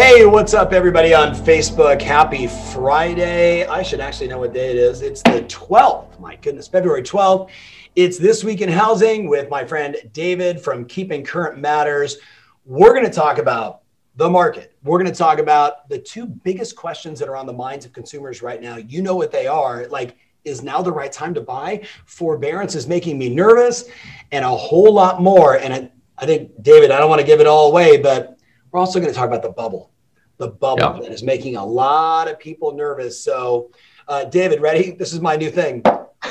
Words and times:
Hey, 0.00 0.24
what's 0.26 0.54
up, 0.54 0.72
everybody 0.72 1.12
on 1.12 1.34
Facebook? 1.34 2.00
Happy 2.00 2.46
Friday. 2.46 3.66
I 3.66 3.82
should 3.82 3.98
actually 3.98 4.28
know 4.28 4.38
what 4.38 4.52
day 4.52 4.70
it 4.70 4.76
is. 4.76 5.02
It's 5.02 5.22
the 5.22 5.42
12th. 5.48 6.20
My 6.20 6.36
goodness, 6.36 6.68
February 6.68 7.02
12th. 7.02 7.50
It's 7.96 8.16
This 8.16 8.44
Week 8.44 8.60
in 8.60 8.68
Housing 8.68 9.28
with 9.28 9.50
my 9.50 9.64
friend 9.64 9.96
David 10.12 10.60
from 10.60 10.84
Keeping 10.84 11.24
Current 11.24 11.58
Matters. 11.58 12.18
We're 12.64 12.92
going 12.92 13.06
to 13.06 13.10
talk 13.10 13.38
about 13.38 13.80
the 14.14 14.30
market. 14.30 14.72
We're 14.84 15.00
going 15.00 15.10
to 15.10 15.18
talk 15.18 15.40
about 15.40 15.88
the 15.88 15.98
two 15.98 16.26
biggest 16.26 16.76
questions 16.76 17.18
that 17.18 17.28
are 17.28 17.34
on 17.34 17.46
the 17.46 17.52
minds 17.52 17.84
of 17.84 17.92
consumers 17.92 18.40
right 18.40 18.62
now. 18.62 18.76
You 18.76 19.02
know 19.02 19.16
what 19.16 19.32
they 19.32 19.48
are. 19.48 19.88
Like, 19.88 20.16
is 20.44 20.62
now 20.62 20.80
the 20.80 20.92
right 20.92 21.10
time 21.10 21.34
to 21.34 21.40
buy? 21.40 21.84
Forbearance 22.06 22.76
is 22.76 22.86
making 22.86 23.18
me 23.18 23.30
nervous, 23.30 23.90
and 24.30 24.44
a 24.44 24.48
whole 24.48 24.94
lot 24.94 25.20
more. 25.20 25.58
And 25.58 25.74
I, 25.74 25.90
I 26.16 26.24
think, 26.24 26.52
David, 26.62 26.92
I 26.92 27.00
don't 27.00 27.08
want 27.08 27.20
to 27.20 27.26
give 27.26 27.40
it 27.40 27.48
all 27.48 27.68
away, 27.68 27.96
but 27.96 28.37
we're 28.70 28.80
also 28.80 29.00
going 29.00 29.12
to 29.12 29.16
talk 29.16 29.26
about 29.26 29.42
the 29.42 29.50
bubble, 29.50 29.90
the 30.36 30.48
bubble 30.48 30.96
yeah. 30.96 31.00
that 31.00 31.12
is 31.12 31.22
making 31.22 31.56
a 31.56 31.64
lot 31.64 32.28
of 32.28 32.38
people 32.38 32.72
nervous. 32.72 33.20
So, 33.20 33.70
uh, 34.06 34.24
David, 34.24 34.60
ready? 34.60 34.92
This 34.92 35.12
is 35.12 35.20
my 35.20 35.36
new 35.36 35.50
thing. 35.50 35.82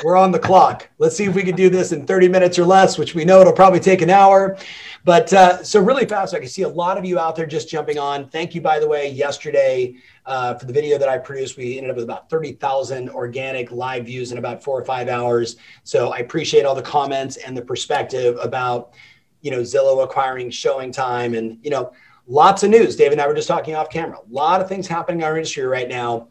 We're 0.04 0.16
on 0.16 0.32
the 0.32 0.38
clock. 0.38 0.88
Let's 0.98 1.16
see 1.16 1.24
if 1.24 1.34
we 1.34 1.42
can 1.42 1.56
do 1.56 1.70
this 1.70 1.92
in 1.92 2.06
30 2.06 2.28
minutes 2.28 2.58
or 2.58 2.64
less, 2.64 2.98
which 2.98 3.14
we 3.14 3.24
know 3.24 3.40
it'll 3.40 3.52
probably 3.52 3.80
take 3.80 4.02
an 4.02 4.10
hour. 4.10 4.56
But 5.04 5.32
uh, 5.32 5.62
so, 5.64 5.80
really 5.80 6.04
fast, 6.04 6.34
I 6.34 6.40
can 6.40 6.48
see 6.48 6.62
a 6.62 6.68
lot 6.68 6.98
of 6.98 7.04
you 7.04 7.18
out 7.18 7.34
there 7.34 7.46
just 7.46 7.68
jumping 7.68 7.98
on. 7.98 8.28
Thank 8.28 8.54
you, 8.54 8.60
by 8.60 8.78
the 8.78 8.86
way. 8.86 9.10
Yesterday, 9.10 9.96
uh, 10.26 10.54
for 10.54 10.66
the 10.66 10.72
video 10.72 10.98
that 10.98 11.08
I 11.08 11.18
produced, 11.18 11.56
we 11.56 11.78
ended 11.78 11.90
up 11.90 11.96
with 11.96 12.04
about 12.04 12.28
30,000 12.28 13.08
organic 13.10 13.72
live 13.72 14.06
views 14.06 14.30
in 14.30 14.38
about 14.38 14.62
four 14.62 14.78
or 14.78 14.84
five 14.84 15.08
hours. 15.08 15.56
So, 15.84 16.12
I 16.12 16.18
appreciate 16.18 16.64
all 16.64 16.74
the 16.74 16.82
comments 16.82 17.36
and 17.38 17.56
the 17.56 17.62
perspective 17.62 18.36
about, 18.42 18.92
you 19.40 19.50
know, 19.50 19.60
Zillow 19.60 20.04
acquiring 20.04 20.50
ShowingTime 20.50 21.36
and, 21.36 21.58
you 21.62 21.70
know, 21.70 21.92
Lots 22.30 22.62
of 22.62 22.68
news. 22.68 22.94
Dave 22.94 23.12
and 23.12 23.20
I 23.22 23.26
were 23.26 23.32
just 23.32 23.48
talking 23.48 23.74
off 23.74 23.88
camera. 23.88 24.18
A 24.18 24.32
lot 24.34 24.60
of 24.60 24.68
things 24.68 24.86
happening 24.86 25.20
in 25.20 25.24
our 25.24 25.38
industry 25.38 25.64
right 25.64 25.88
now. 25.88 26.28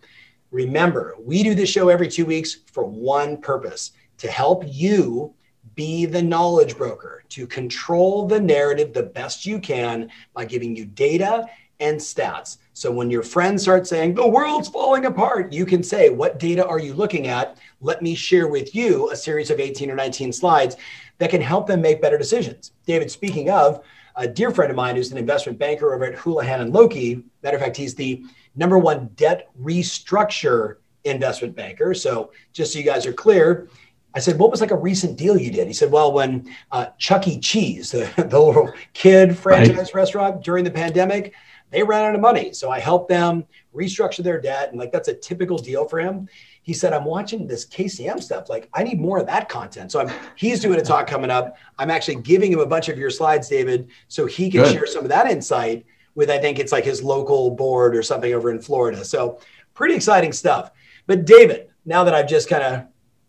Remember, 0.52 1.16
we 1.20 1.42
do 1.42 1.56
this 1.56 1.72
show 1.72 1.90
every 1.90 2.08
two 2.08 2.24
weeks 2.24 2.54
for 2.72 2.86
one 2.86 3.38
purpose 3.38 3.94
to 4.20 4.30
help 4.30 4.64
you 4.68 5.34
be 5.74 6.06
the 6.06 6.22
knowledge 6.22 6.78
broker, 6.78 7.24
to 7.30 7.48
control 7.48 8.28
the 8.28 8.40
narrative 8.40 8.94
the 8.94 9.02
best 9.02 9.44
you 9.44 9.60
can 9.60 10.12
by 10.36 10.46
giving 10.46 10.76
you 10.76 10.86
data 10.86 11.48
and 11.80 12.00
stats. 12.00 12.58
So 12.74 12.92
when 12.92 13.10
your 13.10 13.24
friends 13.24 13.64
start 13.64 13.88
saying, 13.88 14.14
the 14.14 14.28
world's 14.28 14.70
falling 14.70 15.06
apart, 15.06 15.52
you 15.52 15.66
can 15.66 15.82
say, 15.82 16.10
what 16.12 16.38
data 16.38 16.64
are 16.64 16.80
you 16.80 16.94
looking 16.94 17.26
at? 17.26 17.58
Let 17.82 18.04
me 18.04 18.14
share 18.14 18.48
with 18.48 18.76
you 18.76 19.10
a 19.10 19.16
series 19.16 19.50
of 19.50 19.60
18 19.60 19.90
or 19.90 19.96
19 19.96 20.32
slides 20.32 20.78
that 21.18 21.32
can 21.32 21.42
help 21.42 21.66
them 21.66 21.82
make 21.82 22.04
better 22.04 22.20
decisions. 22.20 22.74
David, 22.86 23.10
speaking 23.10 23.50
of, 23.50 23.84
a 24.18 24.28
dear 24.28 24.52
friend 24.52 24.70
of 24.70 24.76
mine 24.76 24.96
who's 24.96 25.12
an 25.12 25.18
investment 25.18 25.58
banker 25.58 25.94
over 25.94 26.06
at 26.06 26.16
Houlihan 26.16 26.62
and 26.62 26.74
Lokey. 26.74 27.24
Matter 27.44 27.58
of 27.58 27.64
fact, 27.64 27.78
he's 27.78 27.96
the 27.96 28.24
number 28.56 28.78
one 28.78 29.08
debt 29.16 29.50
restructure 29.62 30.78
investment 31.04 31.56
banker. 31.56 31.94
So 31.94 32.32
just 32.52 32.74
so 32.74 32.80
you 32.80 32.86
guys 32.86 33.06
are 33.06 33.14
clear, 33.14 33.70
I 34.16 34.20
said, 34.20 34.40
what 34.40 34.50
was 34.50 34.62
like 34.62 34.72
a 34.72 34.78
recent 34.78 35.18
deal 35.18 35.38
you 35.38 35.52
did? 35.52 35.68
He 35.68 35.74
said, 35.74 35.92
well, 35.92 36.12
when 36.12 36.54
uh, 36.72 36.88
Chuck 36.98 37.28
E. 37.28 37.40
Cheese, 37.40 37.92
the, 37.92 38.12
the 38.18 38.40
little 38.40 38.74
kid 38.94 39.38
franchise 39.38 39.78
right. 39.78 39.96
restaurant 39.96 40.44
during 40.44 40.64
the 40.64 40.72
pandemic, 40.72 41.34
they 41.70 41.84
ran 41.84 42.06
out 42.06 42.16
of 42.16 42.22
money. 42.22 42.54
So 42.54 42.72
I 42.72 42.80
helped 42.80 43.10
them 43.10 43.46
restructure 43.76 44.24
their 44.24 44.42
debt. 44.42 44.70
And 44.70 44.80
like 44.80 44.92
that's 44.92 45.10
a 45.10 45.14
typical 45.14 45.58
deal 45.58 45.88
for 45.88 46.00
him 46.00 46.28
he 46.68 46.74
said, 46.74 46.92
I'm 46.92 47.06
watching 47.06 47.48
this 47.48 47.66
KCM 47.66 48.22
stuff. 48.22 48.50
Like, 48.50 48.68
I 48.74 48.84
need 48.84 49.00
more 49.00 49.20
of 49.20 49.26
that 49.28 49.48
content. 49.48 49.90
So 49.90 50.02
I'm 50.02 50.12
he's 50.36 50.60
doing 50.60 50.78
a 50.78 50.84
talk 50.84 51.08
coming 51.16 51.32
up. 51.32 51.56
I'm 51.80 51.90
actually 51.90 52.16
giving 52.16 52.52
him 52.52 52.60
a 52.60 52.66
bunch 52.66 52.90
of 52.90 52.98
your 52.98 53.10
slides, 53.10 53.48
David, 53.48 53.88
so 54.10 54.26
he 54.26 54.52
can 54.52 54.64
Good. 54.64 54.74
share 54.74 54.86
some 54.86 55.06
of 55.06 55.10
that 55.10 55.32
insight 55.32 55.86
with 56.16 56.30
I 56.30 56.40
think 56.40 56.60
it's 56.60 56.74
like 56.74 56.84
his 56.84 57.02
local 57.02 57.52
board 57.52 57.96
or 57.96 58.04
something 58.04 58.34
over 58.34 58.52
in 58.52 58.60
Florida. 58.60 59.06
So 59.06 59.40
pretty 59.76 59.96
exciting 59.96 60.34
stuff. 60.34 60.72
But 61.06 61.24
David, 61.24 61.70
now 61.86 62.04
that 62.04 62.14
I've 62.14 62.28
just 62.28 62.50
kind 62.50 62.64
of, 62.64 62.84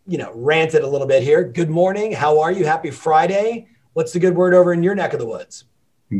you 0.09 0.19
know, 0.19 0.32
ranted 0.34 0.82
a 0.82 0.88
little 0.88 1.06
bit 1.06 1.22
here, 1.22 1.44
good 1.44 1.70
morning. 1.70 2.10
How 2.10 2.41
are 2.41 2.50
you? 2.50 2.66
Happy 2.66 2.91
Friday. 2.91 3.69
What's 3.93 4.12
the 4.12 4.19
good 4.19 4.34
word 4.34 4.53
over 4.53 4.72
in 4.72 4.82
your 4.82 4.97
neck 4.97 5.12
of 5.12 5.20
the 5.20 5.26
woods? 5.26 5.66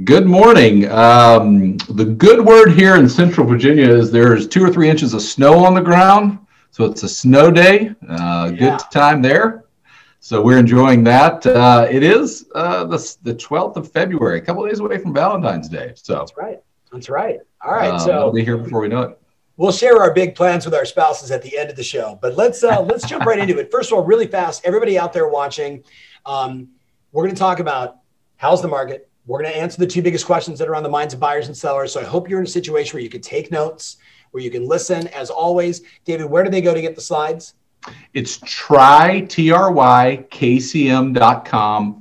Good 0.05 0.27
morning. 0.27 0.89
Um, 0.89 1.79
the 1.89 2.05
good 2.05 2.47
word 2.47 2.71
here 2.71 2.95
in 2.95 3.09
Central 3.09 3.45
Virginia 3.45 3.93
is 3.93 4.13
there's 4.13 4.47
two 4.47 4.65
or 4.65 4.73
three 4.73 4.89
inches 4.89 5.15
of 5.15 5.23
snow 5.23 5.65
on 5.65 5.75
the 5.75 5.81
ground. 5.81 6.39
So 6.71 6.85
it's 6.85 7.03
a 7.03 7.09
snow 7.09 7.51
day, 7.51 7.95
uh, 8.09 8.53
yeah. 8.53 8.59
good 8.59 8.81
time 8.91 9.23
there. 9.23 9.65
So 10.21 10.43
we're 10.43 10.59
enjoying 10.59 11.05
that. 11.05 11.47
Uh, 11.47 11.87
it 11.91 12.03
is 12.03 12.47
uh, 12.55 12.85
the, 12.85 13.17
the 13.23 13.35
12th 13.35 13.77
of 13.77 13.91
February, 13.91 14.39
a 14.39 14.41
couple 14.41 14.67
days 14.67 14.81
away 14.81 14.99
from 14.99 15.15
Valentine's 15.15 15.69
Day. 15.69 15.93
So 15.95 16.15
that's 16.15 16.37
right. 16.37 16.59
That's 16.93 17.09
right. 17.09 17.39
All 17.65 17.73
right. 17.73 17.93
Um, 17.93 18.01
so 18.01 18.25
we'll 18.25 18.33
be 18.33 18.45
here 18.45 18.57
before 18.57 18.81
we 18.81 18.89
know 18.89 19.03
it. 19.03 19.21
We'll 19.57 19.73
share 19.73 20.01
our 20.01 20.13
big 20.15 20.35
plans 20.35 20.65
with 20.65 20.75
our 20.75 20.85
spouses 20.85 21.31
at 21.31 21.43
the 21.43 21.57
end 21.59 21.71
of 21.71 21.77
the 21.77 21.83
show. 21.83 22.19
But 22.21 22.37
let's 22.37 22.63
uh, 22.63 22.81
let's 22.83 23.09
jump 23.09 23.25
right 23.27 23.39
into 23.39 23.59
it. 23.59 23.71
First 23.73 23.91
of 23.91 23.99
all, 23.99 24.05
really 24.05 24.27
fast, 24.27 24.65
everybody 24.65 24.99
out 24.99 25.13
there 25.13 25.29
watching, 25.29 25.83
um, 26.27 26.69
we're 27.13 27.25
going 27.25 27.35
to 27.35 27.39
talk 27.39 27.59
about 27.59 27.99
how's 28.37 28.63
the 28.63 28.69
market. 28.69 29.09
We're 29.27 29.43
going 29.43 29.53
to 29.53 29.59
answer 29.59 29.79
the 29.79 29.87
two 29.87 30.01
biggest 30.01 30.27
questions 30.27 30.59
that 30.59 30.69
are 30.69 30.77
on 30.77 30.83
the 30.83 30.89
minds 30.89 31.13
of 31.13 31.21
buyers 31.21 31.49
and 31.49 31.57
sellers. 31.57 31.93
So 31.93 32.01
I 32.01 32.05
hope 32.05 32.31
you're 32.31 32.39
in 32.39 32.47
a 32.47 32.51
situation 32.51 32.95
where 32.95 33.03
you 33.03 33.11
can 33.11 33.21
take 33.21 33.51
notes 33.51 33.99
where 34.31 34.43
you 34.43 34.51
can 34.51 34.67
listen. 34.67 35.09
As 35.09 35.31
always, 35.31 35.83
David, 36.05 36.27
where 36.27 36.45
do 36.45 36.51
they 36.51 36.61
go 36.61 36.75
to 36.75 36.81
get 36.81 36.95
the 36.95 37.01
slides? 37.01 37.55
It's 38.15 38.39
try, 38.45 39.21
T-R-Y-K-C-M.com 39.21 40.27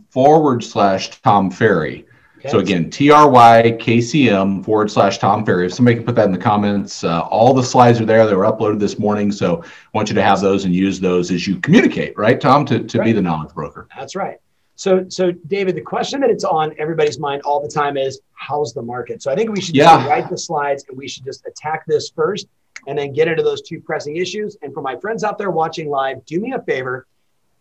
forward 0.09 0.63
slash 0.63 1.21
Tom 1.21 1.51
Ferry. 1.51 2.05
Okay. 2.39 2.49
So 2.49 2.59
again, 2.59 2.89
T-R-Y-K-C-M 2.89 4.63
forward 4.63 4.91
slash 4.91 5.17
Tom 5.17 5.45
Ferry. 5.45 5.65
If 5.65 5.73
somebody 5.73 5.97
can 5.97 6.05
put 6.05 6.15
that 6.15 6.25
in 6.25 6.31
the 6.31 6.37
comments, 6.37 7.03
uh, 7.03 7.21
all 7.21 7.53
the 7.53 7.63
slides 7.63 7.99
are 7.99 8.05
there. 8.05 8.25
They 8.27 8.35
were 8.35 8.45
uploaded 8.45 8.79
this 8.79 8.99
morning. 8.99 9.31
So 9.31 9.63
I 9.63 9.67
want 9.93 10.09
you 10.09 10.15
to 10.15 10.23
have 10.23 10.41
those 10.41 10.65
and 10.65 10.73
use 10.73 10.99
those 10.99 11.31
as 11.31 11.47
you 11.47 11.59
communicate, 11.59 12.17
right, 12.17 12.39
Tom, 12.39 12.65
to, 12.67 12.83
to 12.83 12.99
right. 12.99 13.05
be 13.05 13.11
the 13.11 13.21
knowledge 13.21 13.53
broker. 13.53 13.87
That's 13.95 14.15
right. 14.15 14.37
So, 14.77 15.09
so 15.09 15.31
David, 15.47 15.75
the 15.75 15.81
question 15.81 16.21
that 16.21 16.29
it's 16.29 16.43
on 16.43 16.71
everybody's 16.77 17.19
mind 17.19 17.41
all 17.41 17.59
the 17.59 17.67
time 17.67 17.97
is, 17.97 18.21
how's 18.33 18.75
the 18.75 18.81
market? 18.83 19.23
So 19.23 19.31
I 19.31 19.35
think 19.35 19.49
we 19.49 19.59
should 19.59 19.75
yeah. 19.75 20.07
write 20.07 20.29
the 20.29 20.37
slides 20.37 20.85
and 20.87 20.95
we 20.95 21.07
should 21.07 21.25
just 21.25 21.45
attack 21.47 21.83
this 21.87 22.11
first 22.11 22.47
and 22.85 22.97
then 22.97 23.11
get 23.11 23.27
into 23.27 23.41
those 23.41 23.63
two 23.63 23.81
pressing 23.81 24.17
issues. 24.17 24.55
And 24.61 24.71
for 24.75 24.81
my 24.81 24.95
friends 24.95 25.23
out 25.23 25.39
there 25.39 25.49
watching 25.49 25.89
live, 25.89 26.23
do 26.27 26.39
me 26.39 26.53
a 26.53 26.61
favor, 26.61 27.07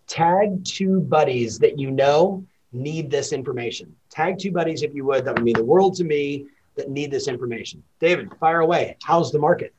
tag 0.07 0.63
two 0.67 1.01
buddies 1.01 1.59
that 1.61 1.79
you 1.79 1.91
know 1.91 2.45
need 2.73 3.11
this 3.11 3.33
information. 3.33 3.97
Tag 4.11 4.39
two 4.39 4.53
buddies 4.53 4.83
if 4.83 4.95
you 4.95 5.07
would. 5.07 5.25
That 5.25 5.37
would 5.37 5.45
mean 5.45 5.57
the 5.57 5.65
world 5.65 5.97
to 5.97 6.05
me 6.05 6.45
that 6.75 6.91
need 6.91 7.11
this 7.11 7.29
information. 7.29 7.83
David, 7.99 8.31
fire 8.39 8.61
away. 8.61 8.99
How's 9.03 9.33
the 9.33 9.39
market? 9.39 9.75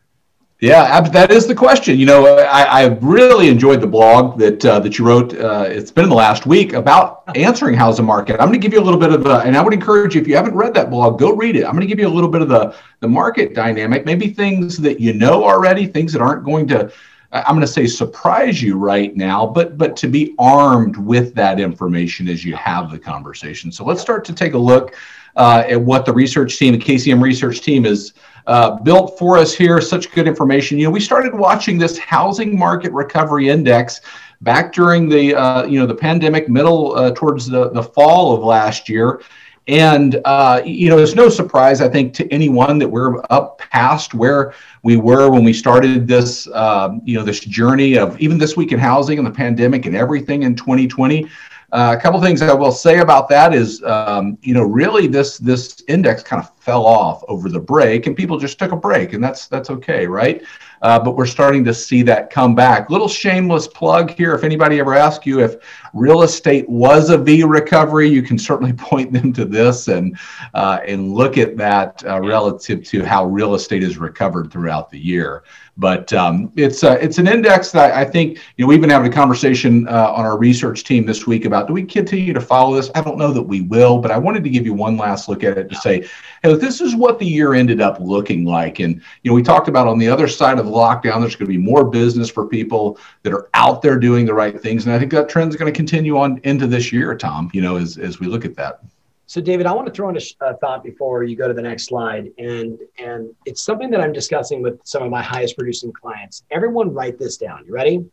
Yeah, 0.60 1.02
that 1.02 1.30
is 1.30 1.46
the 1.46 1.54
question. 1.54 2.00
You 2.00 2.08
know, 2.08 2.36
I, 2.40 2.64
I 2.64 2.86
really 3.02 3.48
enjoyed 3.48 3.80
the 3.80 3.88
blog 3.88 4.40
that 4.40 4.66
uh, 4.66 4.80
that 4.80 4.98
you 4.98 5.06
wrote. 5.06 5.38
Uh, 5.38 5.68
it's 5.68 5.92
been 5.92 6.06
in 6.06 6.10
the 6.10 6.16
last 6.16 6.48
week 6.48 6.74
about 6.74 7.24
answering 7.36 7.78
the 7.78 8.02
market. 8.02 8.42
I'm 8.42 8.48
going 8.48 8.54
to 8.54 8.58
give 8.58 8.74
you 8.74 8.80
a 8.80 8.84
little 8.84 9.00
bit 9.00 9.12
of 9.12 9.24
the, 9.24 9.38
and 9.42 9.56
I 9.56 9.62
would 9.62 9.74
encourage 9.74 10.16
you 10.16 10.22
if 10.22 10.28
you 10.28 10.36
haven't 10.36 10.56
read 10.56 10.74
that 10.74 10.90
blog, 10.90 11.20
go 11.20 11.36
read 11.36 11.58
it. 11.58 11.64
I'm 11.64 11.74
going 11.74 11.82
to 11.82 11.88
give 11.88 12.00
you 12.00 12.08
a 12.08 12.10
little 12.10 12.30
bit 12.30 12.42
of 12.42 12.50
the 12.50 12.76
the 13.02 13.08
market 13.08 13.54
dynamic, 13.54 14.04
maybe 14.04 14.30
things 14.30 14.78
that 14.78 15.00
you 15.00 15.14
know 15.14 15.44
already, 15.44 15.86
things 15.86 16.12
that 16.14 16.24
aren't 16.24 16.44
going 16.44 16.68
to. 16.70 16.92
I'm 17.32 17.54
going 17.54 17.62
to 17.62 17.68
say 17.68 17.86
surprise 17.86 18.60
you 18.60 18.78
right 18.78 19.16
now, 19.16 19.46
but 19.46 19.78
but 19.78 19.96
to 19.98 20.08
be 20.08 20.34
armed 20.40 20.98
with 20.98 21.36
that 21.36 21.60
information 21.60 22.28
as 22.28 22.44
you 22.44 22.56
have 22.56 22.90
the 22.90 22.98
conversation. 22.98 23.72
So 23.72 23.86
let's 23.86 24.02
start 24.02 24.26
to 24.26 24.34
take 24.34 24.56
a 24.56 24.58
look 24.58 24.96
uh, 25.36 25.64
at 25.70 25.80
what 25.80 26.06
the 26.06 26.14
research 26.14 26.58
team, 26.58 26.74
the 26.74 26.84
KCM 26.84 27.22
research 27.22 27.62
team, 27.62 27.86
is 27.86 28.14
uh, 28.48 28.78
built 28.80 29.18
for 29.20 29.38
us 29.38 29.54
here. 29.54 29.80
Such 29.80 30.12
good 30.12 30.28
information. 30.28 30.78
You 30.78 30.86
know, 30.86 30.92
we 30.92 31.00
started 31.00 31.34
watching 31.34 31.78
this 31.78 31.98
housing 31.98 32.58
market 32.58 32.92
recovery 32.94 33.50
index 33.50 34.02
back 34.42 34.74
during 34.74 35.10
the 35.10 35.36
uh, 35.36 35.66
you 35.66 35.80
know 35.80 35.86
the 35.86 35.96
pandemic, 35.96 36.50
middle 36.50 36.96
uh, 36.96 37.12
towards 37.12 37.48
the 37.48 37.70
the 37.70 37.84
fall 37.84 38.34
of 38.34 38.44
last 38.44 38.90
year. 38.90 39.22
And 39.68 40.22
uh, 40.24 40.62
you 40.64 40.90
know, 40.90 40.98
it's 40.98 41.14
no 41.14 41.28
surprise, 41.28 41.82
I 41.82 41.90
think, 41.90 42.14
to 42.16 42.34
anyone 42.34 42.80
that 42.80 42.88
we're 42.88 43.22
up 43.30 43.58
past 43.58 44.14
where 44.14 44.54
we 44.84 44.96
were 44.96 45.30
when 45.30 45.44
we 45.44 45.52
started 45.52 46.08
this, 46.08 46.48
um, 46.54 47.02
you 47.04 47.18
know, 47.18 47.24
this 47.24 47.42
journey 47.42 47.98
of 47.98 48.18
even 48.18 48.38
this 48.38 48.56
week 48.56 48.72
in 48.72 48.80
housing 48.80 49.18
and 49.18 49.28
the 49.28 49.32
pandemic 49.32 49.86
and 49.86 49.94
everything 49.94 50.44
in 50.44 50.56
2020. 50.56 51.28
Uh, 51.72 51.94
a 51.98 52.02
couple 52.02 52.22
things 52.22 52.42
I 52.42 52.54
will 52.54 52.72
say 52.72 53.00
about 53.00 53.28
that 53.30 53.54
is, 53.54 53.84
um, 53.84 54.38
you 54.42 54.54
know, 54.54 54.64
really 54.64 55.08
this 55.08 55.38
this 55.38 55.84
index 55.90 56.24
kind 56.24 56.42
of 56.42 56.50
fell 56.60 56.86
off 56.86 57.24
over 57.28 57.50
the 57.50 57.60
break, 57.60 58.08
and 58.08 58.16
people 58.16 58.38
just 58.38 58.58
took 58.58 58.72
a 58.72 58.78
break, 58.78 59.12
and 59.14 59.22
that's 59.22 59.48
that's 59.48 59.70
okay, 59.70 60.08
right? 60.08 60.44
Uh, 60.82 61.00
but 61.00 61.16
we're 61.16 61.26
starting 61.26 61.64
to 61.64 61.74
see 61.74 62.02
that 62.04 62.30
come 62.30 62.56
back. 62.56 62.90
Little 62.90 63.08
shameless 63.08 63.68
plug 63.68 64.12
here. 64.12 64.34
If 64.34 64.44
anybody 64.44 64.80
ever 64.80 64.94
asks 64.94 65.26
you 65.26 65.40
if 65.40 65.56
real 65.94 66.22
estate 66.22 66.68
was 66.70 67.10
a 67.10 67.18
V 67.18 67.44
recovery, 67.44 68.08
you 68.08 68.22
can 68.22 68.38
certainly 68.38 68.74
point 68.78 69.12
them 69.12 69.34
to 69.34 69.46
this 69.46 69.88
and 69.88 70.18
uh, 70.54 70.80
and 70.86 71.14
look 71.14 71.38
at 71.38 71.58
that 71.58 72.04
uh, 72.06 72.20
relative 72.22 72.84
to 72.86 73.04
how 73.04 73.26
real 73.26 73.56
estate 73.56 73.84
has 73.84 73.98
recovered 73.98 74.52
throughout 74.52 74.90
the 74.90 75.00
year. 75.00 75.44
But 75.80 76.12
um, 76.14 76.52
it's 76.56 76.84
uh, 76.84 76.98
it's 77.00 77.20
an 77.20 77.28
index 77.28 77.72
that 77.72 77.94
I 77.94 78.04
think 78.04 78.40
you 78.58 78.66
know 78.66 78.68
we've 78.68 78.82
been 78.82 78.90
having 78.90 79.12
a 79.12 79.16
conversation 79.16 79.88
uh, 79.88 80.12
on 80.12 80.26
our 80.26 80.38
research 80.38 80.84
team 80.84 81.06
this 81.06 81.28
week 81.28 81.46
about 81.46 81.68
do 81.68 81.74
we 81.74 81.84
continue 81.84 82.34
to 82.34 82.42
follow 82.42 82.76
this? 82.76 82.90
I 82.96 83.02
don't 83.02 83.18
know 83.18 83.32
that 83.32 83.44
we 83.44 83.62
will, 83.62 84.00
but 84.00 84.10
I 84.10 84.18
wanted 84.18 84.44
to 84.44 84.50
give 84.50 84.66
you 84.66 84.74
one 84.74 84.98
last 84.98 85.30
look 85.30 85.44
at 85.44 85.58
it 85.58 85.70
to 85.70 85.76
say, 85.76 86.08
hey, 86.44 86.56
this 86.56 86.82
is 86.82 86.96
what 86.96 87.20
the 87.20 87.26
year 87.26 87.54
ended 87.54 87.82
up 87.82 88.00
looking 88.00 88.46
like. 88.46 88.80
And 88.80 89.02
you 89.24 89.32
know 89.32 89.36
we 89.36 89.44
talked 89.44 89.68
about 89.68 89.88
on 89.88 89.98
the 89.98 90.10
other 90.10 90.28
side 90.28 90.60
of 90.60 90.66
lockdown, 90.66 91.22
there's 91.22 91.36
going 91.36 91.52
to 91.52 91.58
be 91.58 91.58
more 91.58 91.86
business 91.86 92.30
for 92.30 92.48
people 92.48 93.00
that 93.24 93.34
are 93.34 93.50
out 93.54 93.82
there 93.82 93.98
doing 93.98 94.26
the 94.26 94.34
right 94.34 94.60
things, 94.60 94.86
and 94.86 94.94
I 94.94 95.00
think 95.00 95.12
that 95.12 95.30
trend 95.30 95.52
is 95.52 95.56
going 95.56 95.72
to 95.72 95.76
continue 95.76 96.18
on 96.18 96.40
into 96.44 96.68
this 96.68 96.92
year, 96.92 97.16
Tom. 97.16 97.50
You 97.54 97.62
know 97.62 97.78
as 97.78 97.98
as 97.98 98.20
we 98.20 98.28
look 98.28 98.46
at 98.46 98.56
that. 98.56 98.82
So, 99.30 99.42
David, 99.42 99.66
I 99.66 99.74
want 99.74 99.86
to 99.88 99.94
throw 99.94 100.08
in 100.08 100.16
a, 100.16 100.54
thought 100.56 100.86
before 100.86 101.24
you 101.24 101.36
go 101.36 101.50
to 101.50 101.54
the 101.54 101.62
next 101.62 101.88
slide, 101.88 102.32
and 102.38 102.80
and 102.98 103.36
it's 103.46 103.62
something 103.62 103.90
that 103.92 104.00
I'm 104.00 104.14
discussing 104.14 104.62
with 104.62 104.80
some 104.86 105.04
of 105.04 105.12
my 105.12 105.22
highest 105.22 105.58
producing 105.58 105.92
clients. 105.92 106.44
Everyone, 106.50 106.94
write 106.94 107.20
this 107.20 107.36
down. 107.36 107.66
You 107.66 107.74
ready? 107.74 108.06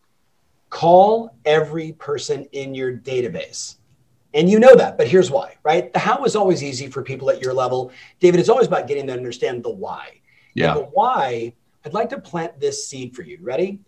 Call 0.71 1.37
every 1.45 1.93
person 1.93 2.49
in 2.51 2.75
your 2.75 2.97
database, 2.97 3.77
and 4.35 4.51
you 4.51 4.59
know 4.59 4.75
that. 4.75 4.99
But 4.99 5.09
here's 5.09 5.31
why, 5.31 5.57
right? 5.63 5.93
The 5.93 5.99
how 5.99 6.25
is 6.25 6.37
always 6.37 6.63
easy 6.63 6.89
for 6.89 7.03
people 7.03 7.31
at 7.31 7.41
your 7.41 7.55
level. 7.55 7.93
David, 8.21 8.41
it's 8.41 8.49
always 8.49 8.67
about 8.67 8.87
getting 8.87 9.07
them 9.07 9.17
to 9.17 9.21
understand 9.21 9.65
the 9.65 9.71
why. 9.71 10.21
Yeah. 10.55 10.73
And 10.73 10.81
the 10.81 10.85
why. 10.87 11.55
I'd 11.85 11.95
like 11.95 12.09
to 12.11 12.21
plant 12.21 12.59
this 12.61 12.87
seed 12.87 13.15
for 13.15 13.23
you. 13.23 13.39
Ready? 13.41 13.81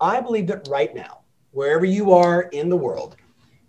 I 0.00 0.20
believe 0.20 0.46
that 0.48 0.68
right 0.68 0.94
now, 0.94 1.20
wherever 1.52 1.84
you 1.84 2.12
are 2.12 2.42
in 2.42 2.68
the 2.68 2.76
world 2.76 3.16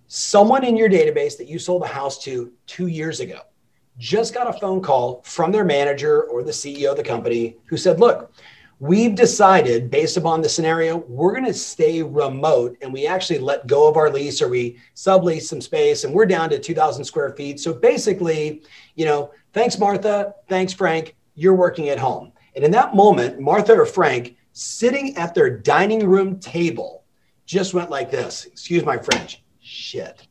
someone 0.08 0.64
in 0.64 0.78
your 0.78 0.90
database 0.90 1.38
that 1.38 1.48
you 1.48 1.58
sold 1.58 1.84
a 1.84 1.88
house 1.88 2.24
to 2.24 2.52
two 2.68 2.88
years 2.88 3.20
ago 3.20 3.40
just 3.98 4.34
got 4.34 4.48
a 4.48 4.60
phone 4.60 4.82
call 4.82 5.22
from 5.24 5.52
their 5.52 5.64
manager 5.64 6.24
or 6.24 6.44
the 6.44 6.52
CEO 6.52 6.92
of 6.92 6.98
the 6.98 7.04
company 7.04 7.56
who 7.66 7.78
said, 7.78 8.00
Look, 8.00 8.34
we've 8.80 9.16
decided 9.16 9.90
based 9.90 10.18
upon 10.18 10.42
the 10.42 10.50
scenario, 10.50 10.98
we're 10.98 11.32
going 11.32 11.46
to 11.46 11.54
stay 11.54 12.04
remote 12.04 12.78
and 12.82 12.92
we 12.92 13.08
actually 13.08 13.40
let 13.40 13.68
go 13.68 13.88
of 13.88 13.98
our 13.98 14.10
lease 14.10 14.42
or 14.42 14.50
we 14.50 14.78
sublease 14.96 15.44
some 15.44 15.62
space 15.62 16.04
and 16.04 16.14
we're 16.14 16.26
down 16.26 16.50
to 16.50 16.60
2,000 16.60 17.04
square 17.04 17.32
feet. 17.32 17.60
So 17.60 17.74
basically, 17.74 18.64
you 18.96 19.06
know, 19.06 19.32
thanks, 19.54 19.80
Martha. 19.80 20.34
Thanks, 20.50 20.74
Frank. 20.74 21.16
You're 21.36 21.56
working 21.56 21.90
at 21.90 22.00
home. 22.00 22.32
And 22.56 22.64
in 22.64 22.72
that 22.72 22.96
moment, 22.96 23.40
Martha 23.40 23.74
or 23.74 23.86
Frank 23.86 24.36
sitting 24.54 25.16
at 25.18 25.34
their 25.34 25.50
dining 25.50 26.06
room 26.08 26.40
table 26.40 27.04
just 27.46 27.74
went 27.74 27.90
like 27.90 28.10
this. 28.10 28.46
Excuse 28.46 28.84
my 28.84 28.98
French 28.98 29.44
shit, 29.60 30.28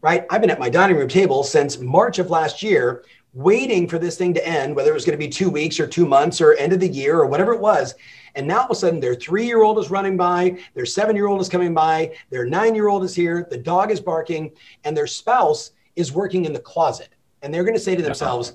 right? 0.00 0.24
I've 0.30 0.40
been 0.40 0.50
at 0.50 0.60
my 0.60 0.70
dining 0.70 0.96
room 0.96 1.08
table 1.08 1.42
since 1.42 1.78
March 1.78 2.18
of 2.18 2.30
last 2.30 2.62
year, 2.62 3.04
waiting 3.34 3.88
for 3.88 3.98
this 3.98 4.16
thing 4.16 4.32
to 4.32 4.46
end, 4.46 4.74
whether 4.74 4.90
it 4.90 4.94
was 4.94 5.04
going 5.04 5.18
to 5.18 5.26
be 5.26 5.30
two 5.30 5.50
weeks 5.50 5.80
or 5.80 5.86
two 5.86 6.06
months 6.06 6.40
or 6.40 6.54
end 6.54 6.72
of 6.72 6.80
the 6.80 6.88
year 6.88 7.18
or 7.18 7.26
whatever 7.26 7.52
it 7.52 7.60
was. 7.60 7.94
And 8.36 8.46
now 8.46 8.60
all 8.60 8.64
of 8.66 8.70
a 8.70 8.74
sudden, 8.74 9.00
their 9.00 9.14
three 9.14 9.44
year 9.44 9.62
old 9.62 9.78
is 9.78 9.90
running 9.90 10.16
by, 10.16 10.58
their 10.74 10.86
seven 10.86 11.16
year 11.16 11.26
old 11.26 11.40
is 11.40 11.48
coming 11.48 11.74
by, 11.74 12.14
their 12.30 12.46
nine 12.46 12.74
year 12.74 12.88
old 12.88 13.04
is 13.04 13.14
here, 13.14 13.46
the 13.50 13.58
dog 13.58 13.90
is 13.90 14.00
barking, 14.00 14.52
and 14.84 14.96
their 14.96 15.06
spouse 15.06 15.72
is 15.96 16.12
working 16.12 16.44
in 16.44 16.52
the 16.52 16.60
closet. 16.60 17.08
And 17.42 17.52
they're 17.52 17.64
going 17.64 17.74
to 17.74 17.80
say 17.80 17.96
to 17.96 18.02
themselves, 18.02 18.54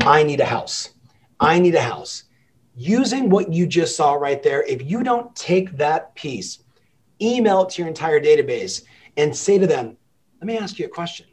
I 0.00 0.22
need 0.22 0.40
a 0.40 0.44
house. 0.44 0.90
I 1.40 1.58
need 1.58 1.74
a 1.74 1.82
house. 1.82 2.24
Using 2.76 3.28
what 3.28 3.52
you 3.52 3.66
just 3.66 3.96
saw 3.96 4.12
right 4.12 4.42
there, 4.42 4.62
if 4.64 4.82
you 4.88 5.02
don't 5.02 5.34
take 5.34 5.76
that 5.78 6.14
piece, 6.14 6.60
email 7.20 7.62
it 7.62 7.70
to 7.70 7.82
your 7.82 7.88
entire 7.88 8.20
database, 8.20 8.82
and 9.16 9.34
say 9.34 9.58
to 9.58 9.66
them, 9.66 9.96
let 10.40 10.46
me 10.46 10.56
ask 10.56 10.78
you 10.78 10.86
a 10.86 10.88
question. 10.88 11.26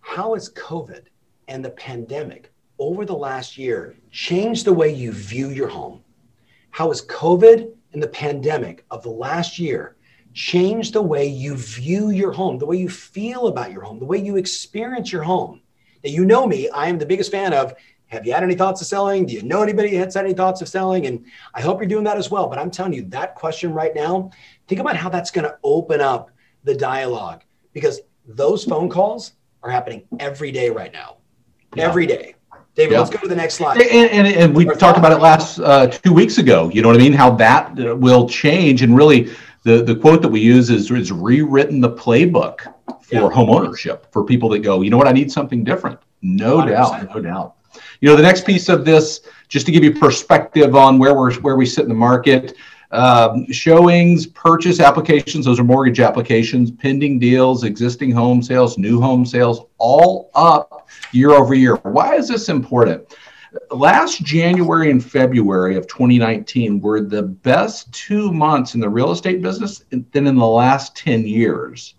How 0.00 0.34
has 0.34 0.52
COVID 0.52 1.06
and 1.48 1.64
the 1.64 1.70
pandemic 1.70 2.52
over 2.78 3.04
the 3.04 3.14
last 3.14 3.56
year 3.56 3.96
changed 4.10 4.64
the 4.64 4.72
way 4.72 4.92
you 4.92 5.12
view 5.12 5.50
your 5.50 5.68
home? 5.68 6.02
How 6.70 6.88
has 6.88 7.06
COVID 7.06 7.72
and 7.92 8.02
the 8.02 8.08
pandemic 8.08 8.84
of 8.90 9.02
the 9.02 9.10
last 9.10 9.58
year 9.58 9.96
changed 10.32 10.92
the 10.92 11.02
way 11.02 11.26
you 11.26 11.56
view 11.56 12.10
your 12.10 12.32
home, 12.32 12.58
the 12.58 12.66
way 12.66 12.76
you 12.76 12.88
feel 12.88 13.46
about 13.46 13.70
your 13.70 13.82
home, 13.82 13.98
the 13.98 14.04
way 14.04 14.18
you 14.18 14.36
experience 14.36 15.12
your 15.12 15.22
home? 15.22 15.60
Now, 16.02 16.10
you 16.10 16.24
know 16.24 16.46
me, 16.46 16.68
I 16.70 16.88
am 16.88 16.98
the 16.98 17.06
biggest 17.06 17.30
fan 17.30 17.52
of 17.52 17.74
have 18.06 18.26
you 18.26 18.32
had 18.32 18.42
any 18.42 18.54
thoughts 18.54 18.80
of 18.80 18.86
selling? 18.86 19.26
Do 19.26 19.34
you 19.34 19.42
know 19.42 19.62
anybody 19.62 19.96
that's 19.96 20.14
had 20.14 20.24
any 20.24 20.34
thoughts 20.34 20.60
of 20.60 20.68
selling? 20.68 21.06
And 21.06 21.24
I 21.54 21.60
hope 21.60 21.80
you're 21.80 21.88
doing 21.88 22.04
that 22.04 22.16
as 22.16 22.30
well. 22.30 22.48
But 22.48 22.58
I'm 22.58 22.70
telling 22.70 22.92
you, 22.92 23.02
that 23.08 23.34
question 23.34 23.72
right 23.72 23.94
now, 23.94 24.30
think 24.68 24.80
about 24.80 24.96
how 24.96 25.08
that's 25.08 25.30
going 25.30 25.46
to 25.46 25.58
open 25.64 26.00
up 26.00 26.30
the 26.64 26.74
dialogue 26.74 27.42
because 27.72 28.00
those 28.26 28.64
phone 28.64 28.88
calls 28.88 29.32
are 29.62 29.70
happening 29.70 30.04
every 30.20 30.52
day 30.52 30.70
right 30.70 30.92
now. 30.92 31.16
Yeah. 31.74 31.88
Every 31.88 32.06
day. 32.06 32.34
David, 32.74 32.92
yeah. 32.92 32.98
let's 32.98 33.10
go 33.10 33.18
to 33.18 33.28
the 33.28 33.36
next 33.36 33.54
slide. 33.54 33.80
And, 33.80 34.10
and, 34.10 34.26
and 34.26 34.54
we 34.54 34.64
talked 34.64 34.98
about 34.98 35.12
it 35.12 35.18
last 35.18 35.60
uh, 35.60 35.86
two 35.86 36.12
weeks 36.12 36.38
ago. 36.38 36.70
You 36.74 36.82
know 36.82 36.88
what 36.88 36.96
I 36.96 37.00
mean? 37.00 37.12
How 37.12 37.30
that 37.36 37.78
uh, 37.78 37.94
will 37.94 38.28
change. 38.28 38.82
And 38.82 38.96
really, 38.96 39.30
the, 39.62 39.82
the 39.82 39.94
quote 39.94 40.22
that 40.22 40.28
we 40.28 40.40
use 40.40 40.70
is, 40.70 40.90
is 40.90 41.12
rewritten 41.12 41.80
the 41.80 41.90
playbook 41.90 42.62
for 43.02 43.14
yeah. 43.14 43.30
home 43.30 43.50
ownership 43.50 44.06
for 44.12 44.24
people 44.24 44.48
that 44.50 44.60
go, 44.60 44.82
you 44.82 44.90
know 44.90 44.98
what, 44.98 45.08
I 45.08 45.12
need 45.12 45.30
something 45.30 45.62
different. 45.62 46.00
No 46.22 46.58
100%. 46.58 46.68
doubt. 46.68 47.14
No 47.14 47.20
doubt. 47.20 47.54
You 48.00 48.08
know, 48.08 48.16
the 48.16 48.22
next 48.22 48.44
piece 48.44 48.68
of 48.68 48.84
this, 48.84 49.20
just 49.48 49.66
to 49.66 49.72
give 49.72 49.84
you 49.84 49.92
perspective 49.92 50.74
on 50.74 50.98
where 50.98 51.14
we're 51.14 51.34
where 51.40 51.56
we 51.56 51.66
sit 51.66 51.82
in 51.82 51.88
the 51.88 51.94
market, 51.94 52.56
um, 52.94 53.50
showings, 53.52 54.26
purchase 54.26 54.80
applications, 54.80 55.44
those 55.44 55.58
are 55.58 55.64
mortgage 55.64 56.00
applications, 56.00 56.70
pending 56.70 57.18
deals, 57.18 57.64
existing 57.64 58.10
home 58.10 58.42
sales, 58.42 58.78
new 58.78 59.00
home 59.00 59.26
sales, 59.26 59.66
all 59.78 60.30
up 60.34 60.88
year 61.12 61.30
over 61.32 61.54
year. 61.54 61.76
Why 61.76 62.14
is 62.14 62.28
this 62.28 62.48
important? 62.48 63.14
Last 63.70 64.24
January 64.24 64.90
and 64.90 65.04
February 65.04 65.76
of 65.76 65.86
2019 65.86 66.80
were 66.80 67.00
the 67.00 67.22
best 67.22 67.92
two 67.92 68.32
months 68.32 68.74
in 68.74 68.80
the 68.80 68.88
real 68.88 69.12
estate 69.12 69.42
business 69.42 69.84
than 69.90 70.26
in 70.26 70.34
the 70.36 70.46
last 70.46 70.96
10 70.96 71.26
years. 71.26 71.94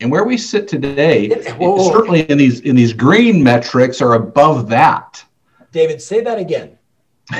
And 0.00 0.10
where 0.10 0.24
we 0.24 0.36
sit 0.38 0.68
today, 0.68 1.28
certainly 1.42 2.20
in 2.30 2.38
these 2.38 2.60
in 2.60 2.76
these 2.76 2.92
green 2.92 3.42
metrics, 3.42 4.00
are 4.00 4.14
above 4.14 4.68
that. 4.68 5.24
David, 5.72 6.00
say 6.00 6.20
that 6.20 6.38
again. 6.38 6.78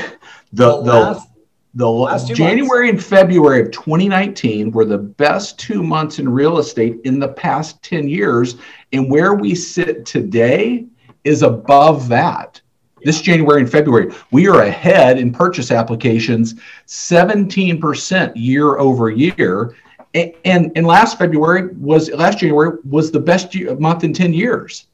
the, 0.52 0.82
the, 0.82 0.82
last 0.82 1.27
the 1.78 1.88
last 1.88 2.34
January 2.34 2.88
months. 2.88 3.04
and 3.04 3.18
February 3.18 3.60
of 3.60 3.70
2019 3.70 4.72
were 4.72 4.84
the 4.84 4.98
best 4.98 5.60
two 5.60 5.80
months 5.80 6.18
in 6.18 6.28
real 6.28 6.58
estate 6.58 6.96
in 7.04 7.20
the 7.20 7.28
past 7.28 7.80
10 7.84 8.08
years. 8.08 8.56
And 8.92 9.08
where 9.08 9.34
we 9.34 9.54
sit 9.54 10.04
today 10.04 10.86
is 11.22 11.42
above 11.42 12.08
that. 12.08 12.60
Yeah. 13.00 13.06
This 13.06 13.20
January 13.20 13.60
and 13.60 13.70
February, 13.70 14.12
we 14.32 14.48
are 14.48 14.62
ahead 14.62 15.18
in 15.18 15.32
purchase 15.32 15.70
applications 15.70 16.56
17% 16.88 18.32
year 18.34 18.76
over 18.78 19.10
year. 19.10 19.76
And, 20.14 20.32
and, 20.44 20.72
and 20.74 20.84
last 20.84 21.16
February 21.16 21.68
was 21.74 22.10
last 22.10 22.40
January 22.40 22.78
was 22.90 23.12
the 23.12 23.20
best 23.20 23.54
year, 23.54 23.76
month 23.76 24.02
in 24.02 24.12
10 24.12 24.32
years 24.32 24.88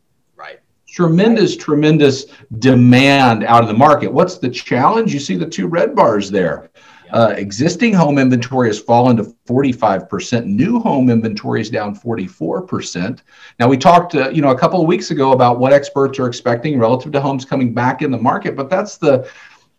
tremendous, 0.94 1.56
tremendous 1.56 2.26
demand 2.60 3.42
out 3.44 3.62
of 3.62 3.68
the 3.68 3.74
market. 3.74 4.12
What's 4.12 4.38
the 4.38 4.48
challenge? 4.48 5.12
You 5.12 5.18
see 5.18 5.36
the 5.36 5.46
two 5.46 5.66
red 5.66 5.96
bars 5.96 6.30
there. 6.30 6.70
Uh, 7.10 7.34
existing 7.36 7.92
home 7.92 8.18
inventory 8.18 8.68
has 8.68 8.78
fallen 8.78 9.16
to 9.16 9.24
45%. 9.46 10.46
New 10.46 10.78
home 10.80 11.10
inventory 11.10 11.60
is 11.60 11.68
down 11.68 11.96
44%. 11.96 13.20
Now, 13.58 13.68
we 13.68 13.76
talked, 13.76 14.14
uh, 14.14 14.30
you 14.30 14.40
know, 14.40 14.50
a 14.50 14.58
couple 14.58 14.80
of 14.80 14.86
weeks 14.86 15.10
ago 15.10 15.32
about 15.32 15.58
what 15.58 15.72
experts 15.72 16.18
are 16.18 16.26
expecting 16.26 16.78
relative 16.78 17.12
to 17.12 17.20
homes 17.20 17.44
coming 17.44 17.74
back 17.74 18.02
in 18.02 18.10
the 18.10 18.18
market, 18.18 18.56
but 18.56 18.70
that's 18.70 18.96
the 18.96 19.28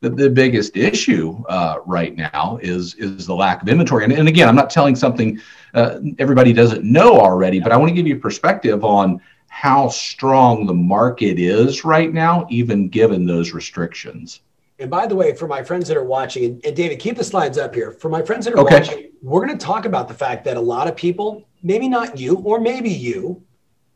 the, 0.02 0.10
the 0.10 0.30
biggest 0.30 0.76
issue 0.76 1.42
uh, 1.48 1.78
right 1.86 2.16
now 2.16 2.60
is 2.62 2.94
is 2.96 3.26
the 3.26 3.34
lack 3.34 3.62
of 3.62 3.70
inventory. 3.70 4.04
And, 4.04 4.14
and 4.14 4.28
again, 4.28 4.48
I'm 4.48 4.56
not 4.56 4.70
telling 4.70 4.96
something 4.96 5.40
uh, 5.74 6.00
everybody 6.20 6.54
doesn't 6.54 6.84
know 6.84 7.18
already, 7.18 7.60
but 7.60 7.72
I 7.72 7.78
want 7.78 7.90
to 7.90 7.96
give 7.96 8.06
you 8.06 8.20
perspective 8.20 8.84
on 8.84 9.22
how 9.56 9.88
strong 9.88 10.66
the 10.66 10.74
market 10.74 11.40
is 11.40 11.86
right 11.86 12.14
now, 12.14 12.46
even 12.50 12.90
given 12.90 13.26
those 13.26 13.54
restrictions. 13.54 14.42
And 14.80 14.92
by 14.92 15.08
the 15.08 15.16
way, 15.16 15.34
for 15.34 15.48
my 15.48 15.64
friends 15.64 15.88
that 15.88 15.96
are 15.96 16.04
watching, 16.04 16.60
and, 16.66 16.76
David, 16.76 17.00
keep 17.00 17.16
the 17.16 17.24
slides 17.24 17.58
up 17.58 17.74
here. 17.74 17.94
For 17.94 18.10
my 18.10 18.22
friends 18.22 18.44
that 18.44 18.54
are 18.56 18.60
okay. 18.60 18.80
watching, 18.80 19.12
we're 19.22 19.46
going 19.46 19.58
to 19.58 19.66
talk 19.66 19.86
about 19.86 20.10
the 20.10 20.14
fact 20.14 20.44
that 20.44 20.58
a 20.58 20.60
lot 20.60 20.90
of 20.90 20.98
people, 20.98 21.48
maybe 21.64 21.88
not 21.88 22.20
you, 22.20 22.36
or 22.40 22.60
maybe 22.60 22.90
you, 22.90 23.42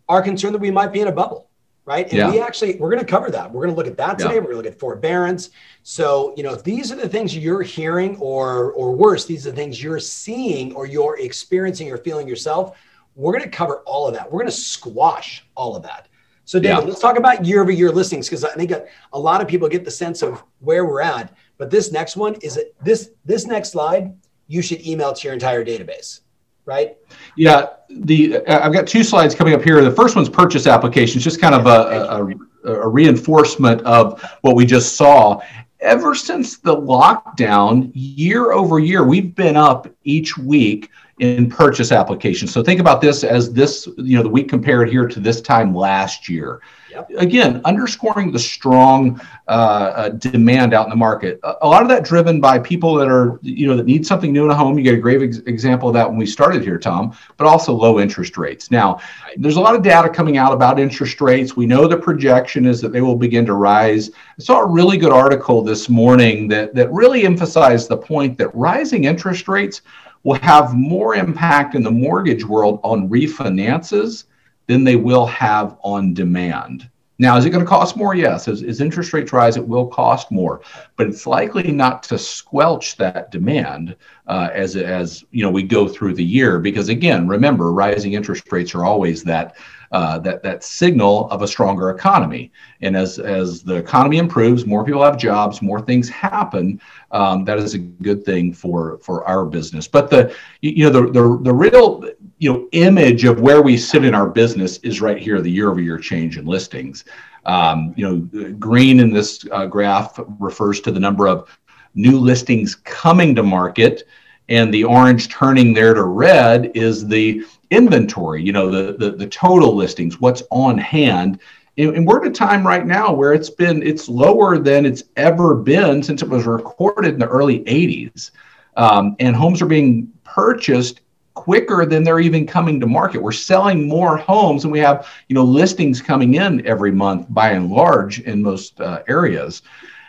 are 0.08 0.22
concerned 0.22 0.56
that 0.56 0.62
we 0.62 0.72
might 0.72 0.94
be 0.94 1.02
in 1.02 1.10
a 1.10 1.12
bubble, 1.12 1.50
right? 1.84 2.06
And 2.06 2.18
yeah. 2.18 2.32
we 2.32 2.40
actually, 2.40 2.78
we're 2.78 2.90
going 2.90 3.06
to 3.06 3.12
cover 3.12 3.30
that. 3.30 3.52
We're 3.52 3.66
going 3.66 3.76
to 3.76 3.78
look 3.78 3.88
at 3.88 3.98
that 3.98 4.18
today. 4.18 4.36
Yeah. 4.36 4.40
We're 4.40 4.54
going 4.54 4.64
to 4.64 4.70
look 4.70 4.74
at 4.74 4.80
forbearance. 4.80 5.50
So, 5.84 6.34
you 6.38 6.44
know, 6.44 6.54
if 6.54 6.64
these 6.64 6.90
are 6.90 6.96
the 6.96 7.10
things 7.10 7.36
you're 7.36 7.64
hearing, 7.64 8.16
or 8.16 8.72
or 8.72 8.96
worse, 8.96 9.26
these 9.26 9.46
are 9.46 9.52
the 9.52 9.58
things 9.58 9.84
you're 9.84 10.00
seeing 10.00 10.74
or 10.74 10.86
you're 10.86 11.20
experiencing 11.20 11.92
or 11.92 11.98
feeling 11.98 12.30
yourself, 12.30 12.78
we're 13.16 13.34
going 13.34 13.44
to 13.44 13.50
cover 13.50 13.80
all 13.86 14.08
of 14.08 14.14
that. 14.14 14.32
We're 14.32 14.40
going 14.40 14.52
to 14.52 14.58
squash 14.58 15.46
all 15.56 15.76
of 15.76 15.84
that. 15.84 16.08
So, 16.46 16.60
David, 16.60 16.80
yeah. 16.80 16.88
let's 16.88 17.00
talk 17.00 17.18
about 17.18 17.46
year 17.46 17.62
over 17.62 17.70
year 17.70 17.92
listings 17.92 18.28
because 18.28 18.44
I 18.44 18.54
think 18.56 18.72
uh, 18.72 18.82
a 19.14 19.20
lot 19.20 19.40
of 19.40 19.48
people 19.48 19.68
get 19.68 19.86
the 19.86 19.92
sense 19.92 20.24
of 20.24 20.44
where 20.60 20.86
we're 20.86 21.02
at. 21.02 21.36
But 21.60 21.70
this 21.70 21.92
next 21.92 22.16
one 22.16 22.36
is 22.42 22.60
this 22.82 23.12
this 23.24 23.46
next 23.46 23.72
slide 23.72 24.16
you 24.48 24.64
should 24.64 24.86
email 24.86 25.14
to 25.14 25.28
your 25.28 25.34
entire 25.34 25.64
database, 25.64 26.22
right? 26.66 26.98
Yeah, 27.38 27.68
the 27.90 28.38
uh, 28.38 28.66
I've 28.66 28.74
got 28.74 28.88
two 28.88 29.04
slides 29.04 29.36
coming 29.36 29.54
up 29.54 29.62
here. 29.62 29.82
The 29.84 29.92
first 29.92 30.16
one's 30.16 30.28
purchase 30.28 30.66
applications, 30.66 31.24
just 31.24 31.40
kind 31.40 31.54
of 31.54 31.68
a, 31.68 32.68
a, 32.68 32.82
a 32.82 32.88
reinforcement 32.88 33.82
of 33.84 34.22
what 34.42 34.56
we 34.56 34.66
just 34.66 34.96
saw. 34.96 35.42
Ever 35.82 36.14
since 36.14 36.58
the 36.58 36.76
lockdown, 36.76 37.92
year 37.94 38.52
over 38.52 38.80
year, 38.80 39.06
we've 39.06 39.34
been 39.34 39.56
up 39.56 39.88
each 40.04 40.38
week 40.38 40.90
in 41.20 41.50
purchase 41.50 41.92
applications. 41.92 42.52
So 42.52 42.64
think 42.64 42.80
about 42.80 43.02
this 43.02 43.24
as 43.24 43.52
this, 43.52 43.88
you 43.98 44.18
know, 44.18 44.24
the 44.24 44.30
week 44.30 44.50
compared 44.50 44.90
here 44.90 45.08
to 45.08 45.20
this 45.20 45.42
time 45.42 45.76
last 45.76 46.30
year. 46.30 46.62
Yep. 46.92 47.12
Again, 47.18 47.62
underscoring 47.66 48.32
the 48.32 48.40
strong 48.40 49.22
uh, 49.48 49.52
uh, 49.52 50.10
demand 50.10 50.74
out 50.74 50.86
in 50.86 50.90
the 50.90 50.96
market. 50.96 51.40
A, 51.44 51.56
a, 51.62 51.68
lot 51.68 51.84
of 51.84 51.90
that 51.90 52.04
driven 52.04 52.42
by 52.42 52.58
people 52.58 52.96
that 52.96 53.08
are, 53.08 53.40
you 53.44 53.68
know, 53.68 53.76
that 53.78 53.86
need 53.86 54.08
something 54.08 54.34
new 54.34 54.46
in 54.46 54.50
a 54.50 54.56
home. 54.56 54.76
You 54.76 54.84
get 54.84 54.96
a 54.96 54.98
great 54.98 55.22
ex- 55.22 55.38
example 55.46 55.90
of 55.90 55.94
that 55.94 56.10
when 56.10 56.18
we 56.18 56.26
started 56.26 56.64
here, 56.64 56.80
Tom. 56.80 57.16
But 57.38 57.46
also 57.46 57.74
low 57.74 58.00
interest 58.00 58.38
rates. 58.38 58.72
Now, 58.72 59.02
there's 59.38 59.58
a 59.58 59.62
lot 59.62 59.76
of 59.76 59.84
data 59.84 60.10
coming 60.10 60.38
out 60.38 60.52
about 60.52 60.80
interest 60.80 61.22
rates. 61.22 61.56
We 61.56 61.68
know 61.68 61.88
the 61.88 61.98
projection 61.98 62.66
is 62.66 62.82
that 62.82 62.92
they 62.92 63.02
will 63.02 63.16
begin 63.16 63.46
to 63.46 63.54
rise. 63.54 64.10
I 64.10 64.42
saw 64.42 64.62
a 64.62 64.68
really 64.68 64.98
good 64.98 65.12
article 65.12 65.62
this 65.62 65.90
morning 65.90 66.48
that 66.48 66.74
that 66.74 66.92
really 66.92 67.24
emphasized 67.24 67.88
the 67.88 67.98
point 67.98 68.38
that 68.40 68.54
rising 68.56 69.04
interest 69.04 69.48
rates 69.48 69.84
will 70.24 70.40
have 70.40 70.74
more 70.74 71.16
impact 71.16 71.76
in 71.76 71.84
the 71.84 71.92
mortgage 71.92 72.46
world 72.46 72.80
on 72.84 73.10
refinances 73.10 74.26
than 74.68 74.84
they 74.84 74.96
will 74.96 75.26
have 75.26 75.78
on 75.84 76.14
demand. 76.14 76.90
Now, 77.22 77.36
is 77.36 77.44
it 77.44 77.50
going 77.50 77.64
to 77.64 77.70
cost 77.70 77.98
more? 77.98 78.16
Yes. 78.16 78.48
As, 78.48 78.64
as, 78.64 78.80
interest 78.80 79.12
rates 79.12 79.34
rise, 79.34 79.58
it 79.58 79.68
will 79.68 79.88
cost 79.88 80.32
more, 80.32 80.62
but 80.96 81.08
it's 81.08 81.28
likely 81.28 81.70
not 81.70 82.02
to 82.04 82.18
squelch 82.18 82.96
that 82.96 83.30
demand 83.30 83.98
uh, 84.28 84.50
as 84.54 84.78
as 84.78 85.26
you 85.32 85.44
know 85.44 85.52
we 85.52 85.64
go 85.64 85.86
through 85.86 86.14
the 86.14 86.24
year. 86.24 86.60
Because 86.60 86.88
again, 86.88 87.28
remember, 87.28 87.74
rising 87.74 88.14
interest 88.14 88.50
rates 88.52 88.74
are 88.74 88.86
always 88.86 89.22
that 89.26 89.58
uh, 89.92 90.20
that 90.20 90.44
that 90.44 90.64
signal 90.64 91.30
of 91.32 91.42
a 91.42 91.48
stronger 91.48 91.90
economy. 91.90 92.52
And 92.82 92.96
as 92.96 93.20
as 93.20 93.64
the 93.64 93.76
economy 93.76 94.18
improves, 94.18 94.66
more 94.66 94.86
people 94.86 95.04
have 95.04 95.18
jobs, 95.18 95.62
more 95.62 95.82
things 95.82 96.10
happen. 96.10 96.80
Um, 97.12 97.44
that 97.46 97.58
is 97.58 97.74
a 97.74 97.80
good 97.80 98.24
thing 98.24 98.54
for 98.54 99.00
for 99.00 99.28
our 99.28 99.46
business. 99.46 99.88
But 99.88 100.10
the 100.10 100.36
you 100.62 100.86
know 100.86 100.92
the 100.92 101.12
the 101.12 101.40
the 101.44 101.54
real 101.54 102.04
you 102.40 102.52
know 102.52 102.68
image 102.72 103.26
of 103.26 103.42
where 103.42 103.62
we 103.62 103.78
sit 103.78 104.04
in 104.06 104.16
our 104.16 104.28
business 104.28 104.78
is 104.80 105.02
right 105.02 105.18
here 105.18 105.42
the 105.42 105.52
year 105.52 105.70
over 105.70 105.82
year 105.82 105.98
change 105.98 106.38
in 106.38 106.46
listings 106.46 107.06
um, 107.46 107.94
you 107.96 108.08
know 108.08 108.52
green 108.54 109.00
in 109.00 109.14
this 109.14 109.46
uh, 109.52 109.66
graph 109.66 110.20
refers 110.40 110.80
to 110.82 110.92
the 110.92 111.00
number 111.00 111.28
of 111.28 111.60
new 111.96 112.18
listings 112.18 112.76
coming 112.76 113.36
to 113.36 113.44
market 113.44 114.04
and 114.48 114.74
the 114.74 114.84
orange 114.84 115.30
turning 115.30 115.74
there 115.74 115.94
to 115.94 116.04
red 116.04 116.72
is 116.76 117.08
the 117.08 117.44
inventory 117.72 118.42
you 118.42 118.52
know 118.52 118.70
the 118.70 118.94
the, 118.94 119.12
the 119.12 119.28
total 119.28 119.76
listings 119.76 120.20
what's 120.20 120.44
on 120.52 120.78
hand 120.78 121.40
and 121.78 122.06
we're 122.06 122.22
at 122.22 122.28
a 122.28 122.34
time 122.34 122.68
right 122.68 122.86
now 122.86 123.14
where 123.14 123.34
it's 123.34 123.50
been 123.50 123.82
it's 123.84 124.10
lower 124.10 124.58
than 124.58 124.86
it's 124.86 125.04
ever 125.16 125.56
been 125.56 126.04
since 126.04 126.22
it 126.22 126.28
was 126.28 126.46
recorded 126.46 127.14
in 127.14 127.20
the 127.20 127.28
early 127.28 127.60
80s 127.62 128.32
um, 128.76 129.16
and 129.20 129.36
homes 129.36 129.62
are 129.62 129.66
being 129.66 130.12
purchased 130.24 131.02
quicker 131.40 131.86
than 131.86 132.04
they're 132.04 132.20
even 132.20 132.46
coming 132.46 132.82
to 132.82 132.86
market. 132.86 133.22
We're 133.22 133.32
selling 133.32 133.88
more 133.88 134.18
homes 134.18 134.66
and 134.66 134.74
we 134.74 134.80
have, 134.80 135.08
you 135.30 135.34
know, 135.34 135.44
listings 135.44 136.02
coming 136.02 136.34
in 136.34 136.66
every 136.68 136.92
month 136.92 137.28
by 137.30 137.52
and 137.52 137.72
large 137.72 138.20
in 138.20 138.44
most 138.44 138.80
uh, 138.82 139.04
areas. 139.08 139.62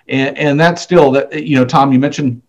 And, 0.09 0.37
and 0.37 0.59
that's 0.59 0.83
still 0.83 1.13
that, 1.13 1.45
you 1.45 1.57
know, 1.57 1.65
Tom, 1.65 1.93
you 1.93 2.01
mentioned 2.01 2.43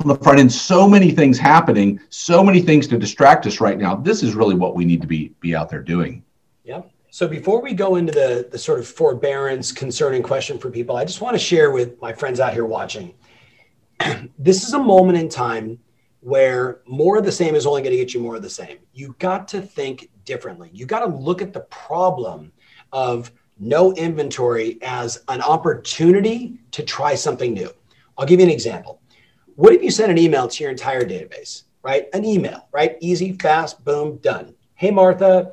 on 0.00 0.08
the 0.08 0.16
front 0.16 0.40
end, 0.40 0.52
so 0.52 0.88
many 0.88 1.10
things 1.10 1.38
happening, 1.38 2.00
so 2.08 2.42
many 2.42 2.60
things 2.60 2.86
to 2.88 2.98
distract 2.98 3.46
us 3.46 3.60
right 3.60 3.78
now. 3.78 3.94
This 3.94 4.22
is 4.22 4.34
really 4.34 4.54
what 4.54 4.74
we 4.74 4.84
need 4.84 5.00
to 5.00 5.06
be, 5.06 5.28
be 5.40 5.54
out 5.54 5.68
there 5.68 5.82
doing. 5.82 6.22
Yeah. 6.64 6.82
So 7.10 7.28
before 7.28 7.62
we 7.62 7.74
go 7.74 7.96
into 7.96 8.12
the, 8.12 8.48
the 8.50 8.58
sort 8.58 8.80
of 8.80 8.88
forbearance 8.88 9.70
concerning 9.70 10.22
question 10.22 10.58
for 10.58 10.70
people, 10.70 10.96
I 10.96 11.04
just 11.04 11.20
want 11.20 11.34
to 11.34 11.38
share 11.38 11.70
with 11.70 12.00
my 12.02 12.12
friends 12.12 12.40
out 12.40 12.52
here 12.52 12.64
watching. 12.64 13.14
this 14.38 14.64
is 14.66 14.72
a 14.72 14.78
moment 14.78 15.18
in 15.18 15.28
time 15.28 15.78
where 16.20 16.80
more 16.86 17.18
of 17.18 17.24
the 17.24 17.30
same 17.30 17.54
is 17.54 17.66
only 17.66 17.82
going 17.82 17.92
to 17.92 17.98
get 17.98 18.14
you 18.14 18.20
more 18.20 18.34
of 18.34 18.42
the 18.42 18.50
same. 18.50 18.78
You 18.94 19.14
got 19.18 19.46
to 19.48 19.60
think 19.60 20.10
differently. 20.24 20.70
You 20.72 20.86
got 20.86 21.00
to 21.00 21.06
look 21.06 21.42
at 21.42 21.52
the 21.52 21.60
problem 21.60 22.50
of 22.92 23.30
no 23.58 23.92
inventory 23.92 24.78
as 24.82 25.22
an 25.28 25.40
opportunity 25.40 26.58
to 26.72 26.82
try 26.82 27.14
something 27.14 27.54
new. 27.54 27.70
I'll 28.18 28.26
give 28.26 28.40
you 28.40 28.46
an 28.46 28.52
example. 28.52 29.00
What 29.56 29.72
if 29.72 29.82
you 29.82 29.90
sent 29.90 30.10
an 30.10 30.18
email 30.18 30.48
to 30.48 30.62
your 30.62 30.70
entire 30.70 31.02
database, 31.02 31.64
right? 31.82 32.06
An 32.12 32.24
email, 32.24 32.68
right? 32.72 32.96
Easy, 33.00 33.32
fast, 33.32 33.84
boom, 33.84 34.18
done. 34.18 34.54
Hey, 34.74 34.90
Martha, 34.90 35.52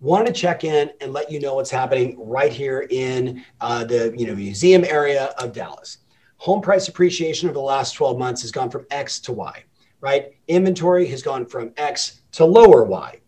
wanted 0.00 0.26
to 0.34 0.40
check 0.40 0.64
in 0.64 0.90
and 1.00 1.12
let 1.12 1.30
you 1.30 1.40
know 1.40 1.56
what's 1.56 1.70
happening 1.70 2.16
right 2.18 2.52
here 2.52 2.86
in 2.90 3.44
uh, 3.60 3.84
the 3.84 4.14
you 4.16 4.26
know 4.26 4.34
museum 4.34 4.84
area 4.84 5.34
of 5.38 5.52
Dallas. 5.52 5.98
Home 6.38 6.60
price 6.60 6.88
appreciation 6.88 7.48
over 7.48 7.54
the 7.54 7.60
last 7.60 7.92
12 7.92 8.18
months 8.18 8.42
has 8.42 8.50
gone 8.50 8.70
from 8.70 8.86
X 8.90 9.20
to 9.20 9.32
Y 9.32 9.64
right? 10.00 10.32
Inventory 10.48 11.06
has 11.06 11.22
gone 11.22 11.46
from 11.46 11.72
X 11.76 12.22
to 12.32 12.44
lower 12.44 12.84
Y. 12.84 13.20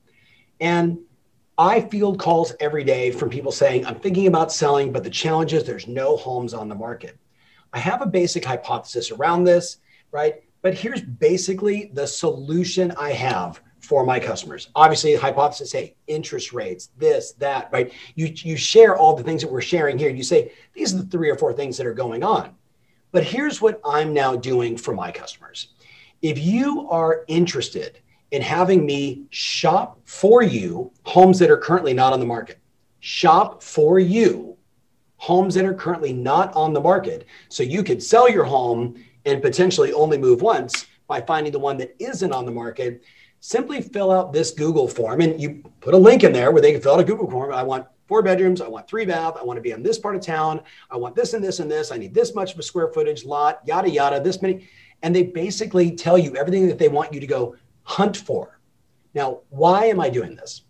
And 0.61 0.99
I 1.59 1.81
field 1.81 2.19
calls 2.19 2.55
every 2.61 2.85
day 2.85 3.11
from 3.11 3.29
people 3.31 3.53
saying, 3.53 3.85
I'm 3.85 3.99
thinking 3.99 4.27
about 4.27 4.53
selling, 4.53 4.93
but 4.93 5.05
the 5.05 5.11
challenge 5.11 5.53
is 5.53 5.65
there's 5.65 5.87
no 5.87 6.17
homes 6.17 6.55
on 6.55 6.69
the 6.69 6.75
market. 6.75 7.19
I 7.73 7.79
have 7.79 8.03
a 8.03 8.07
basic 8.07 8.45
hypothesis 8.45 9.11
around 9.11 9.45
this, 9.45 9.79
right? 10.13 10.43
But 10.63 10.75
here's 10.75 11.01
basically 11.01 11.91
the 11.93 12.07
solution 12.07 12.93
I 12.93 13.13
have 13.13 13.61
for 13.81 14.07
my 14.07 14.21
customers. 14.21 14.69
Obviously, 14.77 15.15
the 15.15 15.21
hypothesis, 15.21 15.73
hey, 15.73 15.97
interest 16.07 16.53
rates, 16.53 16.91
this, 16.97 17.33
that, 17.33 17.69
right? 17.73 17.93
You, 18.15 18.33
you 18.37 18.57
share 18.57 18.97
all 18.97 19.17
the 19.17 19.25
things 19.25 19.43
that 19.43 19.51
we're 19.51 19.61
sharing 19.61 19.99
here. 19.99 20.09
You 20.09 20.23
say, 20.23 20.53
these 20.73 20.95
are 20.95 20.99
the 20.99 21.07
three 21.07 21.31
or 21.31 21.37
four 21.37 21.53
things 21.53 21.77
that 21.79 21.87
are 21.87 21.95
going 21.95 22.23
on. 22.23 22.55
But 23.11 23.25
here's 23.25 23.61
what 23.61 23.81
I'm 23.85 24.15
now 24.15 24.37
doing 24.37 24.77
for 24.77 24.95
my 24.95 25.11
customers 25.11 25.69
if 26.23 26.39
you 26.39 26.89
are 26.89 27.25
interested 27.27 27.99
in 28.31 28.41
having 28.41 28.87
me 28.87 29.25
shop 29.31 29.99
for 30.05 30.43
you 30.43 30.93
homes 31.05 31.39
that 31.41 31.51
are 31.51 31.57
currently 31.57 31.93
not 31.93 32.13
on 32.13 32.21
the 32.21 32.27
market, 32.27 32.61
shop 33.01 33.63
for 33.63 33.99
you 33.99 34.57
homes 35.17 35.55
that 35.55 35.65
are 35.65 35.75
currently 35.75 36.13
not 36.13 36.53
on 36.55 36.73
the 36.73 36.81
market, 36.81 37.27
so 37.49 37.63
you 37.63 37.85
could 37.85 38.03
sell 38.03 38.29
your 38.29 38.45
home 38.45 38.95
and 39.25 39.43
potentially 39.43 39.93
only 39.93 40.19
move 40.19 40.43
once 40.43 40.87
by 41.07 41.21
finding 41.21 41.53
the 41.53 41.59
one 41.59 41.77
that 41.79 41.95
isn't 41.99 42.33
on 42.33 42.45
the 42.45 42.51
market. 42.51 43.03
Simply 43.41 43.81
fill 43.81 44.11
out 44.11 44.33
this 44.33 44.51
Google 44.51 44.89
form 44.89 45.21
and 45.21 45.41
you 45.41 45.63
put 45.81 45.95
a 45.95 45.99
link 45.99 46.25
in 46.25 46.33
there 46.33 46.53
where 46.53 46.63
they 46.63 46.73
can 46.73 46.81
fill 46.81 46.95
out 46.95 47.01
a 47.01 47.05
Google 47.05 47.31
form. 47.31 47.53
I 47.53 47.63
want 47.63 47.87
four 48.07 48.23
bedrooms. 48.23 48.61
I 48.61 48.69
want 48.69 48.87
three 48.87 49.05
bath. 49.05 49.37
I 49.39 49.43
want 49.43 49.57
to 49.57 49.63
be 49.63 49.73
in 49.73 49.83
this 49.83 49.99
part 49.99 50.15
of 50.15 50.23
town. 50.23 50.61
I 50.91 50.97
want 50.97 51.17
this 51.17 51.35
and 51.35 51.43
this 51.43 51.61
and 51.61 51.71
this. 51.71 51.91
I 51.91 51.97
need 51.97 52.15
this 52.15 52.35
much 52.35 52.53
of 52.53 52.59
a 52.59 52.63
square 52.63 52.93
footage 52.93 53.25
lot, 53.25 53.61
yada, 53.67 53.91
yada, 53.91 54.21
this 54.21 54.43
many 54.43 54.69
and 55.03 55.15
they 55.15 55.25
basically 55.25 55.91
tell 55.91 56.17
you 56.17 56.35
everything 56.37 56.69
that 56.69 56.79
they 56.79 56.89
want 56.89 57.13
you 57.13 57.21
to 57.21 57.27
go 57.27 57.57
hunt 57.83 58.17
for. 58.17 58.59
Now, 59.15 59.41
why 59.51 59.87
am 59.87 60.01
I 60.01 60.09
doing 60.09 60.37
this? 60.37 60.63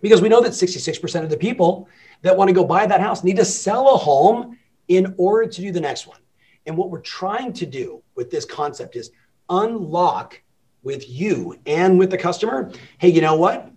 Because 0.00 0.20
we 0.20 0.28
know 0.28 0.40
that 0.40 0.52
66% 0.52 1.22
of 1.22 1.30
the 1.30 1.36
people 1.36 1.88
that 2.22 2.36
want 2.36 2.48
to 2.48 2.54
go 2.54 2.64
buy 2.64 2.86
that 2.86 3.00
house 3.00 3.22
need 3.22 3.36
to 3.36 3.44
sell 3.44 3.94
a 3.94 3.96
home 3.96 4.58
in 4.88 5.14
order 5.16 5.48
to 5.48 5.60
do 5.60 5.70
the 5.70 5.80
next 5.80 6.06
one. 6.06 6.18
And 6.66 6.76
what 6.76 6.90
we're 6.90 7.00
trying 7.00 7.52
to 7.54 7.66
do 7.66 8.02
with 8.14 8.30
this 8.30 8.44
concept 8.44 8.96
is 8.96 9.10
unlock 9.48 10.40
with 10.82 11.08
you 11.08 11.58
and 11.66 11.98
with 11.98 12.10
the 12.10 12.18
customer 12.18 12.72
hey, 12.98 13.08
you 13.08 13.20
know 13.20 13.36
what? 13.36 13.70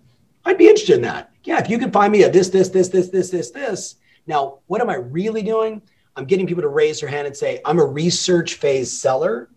I'd 0.45 0.57
be 0.57 0.67
interested 0.67 0.95
in 0.95 1.01
that. 1.01 1.31
Yeah, 1.43 1.59
if 1.59 1.69
you 1.69 1.77
can 1.77 1.91
find 1.91 2.11
me 2.11 2.23
a 2.23 2.31
this, 2.31 2.49
this, 2.49 2.69
this, 2.69 2.89
this, 2.89 3.09
this, 3.09 3.29
this, 3.29 3.51
this. 3.51 3.95
Now, 4.27 4.59
what 4.67 4.81
am 4.81 4.89
I 4.89 4.95
really 4.95 5.41
doing? 5.41 5.81
I'm 6.15 6.25
getting 6.25 6.47
people 6.47 6.61
to 6.61 6.69
raise 6.69 6.99
their 6.99 7.09
hand 7.09 7.27
and 7.27 7.35
say, 7.35 7.61
I'm 7.65 7.79
a 7.79 7.85
research 7.85 8.55
phase 8.55 8.91
seller 8.91 9.49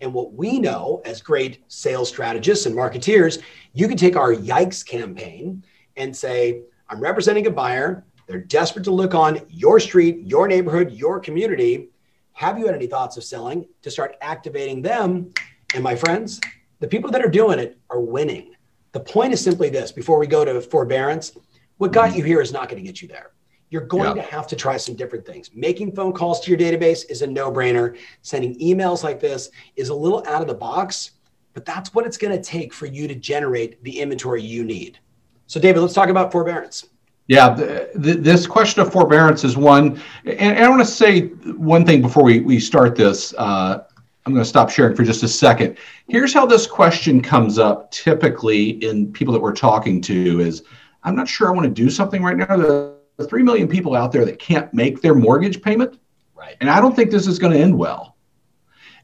and 0.00 0.14
what 0.14 0.32
we 0.32 0.58
know 0.58 1.02
as 1.04 1.20
great 1.20 1.62
sales 1.68 2.08
strategists 2.08 2.66
and 2.66 2.74
marketeers, 2.74 3.42
you 3.72 3.86
can 3.86 3.96
take 3.96 4.16
our 4.16 4.34
Yikes 4.34 4.84
campaign 4.84 5.64
and 5.96 6.16
say, 6.16 6.62
I'm 6.88 7.00
representing 7.00 7.46
a 7.46 7.50
buyer. 7.50 8.04
They're 8.26 8.40
desperate 8.40 8.84
to 8.84 8.90
look 8.90 9.14
on 9.14 9.40
your 9.48 9.78
street, 9.78 10.20
your 10.24 10.48
neighborhood, 10.48 10.92
your 10.92 11.20
community. 11.20 11.88
Have 12.32 12.58
you 12.58 12.66
had 12.66 12.74
any 12.74 12.86
thoughts 12.86 13.16
of 13.16 13.24
selling 13.24 13.66
to 13.82 13.90
start 13.90 14.16
activating 14.20 14.82
them? 14.82 15.32
And 15.74 15.84
my 15.84 15.94
friends, 15.94 16.40
the 16.80 16.88
people 16.88 17.10
that 17.10 17.24
are 17.24 17.30
doing 17.30 17.58
it 17.58 17.78
are 17.90 18.00
winning. 18.00 18.54
The 18.92 19.00
point 19.00 19.32
is 19.32 19.40
simply 19.40 19.68
this 19.68 19.92
before 19.92 20.18
we 20.18 20.26
go 20.26 20.44
to 20.44 20.60
forbearance, 20.60 21.32
what 21.78 21.92
got 21.92 22.16
you 22.16 22.24
here 22.24 22.40
is 22.40 22.52
not 22.52 22.68
going 22.68 22.82
to 22.82 22.86
get 22.86 23.00
you 23.02 23.08
there 23.08 23.32
you're 23.70 23.82
going 23.82 24.16
yeah. 24.16 24.22
to 24.22 24.30
have 24.30 24.46
to 24.48 24.56
try 24.56 24.76
some 24.76 24.96
different 24.96 25.24
things. 25.24 25.50
Making 25.54 25.92
phone 25.92 26.12
calls 26.12 26.40
to 26.40 26.50
your 26.50 26.58
database 26.58 27.08
is 27.08 27.22
a 27.22 27.26
no 27.26 27.50
brainer. 27.50 27.96
Sending 28.22 28.58
emails 28.58 29.02
like 29.02 29.20
this 29.20 29.50
is 29.76 29.88
a 29.88 29.94
little 29.94 30.26
out 30.26 30.42
of 30.42 30.48
the 30.48 30.54
box, 30.54 31.12
but 31.54 31.64
that's 31.64 31.94
what 31.94 32.04
it's 32.04 32.16
going 32.16 32.36
to 32.36 32.42
take 32.42 32.74
for 32.74 32.86
you 32.86 33.08
to 33.08 33.14
generate 33.14 33.82
the 33.84 34.00
inventory 34.00 34.42
you 34.42 34.64
need. 34.64 34.98
So, 35.46 35.58
David, 35.60 35.80
let's 35.80 35.94
talk 35.94 36.08
about 36.08 36.32
forbearance. 36.32 36.86
Yeah, 37.30 37.50
the, 37.50 37.88
the, 37.94 38.14
this 38.14 38.44
question 38.44 38.82
of 38.82 38.92
forbearance 38.92 39.44
is 39.44 39.56
one, 39.56 40.02
and, 40.24 40.58
I 40.58 40.68
want 40.68 40.80
to 40.80 40.84
say 40.84 41.28
one 41.28 41.86
thing 41.86 42.02
before 42.02 42.24
we, 42.24 42.40
we 42.40 42.58
start 42.58 42.96
this. 42.96 43.32
Uh, 43.38 43.84
I'm 44.26 44.32
going 44.32 44.42
to 44.42 44.48
stop 44.48 44.68
sharing 44.68 44.96
for 44.96 45.04
just 45.04 45.22
a 45.22 45.28
second. 45.28 45.78
Here's 46.08 46.34
how 46.34 46.44
this 46.44 46.66
question 46.66 47.22
comes 47.22 47.56
up 47.56 47.88
typically 47.92 48.84
in 48.84 49.12
people 49.12 49.32
that 49.32 49.40
we're 49.40 49.54
talking 49.54 50.00
to 50.00 50.40
is, 50.40 50.64
I'm 51.04 51.14
not 51.14 51.28
sure 51.28 51.46
I 51.46 51.52
want 51.52 51.66
to 51.66 51.70
do 51.70 51.88
something 51.88 52.20
right 52.20 52.36
now. 52.36 52.56
There 52.56 52.94
are 53.20 53.24
3 53.24 53.44
million 53.44 53.68
people 53.68 53.94
out 53.94 54.10
there 54.10 54.24
that 54.24 54.40
can't 54.40 54.74
make 54.74 55.00
their 55.00 55.14
mortgage 55.14 55.62
payment. 55.62 56.00
Right. 56.34 56.56
And 56.60 56.68
I 56.68 56.80
don't 56.80 56.96
think 56.96 57.12
this 57.12 57.28
is 57.28 57.38
going 57.38 57.52
to 57.52 57.60
end 57.60 57.78
well. 57.78 58.16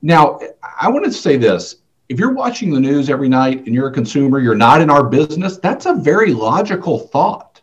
Now, 0.02 0.40
I 0.80 0.88
want 0.88 1.04
to 1.04 1.12
say 1.12 1.36
this. 1.36 1.76
If 2.08 2.18
you're 2.18 2.34
watching 2.34 2.74
the 2.74 2.80
news 2.80 3.08
every 3.08 3.28
night 3.28 3.66
and 3.66 3.72
you're 3.72 3.86
a 3.86 3.92
consumer, 3.92 4.40
you're 4.40 4.56
not 4.56 4.80
in 4.80 4.90
our 4.90 5.04
business, 5.04 5.58
that's 5.58 5.86
a 5.86 5.94
very 5.94 6.32
logical 6.32 6.98
thought. 6.98 7.55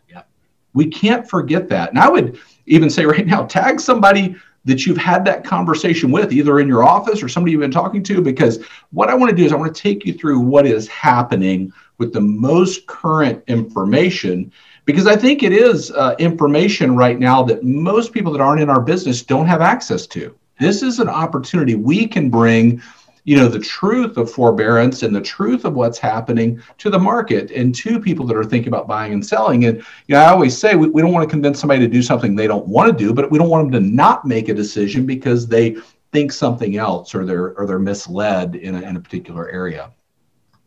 We 0.74 0.86
can't 0.86 1.28
forget 1.28 1.68
that. 1.70 1.90
And 1.90 1.98
I 1.98 2.08
would 2.08 2.38
even 2.66 2.90
say 2.90 3.06
right 3.06 3.26
now, 3.26 3.44
tag 3.44 3.80
somebody 3.80 4.36
that 4.66 4.86
you've 4.86 4.96
had 4.96 5.24
that 5.26 5.44
conversation 5.44 6.10
with, 6.10 6.32
either 6.32 6.58
in 6.58 6.68
your 6.68 6.84
office 6.84 7.22
or 7.22 7.28
somebody 7.28 7.52
you've 7.52 7.60
been 7.60 7.70
talking 7.70 8.02
to, 8.02 8.22
because 8.22 8.64
what 8.92 9.10
I 9.10 9.14
want 9.14 9.30
to 9.30 9.36
do 9.36 9.44
is 9.44 9.52
I 9.52 9.56
want 9.56 9.74
to 9.74 9.82
take 9.82 10.06
you 10.06 10.14
through 10.14 10.40
what 10.40 10.66
is 10.66 10.88
happening 10.88 11.72
with 11.98 12.12
the 12.12 12.20
most 12.20 12.86
current 12.86 13.44
information, 13.46 14.50
because 14.86 15.06
I 15.06 15.16
think 15.16 15.42
it 15.42 15.52
is 15.52 15.90
uh, 15.90 16.14
information 16.18 16.96
right 16.96 17.18
now 17.18 17.42
that 17.44 17.62
most 17.62 18.12
people 18.12 18.32
that 18.32 18.40
aren't 18.40 18.62
in 18.62 18.70
our 18.70 18.80
business 18.80 19.22
don't 19.22 19.46
have 19.46 19.60
access 19.60 20.06
to. 20.08 20.34
This 20.58 20.82
is 20.82 20.98
an 20.98 21.08
opportunity 21.08 21.74
we 21.74 22.06
can 22.06 22.30
bring 22.30 22.80
you 23.24 23.36
know 23.36 23.48
the 23.48 23.58
truth 23.58 24.16
of 24.16 24.30
forbearance 24.30 25.02
and 25.02 25.14
the 25.14 25.20
truth 25.20 25.64
of 25.64 25.74
what's 25.74 25.98
happening 25.98 26.62
to 26.78 26.90
the 26.90 26.98
market 26.98 27.50
and 27.50 27.74
to 27.74 27.98
people 27.98 28.26
that 28.26 28.36
are 28.36 28.44
thinking 28.44 28.68
about 28.68 28.86
buying 28.86 29.12
and 29.12 29.26
selling. 29.26 29.64
And 29.64 29.78
you 30.06 30.14
know 30.14 30.20
i 30.20 30.28
always 30.28 30.56
say 30.56 30.76
we, 30.76 30.88
we 30.88 31.02
don't 31.02 31.12
want 31.12 31.28
to 31.28 31.32
convince 31.32 31.58
somebody 31.58 31.80
to 31.80 31.88
do 31.88 32.02
something 32.02 32.36
they 32.36 32.46
don't 32.46 32.66
want 32.66 32.90
to 32.90 32.96
do 32.96 33.12
but 33.12 33.30
we 33.30 33.38
don't 33.38 33.48
want 33.48 33.72
them 33.72 33.82
to 33.82 33.88
not 33.88 34.24
make 34.24 34.48
a 34.48 34.54
decision 34.54 35.06
because 35.06 35.46
they 35.46 35.76
think 36.12 36.32
something 36.32 36.76
else 36.76 37.14
or 37.14 37.24
they're 37.24 37.54
or 37.54 37.66
they're 37.66 37.78
misled 37.78 38.54
in 38.54 38.74
a, 38.74 38.82
in 38.82 38.96
a 38.96 39.00
particular 39.00 39.48
area 39.48 39.90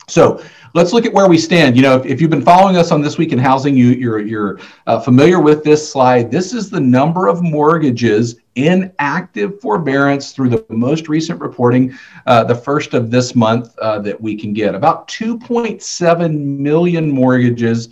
so 0.10 0.42
let's 0.74 0.94
look 0.94 1.06
at 1.06 1.12
where 1.12 1.28
we 1.28 1.38
stand. 1.38 1.76
You 1.76 1.82
know, 1.82 1.98
if, 1.98 2.06
if 2.06 2.22
you've 2.22 2.30
been 2.30 2.42
following 2.42 2.78
us 2.78 2.92
on 2.92 3.02
this 3.02 3.18
week 3.18 3.34
in 3.34 3.40
housing, 3.40 3.76
you, 3.76 3.88
you're 3.88 4.20
you're 4.20 4.60
uh, 4.86 5.02
familiar 5.02 5.42
with 5.42 5.66
this 5.66 5.92
slide. 5.92 6.32
This 6.32 6.54
is 6.54 6.70
the 6.70 6.80
number 6.80 7.28
of 7.28 7.42
mortgages 7.42 8.38
in 8.56 8.94
active 9.00 9.60
forbearance 9.60 10.32
through 10.32 10.50
the 10.50 10.66
most 10.70 11.10
recent 11.10 11.42
reporting, 11.42 11.94
uh, 12.26 12.46
the 12.46 12.56
first 12.56 12.94
of 12.94 13.12
this 13.12 13.36
month 13.36 13.78
uh, 13.80 14.00
that 14.00 14.20
we 14.20 14.36
can 14.36 14.54
get. 14.54 14.76
About 14.76 15.10
2.7 15.10 16.40
million 16.40 17.12
mortgages 17.12 17.90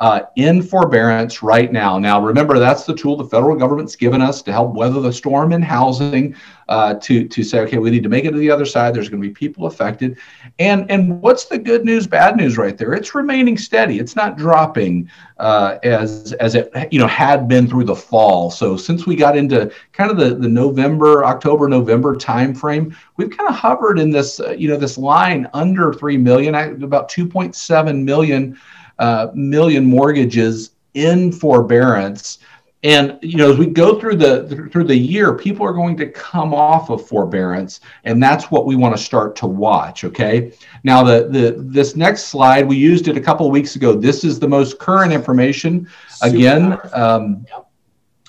uh, 0.00 0.22
in 0.36 0.62
forbearance 0.62 1.42
right 1.42 1.70
now. 1.70 1.98
Now, 1.98 2.24
remember, 2.24 2.58
that's 2.58 2.84
the 2.84 2.94
tool 2.94 3.16
the 3.16 3.24
federal 3.24 3.54
government's 3.54 3.96
given 3.96 4.22
us 4.22 4.40
to 4.42 4.52
help 4.52 4.74
weather 4.74 4.98
the 4.98 5.12
storm 5.12 5.52
in 5.52 5.60
housing, 5.60 6.34
uh, 6.70 6.94
to, 6.94 7.28
to 7.28 7.44
say, 7.44 7.60
okay, 7.60 7.76
we 7.76 7.90
need 7.90 8.02
to 8.02 8.08
make 8.08 8.24
it 8.24 8.30
to 8.30 8.38
the 8.38 8.50
other 8.50 8.64
side. 8.64 8.94
There's 8.94 9.10
going 9.10 9.22
to 9.22 9.28
be 9.28 9.34
people 9.34 9.66
affected. 9.66 10.16
And, 10.58 10.90
and 10.90 11.20
what's 11.20 11.46
the 11.46 11.58
good 11.58 11.84
news, 11.84 12.06
bad 12.06 12.36
news 12.36 12.56
right 12.56 12.78
there? 12.78 12.94
It's 12.94 13.14
remaining 13.14 13.58
steady. 13.58 13.98
It's 13.98 14.16
not 14.16 14.38
dropping 14.38 15.10
uh, 15.38 15.78
as, 15.82 16.32
as 16.34 16.54
it 16.54 16.72
you 16.90 16.98
know 16.98 17.06
had 17.06 17.46
been 17.46 17.68
through 17.68 17.84
the 17.84 17.96
fall. 17.96 18.50
So 18.50 18.78
since 18.78 19.06
we 19.06 19.16
got 19.16 19.36
into 19.36 19.70
kind 19.92 20.10
of 20.10 20.16
the, 20.16 20.34
the 20.34 20.48
November, 20.48 21.26
October, 21.26 21.68
November 21.68 22.14
timeframe, 22.14 22.96
we've 23.18 23.36
kind 23.36 23.50
of 23.50 23.54
hovered 23.54 23.98
in 23.98 24.10
this, 24.10 24.40
uh, 24.40 24.52
you 24.52 24.68
know, 24.68 24.76
this 24.76 24.96
line 24.96 25.46
under 25.52 25.92
3 25.92 26.16
million, 26.16 26.54
about 26.82 27.10
2.7 27.10 28.02
million 28.02 28.58
uh, 29.00 29.28
million 29.34 29.84
mortgages 29.84 30.72
in 30.94 31.32
forbearance. 31.32 32.38
And 32.82 33.18
you 33.20 33.36
know, 33.36 33.50
as 33.50 33.58
we 33.58 33.66
go 33.66 33.98
through 34.00 34.16
the 34.16 34.68
through 34.72 34.84
the 34.84 34.96
year, 34.96 35.34
people 35.34 35.66
are 35.66 35.72
going 35.72 35.98
to 35.98 36.06
come 36.06 36.54
off 36.54 36.88
of 36.88 37.06
forbearance, 37.06 37.80
and 38.04 38.22
that's 38.22 38.50
what 38.50 38.64
we 38.64 38.74
want 38.74 38.96
to 38.96 39.02
start 39.02 39.36
to 39.36 39.46
watch. 39.46 40.04
Okay. 40.04 40.52
Now, 40.82 41.02
the 41.02 41.28
the 41.28 41.56
this 41.58 41.94
next 41.94 42.28
slide 42.28 42.66
we 42.66 42.76
used 42.76 43.08
it 43.08 43.18
a 43.18 43.20
couple 43.20 43.44
of 43.44 43.52
weeks 43.52 43.76
ago. 43.76 43.94
This 43.94 44.24
is 44.24 44.38
the 44.38 44.48
most 44.48 44.78
current 44.78 45.12
information. 45.12 45.88
Super 46.08 46.34
Again, 46.34 46.78
um, 46.94 47.44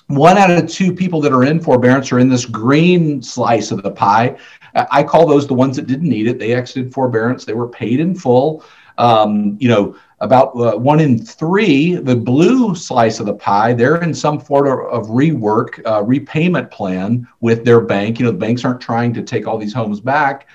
one 0.08 0.36
out 0.36 0.50
of 0.50 0.68
two 0.68 0.94
people 0.94 1.22
that 1.22 1.32
are 1.32 1.44
in 1.44 1.58
forbearance 1.58 2.12
are 2.12 2.18
in 2.18 2.28
this 2.28 2.44
green 2.44 3.22
slice 3.22 3.70
of 3.70 3.82
the 3.82 3.90
pie. 3.90 4.36
I 4.74 5.02
call 5.02 5.26
those 5.26 5.46
the 5.46 5.54
ones 5.54 5.76
that 5.76 5.86
didn't 5.86 6.08
need 6.08 6.26
it. 6.26 6.38
They 6.38 6.52
exited 6.52 6.92
forbearance. 6.92 7.46
They 7.46 7.54
were 7.54 7.68
paid 7.68 8.00
in 8.00 8.14
full. 8.14 8.64
Um, 8.98 9.56
you 9.58 9.68
know, 9.68 9.96
about 10.22 10.56
uh, 10.56 10.78
one 10.78 11.00
in 11.00 11.18
three, 11.18 11.96
the 11.96 12.14
blue 12.14 12.76
slice 12.76 13.18
of 13.18 13.26
the 13.26 13.34
pie, 13.34 13.72
they're 13.72 14.00
in 14.02 14.14
some 14.14 14.38
form 14.38 14.88
of 14.88 15.08
rework, 15.08 15.84
uh, 15.84 16.00
repayment 16.04 16.70
plan 16.70 17.26
with 17.40 17.64
their 17.64 17.80
bank. 17.80 18.20
You 18.20 18.26
know, 18.26 18.30
the 18.30 18.38
banks 18.38 18.64
aren't 18.64 18.80
trying 18.80 19.12
to 19.14 19.22
take 19.22 19.48
all 19.48 19.58
these 19.58 19.74
homes 19.74 20.00
back. 20.00 20.46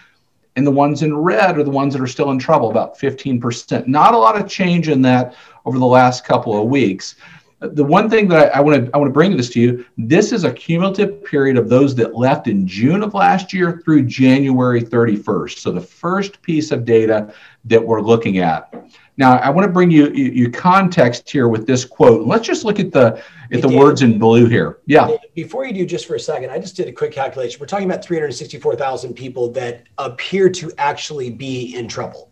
And 0.56 0.66
the 0.66 0.72
ones 0.72 1.04
in 1.04 1.16
red 1.16 1.60
are 1.60 1.64
the 1.64 1.70
ones 1.70 1.94
that 1.94 2.02
are 2.02 2.08
still 2.08 2.32
in 2.32 2.40
trouble, 2.40 2.72
about 2.72 2.98
15%. 2.98 3.88
Not 3.88 4.14
a 4.14 4.18
lot 4.18 4.42
of 4.42 4.48
change 4.48 4.88
in 4.88 5.02
that 5.02 5.36
over 5.66 5.78
the 5.78 5.86
last 5.86 6.24
couple 6.24 6.60
of 6.60 6.70
weeks. 6.70 7.16
The 7.60 7.84
one 7.84 8.10
thing 8.10 8.30
that 8.30 8.56
I, 8.56 8.60
I 8.60 8.62
want 8.62 8.86
to 8.86 8.92
I 8.94 8.98
want 8.98 9.10
to 9.10 9.14
bring 9.14 9.36
this 9.36 9.50
to 9.50 9.60
you. 9.60 9.86
This 9.98 10.32
is 10.32 10.46
a 10.46 10.54
cumulative 10.54 11.26
period 11.26 11.58
of 11.58 11.70
those 11.70 11.94
that 11.96 12.16
left 12.16 12.48
in 12.48 12.68
June 12.68 13.04
of 13.04 13.16
last 13.16 13.52
year 13.52 13.82
through 13.84 14.04
January 14.04 14.82
31st. 14.82 15.58
So 15.58 15.72
the 15.72 15.82
first 15.82 16.42
piece 16.42 16.72
of 16.72 16.86
data 16.86 17.34
that 17.66 17.84
we're 17.84 18.02
looking 18.02 18.38
at. 18.38 18.74
Now, 19.18 19.38
I 19.38 19.50
want 19.50 19.66
to 19.66 19.72
bring 19.72 19.90
you, 19.90 20.10
you, 20.10 20.52
context 20.52 21.30
here 21.30 21.48
with 21.48 21.66
this 21.66 21.84
quote. 21.84 22.28
Let's 22.28 22.46
just 22.46 22.64
look 22.64 22.80
at 22.80 22.92
the 22.92 23.24
at 23.52 23.62
the 23.62 23.70
words 23.70 24.04
in 24.04 24.20
blue 24.20 24.46
here. 24.46 24.78
Yeah. 24.86 25.16
Before 25.34 25.66
you 25.66 25.74
do, 25.74 25.86
just 25.88 26.06
for 26.06 26.16
a 26.16 26.20
second, 26.20 26.52
I 26.52 26.60
just 26.60 26.76
did 26.76 26.88
a 26.88 26.92
quick 26.92 27.14
calculation. 27.14 27.60
We're 27.60 27.66
talking 27.66 27.90
about 27.90 28.06
364,000 28.06 29.16
people 29.16 29.50
that 29.54 29.86
appear 29.98 30.50
to 30.52 30.72
actually 30.78 31.32
be 31.32 31.76
in 31.76 31.88
trouble. 31.88 32.32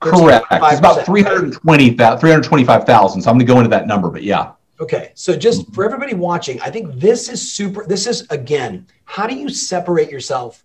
Correct. 0.00 0.46
It's 0.50 0.78
about 0.78 1.06
320, 1.06 1.90
325,000. 1.90 3.22
So 3.22 3.30
I'm 3.30 3.36
going 3.36 3.46
to 3.46 3.52
go 3.52 3.58
into 3.58 3.70
that 3.70 3.86
number, 3.86 4.10
but 4.10 4.24
yeah. 4.24 4.52
Okay. 4.80 5.12
So 5.14 5.36
just 5.36 5.72
for 5.72 5.84
everybody 5.84 6.14
watching, 6.14 6.60
I 6.60 6.70
think 6.70 6.94
this 6.94 7.28
is 7.28 7.52
super. 7.52 7.86
This 7.86 8.06
is, 8.06 8.26
again, 8.30 8.86
how 9.04 9.26
do 9.26 9.34
you 9.34 9.48
separate 9.48 10.10
yourself 10.10 10.64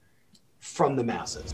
from 0.59 0.95
the 0.95 1.03
masses? 1.03 1.53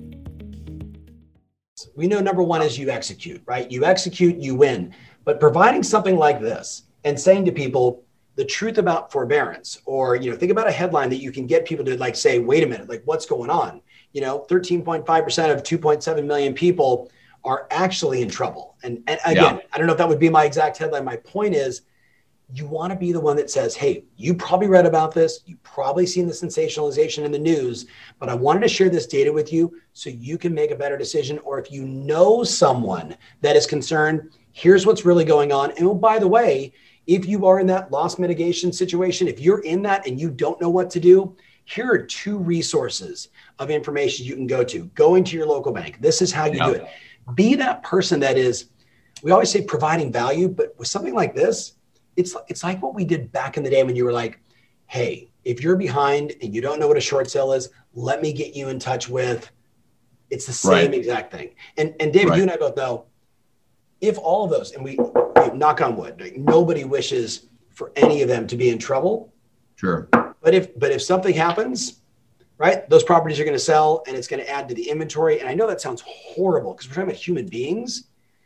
We 1.95 2.07
know 2.07 2.19
number 2.19 2.43
one 2.43 2.61
is 2.61 2.77
you 2.77 2.89
execute, 2.89 3.41
right? 3.45 3.69
You 3.71 3.85
execute, 3.85 4.37
you 4.37 4.55
win. 4.55 4.93
But 5.23 5.39
providing 5.39 5.83
something 5.83 6.17
like 6.17 6.39
this 6.39 6.83
and 7.03 7.19
saying 7.19 7.45
to 7.45 7.51
people 7.51 8.03
the 8.35 8.45
truth 8.45 8.77
about 8.77 9.11
forbearance, 9.11 9.79
or 9.85 10.15
you 10.15 10.31
know, 10.31 10.37
think 10.37 10.51
about 10.51 10.67
a 10.67 10.71
headline 10.71 11.09
that 11.09 11.21
you 11.21 11.31
can 11.31 11.45
get 11.45 11.65
people 11.65 11.85
to 11.85 11.97
like 11.97 12.15
say, 12.15 12.39
wait 12.39 12.63
a 12.63 12.67
minute, 12.67 12.89
like 12.89 13.01
what's 13.05 13.25
going 13.25 13.49
on? 13.49 13.81
You 14.13 14.21
know, 14.21 14.45
13.5% 14.49 15.05
of 15.53 15.63
2.7 15.63 16.25
million 16.25 16.53
people 16.53 17.11
are 17.43 17.67
actually 17.71 18.21
in 18.21 18.29
trouble. 18.29 18.75
And, 18.83 19.03
and 19.07 19.19
again, 19.25 19.55
yeah. 19.55 19.61
I 19.73 19.77
don't 19.77 19.87
know 19.87 19.93
if 19.93 19.97
that 19.97 20.07
would 20.07 20.19
be 20.19 20.29
my 20.29 20.45
exact 20.45 20.77
headline. 20.77 21.05
My 21.05 21.17
point 21.17 21.55
is 21.55 21.81
you 22.53 22.65
want 22.65 22.91
to 22.91 22.99
be 22.99 23.11
the 23.11 23.19
one 23.19 23.35
that 23.37 23.49
says, 23.49 23.75
Hey, 23.75 24.03
you 24.17 24.33
probably 24.33 24.67
read 24.67 24.85
about 24.85 25.13
this. 25.13 25.41
You 25.45 25.57
probably 25.63 26.05
seen 26.05 26.27
the 26.27 26.33
sensationalization 26.33 27.23
in 27.23 27.31
the 27.31 27.39
news, 27.39 27.85
but 28.19 28.29
I 28.29 28.35
wanted 28.35 28.61
to 28.61 28.67
share 28.67 28.89
this 28.89 29.07
data 29.07 29.31
with 29.31 29.53
you 29.53 29.73
so 29.93 30.09
you 30.09 30.37
can 30.37 30.53
make 30.53 30.71
a 30.71 30.75
better 30.75 30.97
decision. 30.97 31.39
Or 31.39 31.59
if 31.59 31.71
you 31.71 31.85
know 31.85 32.43
someone 32.43 33.15
that 33.41 33.55
is 33.55 33.65
concerned, 33.65 34.31
here's 34.51 34.85
what's 34.85 35.05
really 35.05 35.25
going 35.25 35.51
on. 35.51 35.71
And 35.71 35.87
oh, 35.87 35.95
by 35.95 36.19
the 36.19 36.27
way, 36.27 36.73
if 37.07 37.25
you 37.25 37.45
are 37.45 37.59
in 37.59 37.67
that 37.67 37.91
loss 37.91 38.19
mitigation 38.19 38.71
situation, 38.71 39.27
if 39.27 39.39
you're 39.39 39.61
in 39.61 39.81
that 39.83 40.05
and 40.07 40.19
you 40.19 40.29
don't 40.29 40.59
know 40.61 40.69
what 40.69 40.89
to 40.91 40.99
do, 40.99 41.35
here 41.65 41.89
are 41.91 42.05
two 42.05 42.37
resources 42.37 43.29
of 43.59 43.69
information 43.69 44.25
you 44.25 44.35
can 44.35 44.47
go 44.47 44.63
to. 44.63 44.85
Going 44.87 45.23
to 45.25 45.37
your 45.37 45.45
local 45.45 45.71
bank. 45.71 46.01
This 46.01 46.21
is 46.21 46.31
how 46.31 46.45
you 46.45 46.57
yeah. 46.57 46.65
do 46.65 46.71
it. 46.73 46.87
Be 47.35 47.55
that 47.55 47.83
person 47.83 48.19
that 48.21 48.37
is, 48.37 48.69
we 49.23 49.31
always 49.31 49.51
say 49.51 49.63
providing 49.63 50.11
value, 50.11 50.49
but 50.49 50.75
with 50.77 50.87
something 50.87 51.13
like 51.13 51.35
this, 51.35 51.73
it's 52.21 52.35
it's 52.47 52.63
like 52.63 52.81
what 52.81 52.93
we 52.93 53.03
did 53.03 53.31
back 53.31 53.57
in 53.57 53.63
the 53.63 53.69
day 53.69 53.83
when 53.83 53.95
you 53.95 54.05
were 54.05 54.13
like, 54.13 54.39
hey, 54.87 55.31
if 55.43 55.61
you're 55.61 55.75
behind 55.75 56.33
and 56.41 56.55
you 56.55 56.61
don't 56.61 56.79
know 56.79 56.87
what 56.87 56.97
a 56.97 57.01
short 57.01 57.29
sale 57.29 57.51
is, 57.51 57.69
let 57.93 58.21
me 58.21 58.31
get 58.31 58.55
you 58.55 58.69
in 58.69 58.79
touch 58.79 59.09
with. 59.09 59.51
It's 60.29 60.45
the 60.45 60.53
same 60.53 60.91
right. 60.91 60.93
exact 60.93 61.31
thing. 61.31 61.55
And 61.77 61.93
and 61.99 62.13
David, 62.13 62.29
right. 62.29 62.37
you 62.37 62.43
and 62.43 62.51
I 62.51 62.55
both 62.55 62.77
know 62.77 63.05
if 63.99 64.17
all 64.17 64.45
of 64.45 64.51
those, 64.51 64.71
and 64.71 64.83
we 64.83 64.97
knock 65.53 65.81
on 65.81 65.95
wood. 65.95 66.19
Like, 66.19 66.37
nobody 66.37 66.83
wishes 66.83 67.47
for 67.69 67.91
any 67.95 68.21
of 68.21 68.27
them 68.27 68.47
to 68.47 68.55
be 68.55 68.69
in 68.69 68.79
trouble. 68.79 69.33
Sure. 69.75 70.07
But 70.41 70.53
if 70.53 70.77
but 70.79 70.91
if 70.91 71.01
something 71.01 71.33
happens, 71.33 72.01
right, 72.57 72.89
those 72.89 73.03
properties 73.03 73.39
are 73.39 73.43
going 73.43 73.55
to 73.55 73.59
sell 73.59 74.03
and 74.07 74.15
it's 74.15 74.27
going 74.27 74.41
to 74.41 74.49
add 74.49 74.69
to 74.69 74.75
the 74.75 74.89
inventory. 74.89 75.39
And 75.39 75.49
I 75.49 75.53
know 75.53 75.67
that 75.67 75.81
sounds 75.81 76.01
horrible 76.05 76.73
because 76.73 76.87
we're 76.87 76.95
talking 76.95 77.09
about 77.09 77.21
human 77.21 77.47
beings. 77.47 78.05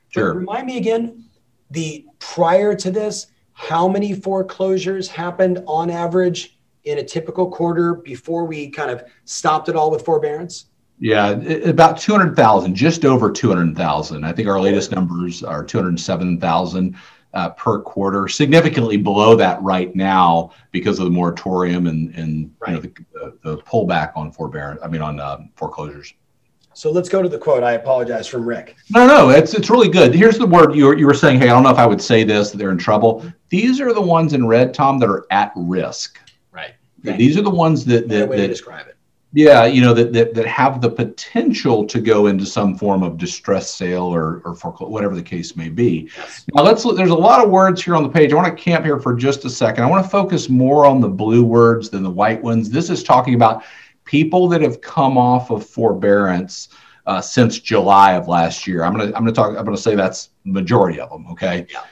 Sure. 0.10 0.34
But 0.34 0.40
remind 0.40 0.66
me 0.66 0.78
again, 0.78 1.26
the 1.72 2.06
prior 2.20 2.76
to 2.76 2.92
this, 2.92 3.28
how 3.56 3.88
many 3.88 4.14
foreclosures 4.14 5.08
happened 5.08 5.64
on 5.66 5.90
average 5.90 6.60
in 6.84 7.00
a 7.00 7.04
typical 7.04 7.50
quarter 7.50 7.96
before 7.96 8.46
we 8.46 8.70
kind 8.70 8.92
of 8.92 9.04
stopped 9.24 9.70
it 9.70 9.76
all 9.76 9.90
with 9.90 10.04
forbearance? 10.04 10.66
Yeah, 11.00 11.30
about 11.30 11.98
200,000, 11.98 12.76
just 12.76 13.06
over 13.06 13.32
200,000. 13.32 14.24
I 14.24 14.32
think 14.34 14.48
our 14.50 14.60
latest 14.60 14.92
numbers 14.92 15.42
are 15.42 15.64
207,000 15.64 16.96
uh, 17.34 17.50
per 17.52 17.82
quarter, 17.82 18.28
significantly 18.28 18.98
below 18.98 19.36
that 19.36 19.62
right 19.62 19.96
now 19.96 20.52
because 20.72 21.00
of 21.00 21.06
the 21.06 21.12
moratorium 21.12 21.88
and, 21.88 22.14
and 22.16 22.54
right. 22.60 22.76
you 22.76 22.76
know, 22.76 22.82
the, 23.14 23.38
the, 23.42 23.58
pullback 23.60 24.12
on 24.16 24.32
forbearance, 24.32 24.82
I 24.84 24.88
mean, 24.88 25.02
on 25.02 25.20
uh, 25.20 25.40
foreclosures. 25.56 26.14
So 26.76 26.92
let's 26.92 27.08
go 27.08 27.22
to 27.22 27.30
the 27.30 27.38
quote. 27.38 27.64
I 27.64 27.72
apologize 27.72 28.28
from 28.28 28.46
Rick. 28.46 28.76
No, 28.90 29.08
no, 29.08 29.30
it's 29.30 29.54
it's 29.54 29.70
really 29.70 29.88
good. 29.88 30.14
Here's 30.14 30.38
the 30.38 30.46
word 30.46 30.76
you 30.76 30.88
were, 30.88 30.98
you 30.98 31.06
were 31.06 31.14
saying. 31.14 31.40
Hey, 31.40 31.46
I 31.46 31.54
don't 31.54 31.64
know 31.64 31.70
if 31.70 31.78
I 31.78 31.86
would 31.86 32.02
say 32.02 32.26
this. 32.26 32.52
They're 32.52 32.70
in 32.70 32.78
trouble. 32.78 33.26
These 33.48 33.80
are 33.80 33.94
the 33.94 34.02
ones 34.02 34.34
in 34.34 34.46
red, 34.46 34.74
Tom, 34.74 35.00
that 35.00 35.10
are 35.10 35.26
at 35.32 35.54
risk. 35.56 36.20
Right. 36.52 36.74
These 37.18 37.38
are 37.38 37.42
the 37.42 37.50
ones 37.50 37.86
that 37.86 38.10
that, 38.10 38.28
way 38.28 38.36
that 38.38 38.42
to 38.44 38.48
describe 38.50 38.88
it. 38.88 38.98
Yeah, 39.32 39.66
you 39.66 39.82
know 39.82 39.94
that, 39.94 40.12
that 40.14 40.34
that 40.34 40.46
have 40.48 40.82
the 40.82 40.90
potential 40.90 41.86
to 41.86 42.02
go 42.02 42.28
into 42.28 42.46
some 42.46 42.78
form 42.78 43.04
of 43.04 43.18
distress 43.18 43.74
sale 43.74 44.04
or 44.04 44.42
or 44.44 44.54
foreclosure, 44.54 44.92
whatever 44.92 45.16
the 45.16 45.24
case 45.24 45.56
may 45.56 45.70
be. 45.70 46.10
Yes. 46.18 46.46
Now 46.54 46.64
let's. 46.64 46.84
There's 46.84 47.10
a 47.10 47.16
lot 47.16 47.42
of 47.42 47.50
words 47.50 47.82
here 47.84 47.96
on 47.96 48.04
the 48.04 48.10
page. 48.10 48.34
I 48.34 48.36
want 48.36 48.58
to 48.58 48.64
camp 48.64 48.84
here 48.84 49.00
for 49.00 49.14
just 49.14 49.46
a 49.46 49.50
second. 49.50 49.86
I 49.86 49.90
want 49.90 50.04
to 50.04 50.10
focus 50.10 50.50
more 50.50 50.86
on 50.86 51.00
the 51.00 51.08
blue 51.08 51.44
words 51.46 51.90
than 51.90 52.04
the 52.04 52.10
white 52.10 52.42
ones. 52.42 52.70
This 52.70 52.90
is 52.90 53.02
talking 53.02 53.36
about 53.36 53.64
people 54.06 54.48
that 54.48 54.62
have 54.62 54.82
come 54.82 55.18
off 55.18 55.50
of 55.50 55.66
forbearance 55.66 56.70
uh, 57.06 57.22
since 57.22 57.60
July 57.60 58.14
of 58.14 58.28
last 58.28 58.66
year. 58.66 58.84
I'm 58.84 58.94
gonna 58.94 59.06
I'm 59.08 59.24
gonna 59.24 59.32
talk. 59.32 59.58
I'm 59.58 59.66
gonna 59.66 59.78
say 59.78 59.96
that's 59.96 60.30
majority 60.44 61.00
of 61.00 61.10
them. 61.10 61.28
Okay. 61.32 61.68
Yeah. 61.72 61.84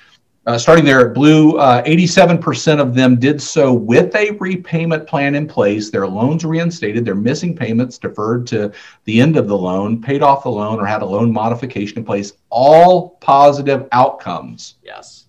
Uh, 0.46 0.58
starting 0.58 0.84
there 0.84 1.08
at 1.08 1.14
Blue, 1.14 1.58
uh, 1.58 1.82
87% 1.86 2.82
of 2.82 2.94
them 2.94 3.18
did 3.18 3.42
so 3.42 3.72
with 3.74 4.14
a 4.14 4.32
repayment 4.32 5.08
plan 5.08 5.36
in 5.36 5.48
place. 5.48 5.90
Their 5.90 6.06
loans 6.06 6.44
reinstated, 6.44 7.06
their 7.06 7.16
missing 7.16 7.56
payments 7.56 7.98
deferred 7.98 8.46
to 8.48 8.70
the 9.06 9.22
end 9.22 9.38
of 9.38 9.48
the 9.48 9.58
loan, 9.58 10.02
paid 10.02 10.22
off 10.22 10.44
the 10.44 10.52
loan, 10.52 10.82
or 10.82 10.86
had 10.86 11.02
a 11.02 11.06
loan 11.06 11.32
modification 11.32 11.98
in 12.00 12.04
place. 12.04 12.34
All 12.50 13.12
positive 13.22 13.88
outcomes. 13.94 14.76
Yes. 14.84 15.23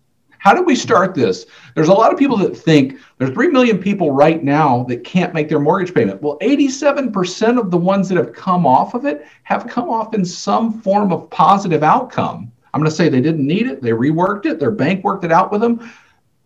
How 0.44 0.52
did 0.52 0.66
we 0.66 0.76
start 0.76 1.14
this? 1.14 1.46
There's 1.74 1.88
a 1.88 1.94
lot 1.94 2.12
of 2.12 2.18
people 2.18 2.36
that 2.36 2.54
think 2.54 3.00
there's 3.16 3.32
3 3.32 3.48
million 3.48 3.78
people 3.78 4.10
right 4.10 4.44
now 4.44 4.84
that 4.90 5.02
can't 5.02 5.32
make 5.32 5.48
their 5.48 5.58
mortgage 5.58 5.94
payment. 5.94 6.20
Well, 6.20 6.36
87% 6.42 7.58
of 7.58 7.70
the 7.70 7.78
ones 7.78 8.10
that 8.10 8.18
have 8.18 8.34
come 8.34 8.66
off 8.66 8.92
of 8.92 9.06
it 9.06 9.26
have 9.44 9.66
come 9.66 9.88
off 9.88 10.12
in 10.12 10.22
some 10.22 10.82
form 10.82 11.12
of 11.12 11.30
positive 11.30 11.82
outcome. 11.82 12.52
I'm 12.74 12.80
going 12.80 12.90
to 12.90 12.94
say 12.94 13.08
they 13.08 13.22
didn't 13.22 13.46
need 13.46 13.66
it, 13.66 13.80
they 13.80 13.92
reworked 13.92 14.44
it, 14.44 14.60
their 14.60 14.70
bank 14.70 15.02
worked 15.02 15.24
it 15.24 15.32
out 15.32 15.50
with 15.50 15.62
them. 15.62 15.90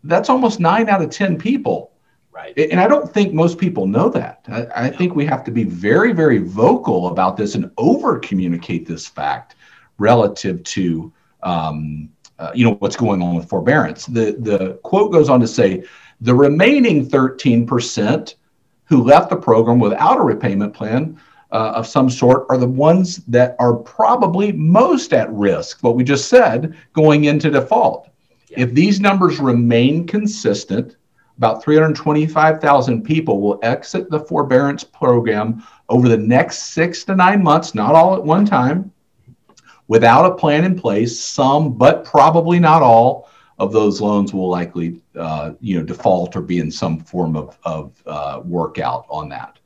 That's 0.04 0.30
almost 0.30 0.60
nine 0.60 0.88
out 0.88 1.02
of 1.02 1.10
10 1.10 1.36
people. 1.36 1.90
Right. 2.30 2.56
And 2.56 2.78
I 2.78 2.86
don't 2.86 3.12
think 3.12 3.34
most 3.34 3.58
people 3.58 3.88
know 3.88 4.08
that. 4.10 4.44
I, 4.46 4.86
I 4.86 4.90
think 4.90 5.16
we 5.16 5.26
have 5.26 5.42
to 5.42 5.50
be 5.50 5.64
very, 5.64 6.12
very 6.12 6.38
vocal 6.38 7.08
about 7.08 7.36
this 7.36 7.56
and 7.56 7.68
over 7.78 8.20
communicate 8.20 8.86
this 8.86 9.08
fact 9.08 9.56
relative 9.98 10.62
to 10.62 11.12
um, 11.42 12.10
uh, 12.38 12.52
you 12.54 12.64
know 12.64 12.74
what's 12.74 12.96
going 12.96 13.20
on 13.22 13.34
with 13.34 13.48
forbearance. 13.48 14.06
The 14.06 14.36
the 14.38 14.78
quote 14.82 15.12
goes 15.12 15.28
on 15.28 15.40
to 15.40 15.48
say 15.48 15.84
the 16.20 16.34
remaining 16.34 17.08
13% 17.08 18.34
who 18.84 19.02
left 19.02 19.30
the 19.30 19.36
program 19.36 19.78
without 19.78 20.18
a 20.18 20.22
repayment 20.22 20.74
plan 20.74 21.20
uh, 21.52 21.72
of 21.74 21.86
some 21.86 22.10
sort 22.10 22.46
are 22.48 22.58
the 22.58 22.66
ones 22.66 23.18
that 23.26 23.54
are 23.58 23.74
probably 23.74 24.52
most 24.52 25.12
at 25.12 25.32
risk. 25.32 25.82
What 25.82 25.96
we 25.96 26.04
just 26.04 26.28
said 26.28 26.76
going 26.92 27.24
into 27.24 27.50
default. 27.50 28.08
Yeah. 28.48 28.60
If 28.60 28.74
these 28.74 29.00
numbers 29.00 29.38
remain 29.38 30.06
consistent, 30.06 30.96
about 31.36 31.62
325,000 31.62 33.02
people 33.02 33.40
will 33.40 33.60
exit 33.62 34.10
the 34.10 34.20
forbearance 34.20 34.82
program 34.82 35.62
over 35.88 36.08
the 36.08 36.16
next 36.16 36.74
six 36.74 37.04
to 37.04 37.14
nine 37.14 37.42
months, 37.42 37.74
not 37.74 37.94
all 37.94 38.16
at 38.16 38.24
one 38.24 38.44
time 38.44 38.92
without 39.88 40.30
a 40.30 40.34
plan 40.34 40.64
in 40.64 40.78
place, 40.78 41.18
some, 41.18 41.72
but 41.72 42.04
probably 42.04 42.60
not 42.60 42.82
all, 42.82 43.28
of 43.58 43.72
those 43.72 44.00
loans 44.00 44.32
will 44.32 44.48
likely, 44.48 45.00
uh, 45.16 45.52
you 45.60 45.76
know, 45.76 45.84
default 45.84 46.36
or 46.36 46.40
be 46.40 46.60
in 46.60 46.70
some 46.70 47.00
form 47.00 47.36
of, 47.36 47.58
of 47.64 48.02
uh, 48.06 48.40
workout 48.44 49.04
on 49.10 49.28
that. 49.28 49.58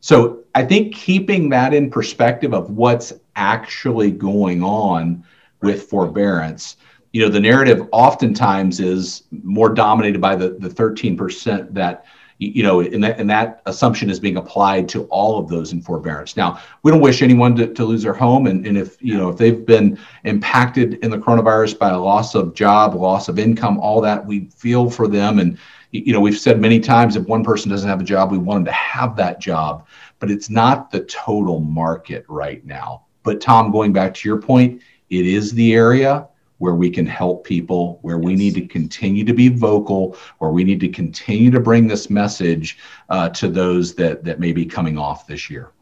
So 0.00 0.40
I 0.54 0.64
think 0.64 0.94
keeping 0.94 1.48
that 1.50 1.74
in 1.74 1.90
perspective 1.90 2.54
of 2.54 2.70
what's 2.70 3.12
actually 3.36 4.10
going 4.10 4.62
on 4.62 5.24
with 5.60 5.84
forbearance, 5.84 6.76
you 7.12 7.22
know, 7.22 7.28
the 7.28 7.40
narrative 7.40 7.86
oftentimes 7.92 8.80
is 8.80 9.24
more 9.30 9.68
dominated 9.68 10.20
by 10.20 10.34
the, 10.34 10.56
the 10.58 10.68
13% 10.68 11.74
that 11.74 12.06
you 12.48 12.62
know, 12.62 12.80
and 12.80 13.04
that, 13.04 13.18
and 13.18 13.30
that 13.30 13.62
assumption 13.66 14.10
is 14.10 14.18
being 14.18 14.36
applied 14.36 14.88
to 14.90 15.04
all 15.04 15.38
of 15.38 15.48
those 15.48 15.72
in 15.72 15.80
forbearance. 15.80 16.36
Now, 16.36 16.60
we 16.82 16.90
don't 16.90 17.00
wish 17.00 17.22
anyone 17.22 17.54
to, 17.56 17.72
to 17.72 17.84
lose 17.84 18.02
their 18.02 18.12
home. 18.12 18.46
And, 18.46 18.66
and 18.66 18.76
if, 18.76 18.96
you 19.00 19.16
know, 19.16 19.28
if 19.28 19.36
they've 19.36 19.64
been 19.64 19.98
impacted 20.24 20.94
in 21.04 21.10
the 21.10 21.18
coronavirus 21.18 21.78
by 21.78 21.90
a 21.90 21.98
loss 21.98 22.34
of 22.34 22.54
job, 22.54 22.94
loss 22.94 23.28
of 23.28 23.38
income, 23.38 23.78
all 23.78 24.00
that, 24.00 24.24
we 24.24 24.46
feel 24.56 24.90
for 24.90 25.06
them. 25.06 25.38
And, 25.38 25.58
you 25.92 26.12
know, 26.12 26.20
we've 26.20 26.38
said 26.38 26.60
many 26.60 26.80
times 26.80 27.16
if 27.16 27.26
one 27.26 27.44
person 27.44 27.70
doesn't 27.70 27.88
have 27.88 28.00
a 28.00 28.04
job, 28.04 28.32
we 28.32 28.38
want 28.38 28.58
them 28.58 28.64
to 28.66 28.72
have 28.72 29.14
that 29.16 29.40
job. 29.40 29.86
But 30.18 30.30
it's 30.30 30.50
not 30.50 30.90
the 30.90 31.00
total 31.04 31.60
market 31.60 32.24
right 32.28 32.64
now. 32.64 33.04
But 33.22 33.40
Tom, 33.40 33.70
going 33.70 33.92
back 33.92 34.14
to 34.14 34.28
your 34.28 34.40
point, 34.40 34.82
it 35.10 35.26
is 35.26 35.52
the 35.52 35.74
area 35.74 36.28
where 36.62 36.76
we 36.76 36.88
can 36.88 37.04
help 37.04 37.42
people, 37.42 37.98
where 38.02 38.18
we 38.18 38.36
need 38.36 38.54
to 38.54 38.64
continue 38.64 39.24
to 39.24 39.34
be 39.34 39.48
vocal, 39.48 40.16
where 40.38 40.52
we 40.52 40.62
need 40.62 40.78
to 40.78 40.88
continue 40.88 41.50
to 41.50 41.58
bring 41.58 41.88
this 41.88 42.08
message 42.08 42.78
uh, 43.08 43.28
to 43.28 43.48
those 43.48 43.96
that 43.96 44.22
that 44.22 44.38
may 44.38 44.52
be 44.52 44.64
coming 44.64 44.96
off 44.96 45.26
this 45.26 45.50
year. 45.50 45.72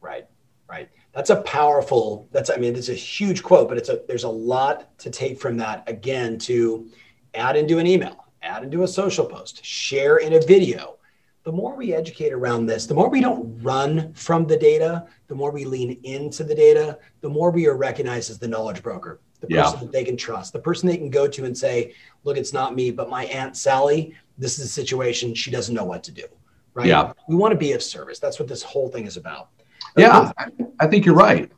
Right, 0.00 0.26
right. 0.66 0.88
That's 1.12 1.28
a 1.28 1.42
powerful. 1.42 2.26
That's 2.32 2.48
I 2.48 2.56
mean, 2.56 2.74
it's 2.74 2.88
a 2.88 2.94
huge 2.94 3.42
quote, 3.42 3.68
but 3.68 3.76
it's 3.76 3.90
a 3.90 4.00
there's 4.08 4.24
a 4.24 4.30
lot 4.30 4.98
to 5.00 5.10
take 5.10 5.38
from 5.38 5.58
that. 5.58 5.84
Again, 5.86 6.38
to 6.38 6.88
add 7.34 7.54
into 7.54 7.76
an 7.76 7.86
email, 7.86 8.24
add 8.40 8.62
into 8.62 8.82
a 8.82 8.88
social 8.88 9.26
post, 9.26 9.62
share 9.62 10.16
in 10.16 10.32
a 10.32 10.40
video. 10.40 10.96
The 11.42 11.52
more 11.52 11.76
we 11.76 11.92
educate 11.92 12.32
around 12.32 12.64
this, 12.64 12.86
the 12.86 12.94
more 12.94 13.10
we 13.10 13.20
don't 13.20 13.62
run 13.62 14.14
from 14.14 14.46
the 14.46 14.56
data, 14.56 15.06
the 15.28 15.34
more 15.34 15.50
we 15.50 15.66
lean 15.66 16.00
into 16.04 16.44
the 16.44 16.54
data, 16.54 16.98
the 17.20 17.28
more 17.28 17.50
we 17.50 17.66
are 17.66 17.76
recognized 17.76 18.30
as 18.30 18.38
the 18.38 18.48
knowledge 18.48 18.82
broker 18.82 19.20
the 19.40 19.46
person 19.46 19.74
yeah. 19.74 19.80
that 19.80 19.92
they 19.92 20.04
can 20.04 20.16
trust, 20.16 20.52
the 20.52 20.58
person 20.58 20.88
they 20.88 20.96
can 20.96 21.10
go 21.10 21.26
to 21.26 21.44
and 21.44 21.56
say, 21.56 21.94
look, 22.24 22.36
it's 22.36 22.52
not 22.52 22.74
me, 22.74 22.90
but 22.90 23.08
my 23.08 23.24
Aunt 23.26 23.56
Sally, 23.56 24.14
this 24.38 24.58
is 24.58 24.64
a 24.64 24.68
situation 24.68 25.34
she 25.34 25.50
doesn't 25.50 25.74
know 25.74 25.84
what 25.84 26.02
to 26.04 26.12
do. 26.12 26.24
Right. 26.74 26.86
Yeah. 26.86 27.12
We 27.28 27.36
want 27.36 27.52
to 27.52 27.58
be 27.58 27.72
of 27.72 27.82
service. 27.82 28.18
That's 28.18 28.38
what 28.38 28.48
this 28.48 28.62
whole 28.62 28.88
thing 28.88 29.06
is 29.06 29.16
about. 29.16 29.48
Yeah. 29.96 30.32
I 30.78 30.86
think 30.86 31.04
you're 31.04 31.16
right. 31.16 31.50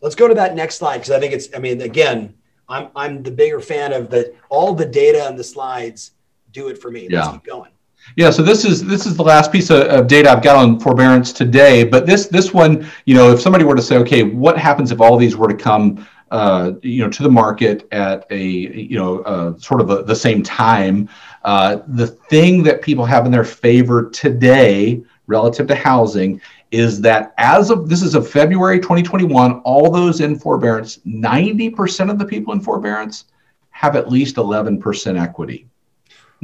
Let's 0.00 0.14
go 0.14 0.28
to 0.28 0.34
that 0.34 0.54
next 0.54 0.76
slide 0.76 0.98
because 0.98 1.10
I 1.10 1.18
think 1.18 1.32
it's, 1.32 1.48
I 1.54 1.58
mean, 1.58 1.80
again, 1.80 2.34
I'm, 2.68 2.88
I'm 2.94 3.22
the 3.22 3.30
bigger 3.30 3.60
fan 3.60 3.92
of 3.92 4.08
the, 4.08 4.34
all 4.48 4.74
the 4.74 4.86
data 4.86 5.26
and 5.26 5.38
the 5.38 5.44
slides 5.44 6.12
do 6.52 6.68
it 6.68 6.78
for 6.78 6.90
me. 6.90 7.08
Let's 7.08 7.26
yeah. 7.26 7.32
keep 7.32 7.44
going. 7.44 7.70
Yeah, 8.16 8.30
so 8.30 8.42
this 8.42 8.64
is 8.64 8.84
this 8.84 9.06
is 9.06 9.16
the 9.16 9.22
last 9.22 9.52
piece 9.52 9.70
of, 9.70 9.82
of, 9.82 10.06
data 10.06 10.30
I've 10.30 10.42
got 10.42 10.56
on 10.56 10.80
forbearance 10.80 11.32
today. 11.32 11.84
But 11.84 12.06
this 12.06 12.26
this 12.26 12.52
one, 12.52 12.86
you 13.04 13.14
know, 13.14 13.30
if 13.30 13.40
somebody 13.40 13.64
were 13.64 13.76
to 13.76 13.82
say, 13.82 13.98
okay, 13.98 14.22
what 14.22 14.58
happens 14.58 14.90
if 14.90 15.00
all 15.00 15.16
these 15.16 15.36
were 15.36 15.48
to 15.48 15.54
come 15.54 16.06
uh, 16.30 16.72
you 16.82 17.02
know, 17.02 17.10
to 17.10 17.22
the 17.22 17.30
market 17.30 17.88
at 17.92 18.26
a, 18.30 18.42
you 18.42 18.96
know, 18.96 19.20
uh, 19.20 19.58
sort 19.58 19.80
of 19.80 19.90
a, 19.90 20.02
the 20.02 20.14
same 20.14 20.42
time. 20.42 21.08
Uh, 21.44 21.80
the 21.88 22.06
thing 22.06 22.62
that 22.62 22.82
people 22.82 23.04
have 23.04 23.26
in 23.26 23.32
their 23.32 23.44
favor 23.44 24.10
today 24.10 25.02
relative 25.26 25.66
to 25.66 25.74
housing 25.74 26.40
is 26.70 27.00
that 27.00 27.34
as 27.38 27.70
of 27.70 27.88
this 27.88 28.02
is 28.02 28.14
of 28.14 28.28
February 28.28 28.78
2021, 28.78 29.60
all 29.60 29.90
those 29.90 30.20
in 30.20 30.38
forbearance, 30.38 30.98
90% 30.98 32.10
of 32.10 32.18
the 32.18 32.24
people 32.24 32.52
in 32.52 32.60
forbearance 32.60 33.24
have 33.70 33.96
at 33.96 34.10
least 34.10 34.36
11% 34.36 35.20
equity. 35.20 35.66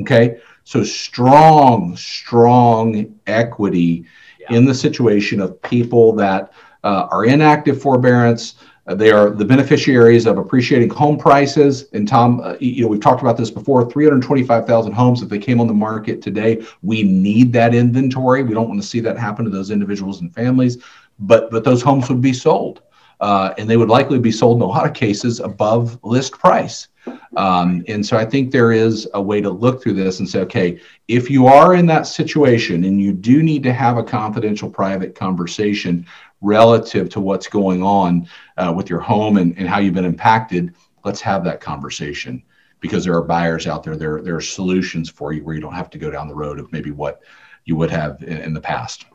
Okay, 0.01 0.38
so 0.64 0.83
strong, 0.83 1.96
strong 1.96 3.14
equity 3.27 4.05
yeah. 4.40 4.57
in 4.57 4.64
the 4.64 4.75
situation 4.75 5.40
of 5.40 5.61
people 5.62 6.12
that 6.14 6.53
uh, 6.85 7.07
are 7.11 7.25
in 7.25 7.40
active 7.40 7.81
forbearance 7.81 8.57
uh, 8.87 8.94
they 8.94 9.11
are 9.11 9.31
the 9.31 9.44
beneficiaries 9.44 10.27
of 10.27 10.38
appreciating 10.38 10.90
home 10.90 11.18
prices. 11.18 11.87
And 11.92 12.07
Tom, 12.07 12.40
uh, 12.40 12.55
you 12.61 12.83
know, 12.83 12.88
we've 12.88 13.01
talked 13.01 13.20
about 13.20 13.37
this 13.37 13.51
before 13.51 13.90
325,000 13.90 14.92
homes, 14.92 15.22
if 15.22 15.29
they 15.29 15.38
came 15.38 15.61
on 15.61 15.66
the 15.66 15.75
market 15.75 16.22
today, 16.22 16.64
we 16.83 17.03
need 17.03 17.53
that 17.53 17.75
inventory. 17.75 18.42
We 18.42 18.55
don't 18.55 18.68
want 18.68 18.81
to 18.81 18.87
see 18.87 19.01
that 19.01 19.18
happen 19.18 19.44
to 19.44 19.51
those 19.51 19.70
individuals 19.70 20.20
and 20.20 20.33
families, 20.33 20.79
but, 21.18 21.51
but 21.51 21.64
those 21.64 21.83
homes 21.83 22.09
would 22.09 22.20
be 22.20 22.33
sold. 22.33 22.83
uh, 23.20 23.55
and 23.59 23.68
they 23.68 23.77
would 23.77 23.88
likely 23.88 24.18
be 24.18 24.33
sold 24.33 24.59
in 24.59 24.62
a 24.62 24.66
lot 24.66 24.87
of 24.87 24.94
cases 24.94 25.40
above 25.40 25.99
list 26.03 26.33
price. 26.33 26.88
Um, 27.37 27.85
and 27.87 28.05
so 28.05 28.16
I 28.16 28.25
think 28.25 28.51
there 28.51 28.72
is 28.72 29.09
a 29.14 29.22
way 29.22 29.40
to 29.40 29.49
look 29.49 29.81
through 29.83 29.92
this 29.92 30.18
and 30.18 30.29
say, 30.29 30.40
okay, 30.40 30.81
if 31.07 31.31
you 31.31 31.46
are 31.46 31.75
in 31.75 31.87
that 31.87 32.07
situation 32.07 32.85
and 32.85 33.01
you 33.01 33.12
do 33.12 33.42
need 33.42 33.62
to 33.62 33.72
have 33.72 33.96
a 33.96 34.03
confidential 34.03 34.68
private 34.68 35.14
conversation 35.14 36.05
relative 36.40 37.09
to 37.11 37.20
what's 37.20 37.49
going 37.49 37.83
on 37.83 38.29
uh, 38.57 38.72
with 38.75 38.90
your 38.90 39.01
home 39.01 39.37
and, 39.37 39.57
and 39.59 39.68
how 39.68 39.79
you've 39.79 39.94
been 39.94 40.05
impacted, 40.05 40.75
let's 41.05 41.20
have 41.20 41.44
that 41.44 41.61
conversation 41.61 42.42
because 42.81 43.05
there 43.05 43.14
are 43.14 43.22
buyers 43.22 43.66
out 43.66 43.83
there. 43.83 43.96
There, 43.96 44.20
there 44.20 44.37
are 44.37 44.40
solutions 44.40 45.09
for 45.09 45.33
you 45.33 45.42
where 45.42 45.55
you 45.55 45.61
don't 45.61 45.75
have 45.75 45.90
to 45.90 45.99
go 45.99 46.11
down 46.11 46.29
the 46.29 46.35
road 46.35 46.59
of 46.59 46.70
maybe 46.72 46.90
what 46.90 47.22
you 47.64 47.77
would 47.77 47.90
have 47.90 48.22
in, 48.22 48.38
in 48.38 48.55
the 48.55 48.61
past. 48.61 49.07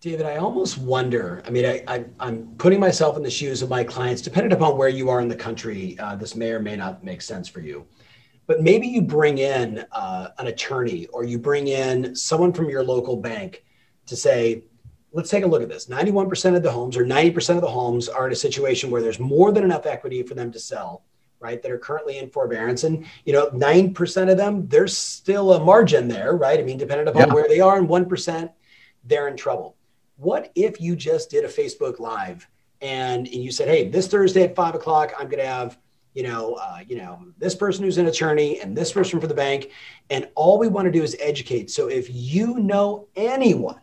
David, 0.00 0.26
I 0.26 0.36
almost 0.36 0.78
wonder. 0.78 1.42
I 1.46 1.50
mean, 1.50 1.64
I, 1.88 2.04
am 2.20 2.54
putting 2.58 2.78
myself 2.78 3.16
in 3.16 3.22
the 3.22 3.30
shoes 3.30 3.62
of 3.62 3.70
my 3.70 3.82
clients, 3.82 4.20
depending 4.20 4.52
upon 4.52 4.76
where 4.76 4.90
you 4.90 5.08
are 5.08 5.20
in 5.20 5.28
the 5.28 5.36
country. 5.36 5.98
Uh, 5.98 6.14
this 6.14 6.36
may 6.36 6.50
or 6.50 6.60
may 6.60 6.76
not 6.76 7.02
make 7.02 7.22
sense 7.22 7.48
for 7.48 7.60
you. 7.60 7.86
But 8.46 8.62
maybe 8.62 8.86
you 8.86 9.02
bring 9.02 9.38
in 9.38 9.84
uh, 9.90 10.28
an 10.38 10.46
attorney 10.46 11.06
or 11.06 11.24
you 11.24 11.38
bring 11.38 11.68
in 11.68 12.14
someone 12.14 12.52
from 12.52 12.68
your 12.68 12.84
local 12.84 13.16
bank 13.16 13.64
to 14.06 14.14
say, 14.14 14.64
let's 15.16 15.30
take 15.30 15.44
a 15.44 15.46
look 15.46 15.62
at 15.62 15.68
this. 15.70 15.86
91% 15.86 16.56
of 16.56 16.62
the 16.62 16.70
homes 16.70 16.94
or 16.94 17.04
90% 17.04 17.56
of 17.56 17.62
the 17.62 17.70
homes 17.70 18.06
are 18.06 18.26
in 18.26 18.32
a 18.32 18.36
situation 18.36 18.90
where 18.90 19.00
there's 19.00 19.18
more 19.18 19.50
than 19.50 19.64
enough 19.64 19.86
equity 19.86 20.22
for 20.22 20.34
them 20.34 20.52
to 20.52 20.60
sell 20.60 21.02
right 21.40 21.62
that 21.62 21.70
are 21.70 21.78
currently 21.78 22.18
in 22.18 22.30
forbearance 22.30 22.84
and 22.84 23.04
you 23.24 23.32
know 23.32 23.48
9% 23.50 24.30
of 24.30 24.36
them 24.36 24.66
there's 24.68 24.96
still 24.96 25.52
a 25.52 25.62
margin 25.62 26.08
there 26.08 26.34
right 26.34 26.58
i 26.58 26.62
mean 26.62 26.78
depending 26.78 27.08
upon 27.08 27.28
yeah. 27.28 27.34
where 27.34 27.46
they 27.46 27.60
are 27.60 27.76
and 27.76 27.88
1% 27.88 28.52
they're 29.04 29.28
in 29.28 29.36
trouble 29.36 29.76
what 30.16 30.50
if 30.54 30.80
you 30.80 30.96
just 30.96 31.28
did 31.28 31.44
a 31.44 31.48
facebook 31.48 31.98
live 31.98 32.48
and, 32.80 33.26
and 33.26 33.36
you 33.36 33.50
said 33.50 33.68
hey 33.68 33.86
this 33.86 34.08
thursday 34.08 34.44
at 34.44 34.56
5 34.56 34.76
o'clock 34.76 35.12
i'm 35.18 35.28
going 35.28 35.42
to 35.42 35.46
have 35.46 35.78
you 36.14 36.22
know 36.22 36.54
uh, 36.54 36.78
you 36.88 36.96
know 36.96 37.26
this 37.36 37.54
person 37.54 37.84
who's 37.84 37.98
an 37.98 38.06
attorney 38.06 38.58
and 38.60 38.74
this 38.74 38.90
person 38.90 39.20
for 39.20 39.26
the 39.26 39.34
bank 39.34 39.70
and 40.08 40.26
all 40.34 40.58
we 40.58 40.68
want 40.68 40.86
to 40.86 40.90
do 40.90 41.02
is 41.02 41.14
educate 41.20 41.70
so 41.70 41.88
if 41.88 42.08
you 42.10 42.58
know 42.60 43.08
anyone 43.14 43.80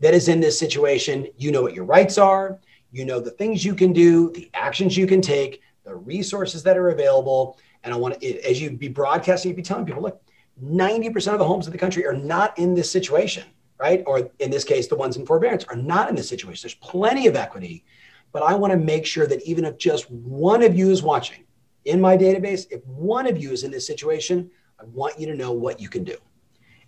that 0.00 0.14
is 0.14 0.28
in 0.28 0.40
this 0.40 0.58
situation 0.58 1.26
you 1.36 1.52
know 1.52 1.62
what 1.62 1.74
your 1.74 1.84
rights 1.84 2.18
are 2.18 2.58
you 2.90 3.04
know 3.04 3.20
the 3.20 3.30
things 3.30 3.64
you 3.64 3.74
can 3.74 3.92
do 3.92 4.30
the 4.32 4.50
actions 4.54 4.96
you 4.96 5.06
can 5.06 5.20
take 5.20 5.62
the 5.84 5.96
resources 5.96 6.62
that 6.62 6.78
are 6.78 6.90
available. 6.90 7.58
And 7.82 7.92
I 7.92 7.96
want 7.96 8.20
to, 8.20 8.48
as 8.48 8.60
you 8.60 8.70
be 8.70 8.88
broadcasting, 8.88 9.50
you 9.50 9.56
be 9.56 9.62
telling 9.62 9.84
people, 9.84 10.02
look, 10.02 10.22
90% 10.62 11.32
of 11.32 11.38
the 11.38 11.44
homes 11.44 11.66
in 11.66 11.72
the 11.72 11.78
country 11.78 12.06
are 12.06 12.14
not 12.14 12.58
in 12.58 12.74
this 12.74 12.90
situation, 12.90 13.44
right? 13.78 14.02
Or 14.06 14.30
in 14.38 14.50
this 14.50 14.64
case, 14.64 14.88
the 14.88 14.96
ones 14.96 15.16
in 15.16 15.26
forbearance 15.26 15.64
are 15.64 15.76
not 15.76 16.08
in 16.08 16.14
this 16.14 16.28
situation. 16.28 16.68
There's 16.68 16.74
plenty 16.74 17.26
of 17.26 17.36
equity, 17.36 17.84
but 18.32 18.42
I 18.42 18.54
want 18.54 18.72
to 18.72 18.78
make 18.78 19.06
sure 19.06 19.26
that 19.26 19.42
even 19.42 19.64
if 19.64 19.78
just 19.78 20.10
one 20.10 20.62
of 20.62 20.76
you 20.76 20.90
is 20.90 21.02
watching 21.02 21.44
in 21.86 22.00
my 22.00 22.16
database, 22.16 22.66
if 22.70 22.84
one 22.86 23.26
of 23.26 23.42
you 23.42 23.52
is 23.52 23.64
in 23.64 23.70
this 23.70 23.86
situation, 23.86 24.50
I 24.78 24.84
want 24.84 25.18
you 25.18 25.26
to 25.26 25.34
know 25.34 25.52
what 25.52 25.80
you 25.80 25.88
can 25.88 26.04
do. 26.04 26.16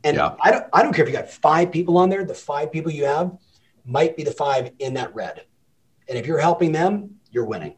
And 0.04 0.16
yeah. 0.16 0.34
I, 0.40 0.50
don't, 0.50 0.66
I 0.72 0.82
don't 0.82 0.92
care 0.92 1.04
if 1.04 1.10
you 1.10 1.16
got 1.16 1.30
five 1.30 1.70
people 1.70 1.96
on 1.98 2.08
there, 2.08 2.24
the 2.24 2.34
five 2.34 2.72
people 2.72 2.90
you 2.90 3.04
have 3.04 3.38
might 3.84 4.16
be 4.16 4.24
the 4.24 4.32
five 4.32 4.72
in 4.78 4.94
that 4.94 5.14
red. 5.14 5.44
And 6.08 6.18
if 6.18 6.26
you're 6.26 6.38
helping 6.38 6.72
them, 6.72 7.16
you're 7.30 7.44
winning. 7.44 7.74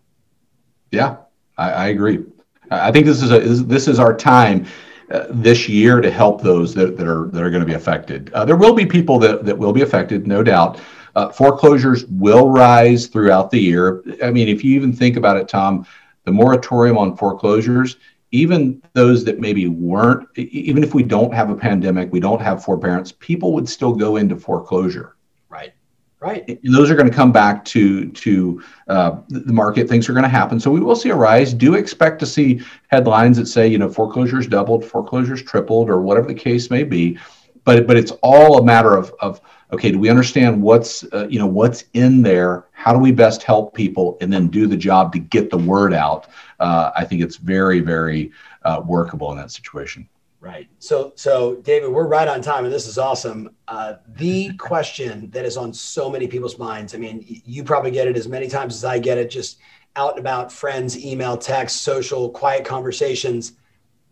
Yeah, 0.90 1.16
I, 1.58 1.70
I 1.70 1.87
agree. 1.88 2.24
I 2.70 2.90
think 2.90 3.06
this 3.06 3.22
is 3.22 3.30
a 3.30 3.40
this 3.64 3.88
is 3.88 3.98
our 3.98 4.16
time 4.16 4.66
uh, 5.10 5.26
this 5.30 5.68
year 5.68 6.00
to 6.00 6.10
help 6.10 6.40
those 6.42 6.74
that, 6.74 6.96
that 6.96 7.06
are 7.06 7.28
that 7.28 7.42
are 7.42 7.50
going 7.50 7.60
to 7.60 7.66
be 7.66 7.74
affected. 7.74 8.32
Uh, 8.32 8.44
there 8.44 8.56
will 8.56 8.74
be 8.74 8.87
people 8.87 9.18
that, 9.18 9.44
that 9.44 9.56
will 9.56 9.72
be 9.72 9.82
affected, 9.82 10.26
no 10.26 10.42
doubt. 10.42 10.80
Uh, 11.14 11.28
foreclosures 11.28 12.06
will 12.06 12.48
rise 12.48 13.06
throughout 13.06 13.50
the 13.50 13.60
year. 13.60 14.02
I 14.22 14.30
mean, 14.30 14.48
if 14.48 14.64
you 14.64 14.74
even 14.74 14.92
think 14.92 15.16
about 15.16 15.37
it, 15.37 15.46
Tom, 15.46 15.87
the 16.24 16.32
moratorium 16.32 16.98
on 16.98 17.16
foreclosures, 17.16 17.96
even 18.35 18.83
those 18.94 19.25
that 19.25 19.38
maybe 19.38 19.68
weren't, 19.68 20.29
even 20.37 20.83
if 20.83 20.92
we 20.92 21.05
don't 21.05 21.33
have 21.33 21.51
a 21.51 21.55
pandemic, 21.55 22.12
we 22.12 22.18
don't 22.18 22.42
have 22.42 22.64
forbearance, 22.64 23.12
people 23.12 23.53
would 23.55 23.68
still 23.68 23.94
go 23.94 24.16
into 24.16 24.37
foreclosure. 24.37 25.14
Right. 25.49 25.73
Right. 26.18 26.59
Those 26.64 26.90
are 26.90 26.97
going 26.97 27.09
to 27.09 27.14
come 27.14 27.31
back 27.31 27.64
to 27.66 28.09
to 28.09 28.62
uh, 28.88 29.20
the 29.29 29.53
market. 29.53 29.88
Things 29.88 30.09
are 30.09 30.14
going 30.14 30.25
to 30.25 30.29
happen. 30.29 30.59
So 30.59 30.70
we 30.70 30.81
will 30.81 30.97
see 30.97 31.11
a 31.11 31.14
rise. 31.14 31.55
Do 31.55 31.75
expect 31.75 32.18
to 32.20 32.27
see 32.27 32.61
headlines 32.88 33.37
that 33.37 33.47
say, 33.47 33.68
you 33.68 33.79
know, 33.79 33.88
foreclosures 33.88 34.49
doubled, 34.49 34.85
foreclosures 34.85 35.42
tripled, 35.42 35.88
or 35.88 36.01
whatever 36.01 36.27
the 36.27 36.35
case 36.35 36.70
may 36.70 36.83
be. 36.83 37.18
But 37.62 37.87
but 37.87 37.97
it's 37.97 38.12
all 38.23 38.59
a 38.59 38.64
matter 38.64 38.97
of 38.97 39.14
of 39.20 39.40
okay, 39.72 39.90
do 39.90 39.98
we 39.98 40.09
understand 40.09 40.62
what's 40.62 41.05
uh, 41.12 41.27
you 41.29 41.38
know 41.38 41.46
what's 41.46 41.85
in 41.94 42.22
there? 42.22 42.66
How 42.72 42.92
do 42.92 42.98
we 42.98 43.12
best 43.12 43.42
help 43.42 43.74
people, 43.74 44.16
and 44.20 44.33
then 44.33 44.48
do 44.48 44.66
the 44.66 44.77
job 44.77 45.12
to 45.12 45.18
get 45.18 45.50
the 45.50 45.59
word 45.59 45.92
out? 45.92 46.29
Uh, 46.61 46.90
I 46.96 47.05
think 47.05 47.22
it's 47.22 47.37
very 47.37 47.81
very 47.81 48.33
uh, 48.64 48.83
workable 48.85 49.31
in 49.33 49.38
that 49.38 49.50
situation. 49.50 50.09
Right. 50.40 50.68
So, 50.79 51.14
so 51.16 51.57
David, 51.62 51.90
we're 51.90 52.07
right 52.07 52.29
on 52.29 52.42
time, 52.42 52.66
and 52.66 52.74
this 52.74 52.87
is 52.87 52.98
awesome. 52.98 53.57
Uh, 53.66 53.94
the 54.07 54.53
question 54.59 55.31
that 55.31 55.46
is 55.46 55.57
on 55.57 55.72
so 55.72 56.11
many 56.11 56.27
people's 56.27 56.59
minds. 56.59 56.94
I 56.94 56.98
mean, 56.98 57.24
you 57.27 57.64
probably 57.64 57.90
get 57.90 58.09
it 58.09 58.16
as 58.18 58.29
many 58.29 58.46
times 58.46 58.74
as 58.74 58.85
I 58.85 58.98
get 58.98 59.16
it. 59.16 59.31
Just 59.31 59.59
out 59.96 60.11
and 60.11 60.18
about, 60.18 60.53
friends, 60.53 61.03
email, 61.03 61.38
text, 61.38 61.81
social, 61.81 62.29
quiet 62.29 62.62
conversations. 62.62 63.53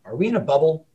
Are 0.06 0.16
we 0.16 0.28
in 0.28 0.36
a 0.36 0.40
bubble? 0.40 0.86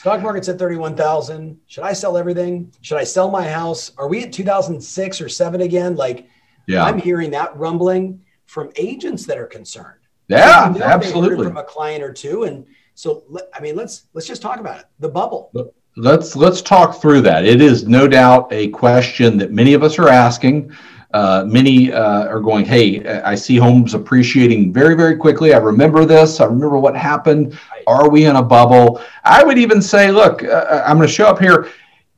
Stock 0.00 0.22
market's 0.22 0.48
at 0.48 0.58
thirty-one 0.58 0.96
thousand. 0.96 1.60
Should 1.66 1.84
I 1.84 1.92
sell 1.92 2.16
everything? 2.16 2.72
Should 2.80 2.96
I 2.96 3.04
sell 3.04 3.30
my 3.30 3.46
house? 3.46 3.92
Are 3.98 4.08
we 4.08 4.22
at 4.22 4.32
two 4.32 4.44
thousand 4.44 4.80
six 4.80 5.20
or 5.20 5.28
seven 5.28 5.60
again? 5.60 5.94
Like, 5.94 6.26
yeah, 6.66 6.84
I'm 6.84 6.98
hearing 6.98 7.30
that 7.32 7.54
rumbling 7.54 8.22
from 8.46 8.72
agents 8.76 9.26
that 9.26 9.36
are 9.36 9.44
concerned. 9.44 10.00
Yeah, 10.28 10.74
absolutely. 10.82 11.44
From 11.44 11.58
a 11.58 11.64
client 11.64 12.02
or 12.02 12.14
two, 12.14 12.44
and 12.44 12.64
so 12.94 13.24
I 13.52 13.60
mean, 13.60 13.76
let's 13.76 14.06
let's 14.14 14.26
just 14.26 14.40
talk 14.40 14.58
about 14.58 14.80
it. 14.80 14.86
The 15.00 15.08
bubble. 15.10 15.52
Let's 15.96 16.34
let's 16.34 16.62
talk 16.62 17.02
through 17.02 17.20
that. 17.20 17.44
It 17.44 17.60
is 17.60 17.86
no 17.86 18.08
doubt 18.08 18.50
a 18.54 18.68
question 18.68 19.36
that 19.36 19.52
many 19.52 19.74
of 19.74 19.82
us 19.82 19.98
are 19.98 20.08
asking. 20.08 20.74
Uh, 21.12 21.44
many 21.44 21.92
uh, 21.92 22.28
are 22.28 22.40
going, 22.40 22.64
hey, 22.64 23.04
I 23.22 23.34
see 23.34 23.56
homes 23.56 23.94
appreciating 23.94 24.72
very, 24.72 24.94
very 24.94 25.16
quickly. 25.16 25.52
I 25.52 25.58
remember 25.58 26.04
this. 26.04 26.40
I 26.40 26.44
remember 26.44 26.78
what 26.78 26.96
happened. 26.96 27.58
Are 27.88 28.08
we 28.08 28.26
in 28.26 28.36
a 28.36 28.42
bubble? 28.42 29.00
I 29.24 29.42
would 29.42 29.58
even 29.58 29.82
say, 29.82 30.12
look, 30.12 30.44
uh, 30.44 30.84
I'm 30.86 30.98
going 30.98 31.08
to 31.08 31.12
show 31.12 31.26
up 31.26 31.40
here 31.40 31.68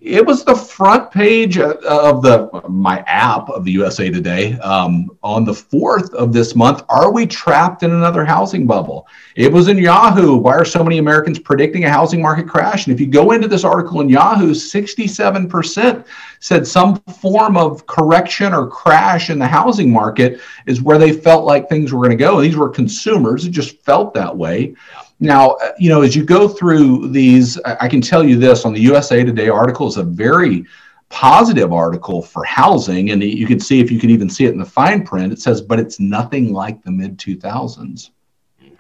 it 0.03 0.27
was 0.27 0.45
the 0.45 0.55
front 0.55 1.13
page 1.13 1.59
of 1.59 2.23
the 2.23 2.51
my 2.69 2.99
app 3.07 3.49
of 3.51 3.65
the 3.65 3.71
USA 3.73 4.11
Today 4.11 4.55
um, 4.59 5.17
on 5.23 5.45
the 5.45 5.55
fourth 5.55 6.13
of 6.15 6.33
this 6.33 6.57
month. 6.57 6.83
Are 6.89 7.13
we 7.13 7.25
trapped 7.25 7.85
in 7.85 7.93
another 7.93 8.25
housing 8.25 8.67
bubble? 8.67 9.07
It 9.37 9.53
was 9.53 9.69
in 9.69 9.79
Yahoo. 9.79 10.37
Why 10.37 10.55
are 10.57 10.65
so 10.65 10.83
many 10.83 10.99
Americans 10.99 11.39
predicting 11.39 11.85
a 11.85 11.91
housing 11.91 12.21
market 12.21 12.49
crash? 12.49 12.87
And 12.87 12.95
if 12.95 13.01
you 13.01 13.07
go 13.07 13.31
into 13.31 13.47
this 13.47 13.63
article 13.63 14.01
in 14.01 14.09
Yahoo, 14.09 14.51
67% 14.55 16.05
said 16.41 16.67
some 16.67 16.97
form 17.21 17.57
of 17.57 17.87
correction 17.87 18.53
or 18.53 18.67
crash 18.67 19.31
in 19.31 19.39
the 19.39 19.47
housing 19.47 19.93
market 19.93 20.41
is 20.67 20.83
where 20.83 20.99
they 20.99 21.13
felt 21.13 21.45
like 21.45 21.69
things 21.69 21.93
were 21.93 22.01
going 22.01 22.11
to 22.11 22.17
go. 22.17 22.39
And 22.39 22.47
these 22.47 22.57
were 22.57 22.69
consumers; 22.69 23.47
it 23.47 23.51
just 23.51 23.81
felt 23.83 24.15
that 24.15 24.37
way. 24.37 24.75
Now, 25.23 25.51
uh, 25.51 25.71
you 25.79 25.89
know, 25.89 26.03
as 26.03 26.17
you 26.17 26.25
go 26.25 26.49
through 26.49 27.09
these, 27.09 27.57
I 27.65 27.87
can 27.87 28.01
tell 28.01 28.25
you 28.25 28.37
this 28.37 28.65
on 28.65 28.73
the 28.73 28.81
USA 28.81 29.23
Today 29.23 29.49
article 29.49 29.87
is 29.87 29.97
a 29.97 30.03
very 30.03 30.67
positive 31.11 31.73
article 31.73 32.21
for 32.21 32.43
housing. 32.43 33.13
And 33.13 33.23
you 33.23 33.47
can 33.47 33.61
see 33.61 33.79
if 33.79 33.89
you 33.89 34.01
can 34.01 34.11
even 34.11 34.29
see 34.29 34.47
it 34.47 34.53
in 34.53 34.59
the 34.59 34.65
fine 34.65 35.07
print, 35.07 35.33
it 35.33 35.41
says, 35.41 35.61
but 35.61 35.79
it's 35.79 36.01
nothing 36.01 36.53
like 36.53 36.83
the 36.83 36.91
mid 36.91 37.19
2000s. 37.19 38.11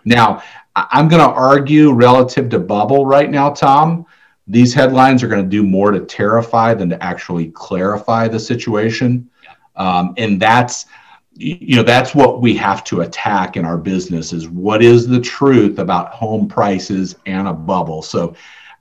Now, 0.04 0.42
I'm 0.74 1.06
going 1.06 1.22
to 1.22 1.32
argue 1.32 1.92
relative 1.92 2.48
to 2.48 2.58
bubble 2.58 3.06
right 3.06 3.30
now, 3.30 3.50
Tom. 3.50 4.04
These 4.48 4.74
headlines 4.74 5.22
are 5.22 5.28
going 5.28 5.44
to 5.44 5.48
do 5.48 5.62
more 5.62 5.92
to 5.92 6.00
terrify 6.00 6.74
than 6.74 6.90
to 6.90 7.00
actually 7.00 7.52
clarify 7.52 8.26
the 8.26 8.40
situation. 8.40 9.30
Um, 9.76 10.14
and 10.16 10.42
that's, 10.42 10.86
you 11.34 11.76
know 11.76 11.82
that's 11.82 12.14
what 12.14 12.40
we 12.40 12.54
have 12.56 12.84
to 12.84 13.00
attack 13.02 13.56
in 13.56 13.64
our 13.64 13.78
business 13.78 14.32
is 14.32 14.48
what 14.48 14.82
is 14.82 15.06
the 15.06 15.20
truth 15.20 15.78
about 15.78 16.10
home 16.10 16.46
prices 16.46 17.16
and 17.26 17.48
a 17.48 17.52
bubble. 17.52 18.02
So 18.02 18.34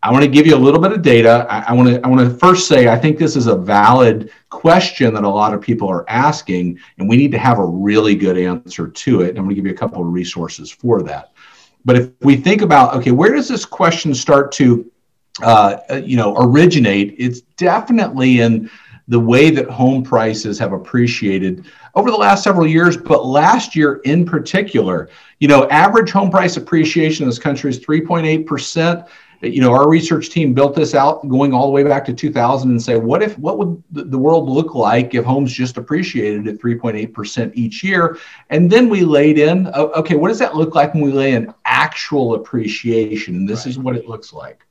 i 0.04 0.12
want 0.12 0.24
to 0.24 0.30
give 0.30 0.48
you 0.48 0.56
a 0.56 0.58
little 0.58 0.82
bit 0.82 0.92
of 0.92 1.04
data. 1.04 1.46
I, 1.50 1.74
want 1.74 1.90
to 1.90 2.02
i 2.04 2.08
want 2.08 2.28
to 2.28 2.38
first 2.38 2.68
say 2.68 2.88
i 2.88 2.98
think 2.98 3.18
this 3.18 3.36
is 3.36 3.48
a 3.48 3.56
valid 3.56 4.32
question 4.50 5.14
that 5.14 5.24
a 5.24 5.30
lot 5.30 5.54
of 5.54 5.62
people 5.62 5.88
are 5.88 6.10
asking 6.10 6.80
and 6.98 7.08
we 7.08 7.18
need 7.18 7.32
to 7.32 7.38
have 7.38 7.60
a 7.60 7.66
really 7.66 8.16
good 8.16 8.38
answer 8.38 8.88
to 8.88 9.22
it. 9.22 9.30
I'm 9.30 9.44
going 9.44 9.50
to 9.50 9.56
give 9.56 9.66
you 9.66 9.74
a 9.74 9.78
couple 9.78 10.02
of 10.02 10.12
resources 10.12 10.72
for 10.72 11.04
that. 11.04 11.32
But 11.86 11.98
if 11.98 12.10
we 12.22 12.36
think 12.36 12.62
about 12.62 12.96
okay 12.96 13.12
where 13.12 13.34
does 13.34 13.48
this 13.48 13.66
question 13.66 14.14
start 14.14 14.52
to 14.54 14.92
uh, 15.42 15.78
you 16.04 16.18
know 16.18 16.36
originate? 16.38 17.16
It's 17.18 17.42
definitely 17.58 18.42
in 18.42 18.70
the 19.08 19.20
way 19.20 19.50
that 19.50 19.70
home 19.70 20.04
prices 20.04 20.58
have 20.58 20.74
appreciated 20.74 21.66
over 21.95 22.12
the 22.12 22.17
last 22.17 22.43
several 22.43 22.67
years, 22.67 22.97
but 22.97 23.25
last 23.25 23.75
year 23.75 24.01
in 24.06 24.25
particular. 24.25 25.10
You 25.39 25.47
know, 25.47 25.67
average 25.69 26.12
home 26.12 26.30
price 26.30 26.58
appreciation 26.58 27.23
in 27.23 27.30
this 27.30 27.39
country 27.39 27.69
is 27.69 27.80
3.8%. 27.80 29.08
you 29.41 29.60
know, 29.60 29.73
our 29.73 29.89
research 29.89 30.30
team 30.30 30.54
built 30.54 30.75
this 30.75 30.93
out 30.93 31.27
going 31.27 31.54
all 31.54 31.65
the 31.65 31.71
way 31.71 31.84
back 31.84 32.06
to 32.06 32.13
2000 32.13 32.69
and 32.69 32.82
say, 32.82 32.95
what 32.95 33.23
if, 33.23 33.38
what 33.39 33.58
would 33.58 33.84
the 33.91 34.17
world 34.17 34.47
look 34.47 34.75
like 34.75 35.15
if 35.15 35.25
homes 35.25 35.51
just 35.51 35.77
appreciated 35.77 36.47
at 36.47 36.60
3.8% 36.60 37.51
each 37.56 37.84
year? 37.84 38.17
And 38.51 38.71
then 38.71 38.88
we 38.88 39.01
laid 39.01 39.39
in, 39.39 39.67
okay, 39.69 40.15
what 40.15 40.27
does 40.27 40.39
that 40.39 40.56
look 40.56 40.75
like 40.75 40.93
when 40.93 41.04
we 41.04 41.12
lay 41.12 41.34
in 41.34 41.51
actual 41.65 42.36
appreciation? 42.36 43.36
And 43.36 43.49
this 43.49 43.62
right. 43.62 43.67
is 43.67 43.80
what 43.80 43.95
it 43.95 44.08
looks 44.08 44.32
like. 44.32 44.65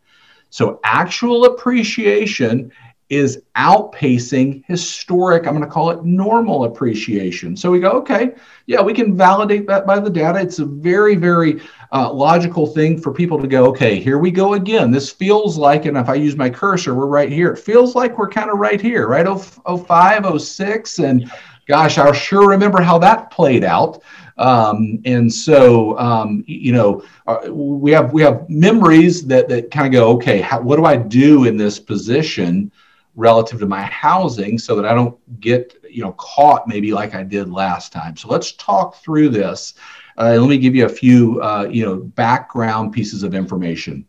So 0.51 0.81
actual 0.85 1.47
appreciation 1.47 2.73
is 3.11 3.43
outpacing 3.57 4.65
historic, 4.67 5.47
I'm 5.47 5.55
going 5.55 5.67
to 5.67 5.71
call 5.71 5.91
it 5.91 6.05
normal 6.05 6.65
appreciation. 6.65 7.57
So 7.57 7.71
we 7.71 7.81
go, 7.81 7.91
okay, 7.91 8.37
yeah, 8.67 8.81
we 8.81 8.95
can 8.95 9.17
validate 9.17 9.67
that 9.67 9.85
by 9.85 9.99
the 9.99 10.09
data. 10.09 10.41
It's 10.41 10.61
a 10.61 10.65
very, 10.65 11.17
very 11.17 11.61
uh, 11.93 12.13
logical 12.13 12.69
thing 12.69 13.01
for 13.01 13.13
people 13.13 13.41
to 13.41 13.49
go, 13.49 13.67
okay, 13.67 13.99
here 13.99 14.19
we 14.19 14.31
go 14.31 14.55
again. 14.55 14.93
This 14.93 15.11
feels 15.11 15.59
like, 15.59 15.87
and 15.87 15.97
if 15.97 16.09
I 16.09 16.15
use 16.15 16.37
my 16.37 16.49
cursor, 16.49 16.95
we're 16.95 17.07
right 17.07 17.31
here. 17.31 17.53
It 17.53 17.59
feels 17.59 17.97
like 17.97 18.17
we're 18.17 18.31
kind 18.31 18.49
of 18.49 18.59
right 18.59 18.81
here, 18.81 19.09
right? 19.09 19.27
05, 19.27 20.41
06. 20.41 20.99
And 21.01 21.31
gosh, 21.67 21.99
I 21.99 22.13
sure 22.13 22.49
remember 22.49 22.81
how 22.81 22.99
that 22.99 23.33
played 23.33 23.65
out. 23.65 24.03
Um, 24.39 25.01
and 25.05 25.33
so, 25.33 25.99
um, 25.99 26.45
you 26.47 26.73
know, 26.73 27.03
uh, 27.27 27.53
we 27.53 27.91
have 27.91 28.13
we 28.13 28.23
have 28.23 28.49
memories 28.49 29.27
that 29.27 29.49
that 29.49 29.71
kind 29.71 29.87
of 29.87 29.93
go, 29.93 30.13
okay, 30.13 30.41
how, 30.41 30.61
what 30.63 30.77
do 30.77 30.87
I 30.87 30.97
do 30.97 31.45
in 31.45 31.59
this 31.59 31.79
position? 31.79 32.73
Relative 33.21 33.61
to 33.61 33.67
my 33.67 33.83
housing 33.83 34.59
so 34.59 34.75
that 34.75 34.87
I 34.87 34.95
don't 34.95 35.17
get 35.41 35.77
you 35.89 36.03
know 36.03 36.13
caught 36.13 36.67
maybe 36.67 36.93
like 36.93 37.15
I 37.15 37.23
did 37.23 37.51
last 37.51 37.93
time. 37.93 38.17
So 38.17 38.29
let's 38.29 38.53
talk 38.53 38.97
through 38.97 39.29
this. 39.29 39.75
Uh, 40.19 40.37
let 40.41 40.49
me 40.49 40.59
give 40.59 40.75
you 40.75 40.87
a 40.87 40.89
few 40.89 41.41
uh, 41.43 41.69
you 41.71 41.85
know 41.85 41.97
background 41.97 42.93
pieces 42.93 43.23
of 43.23 43.35
information. 43.35 44.07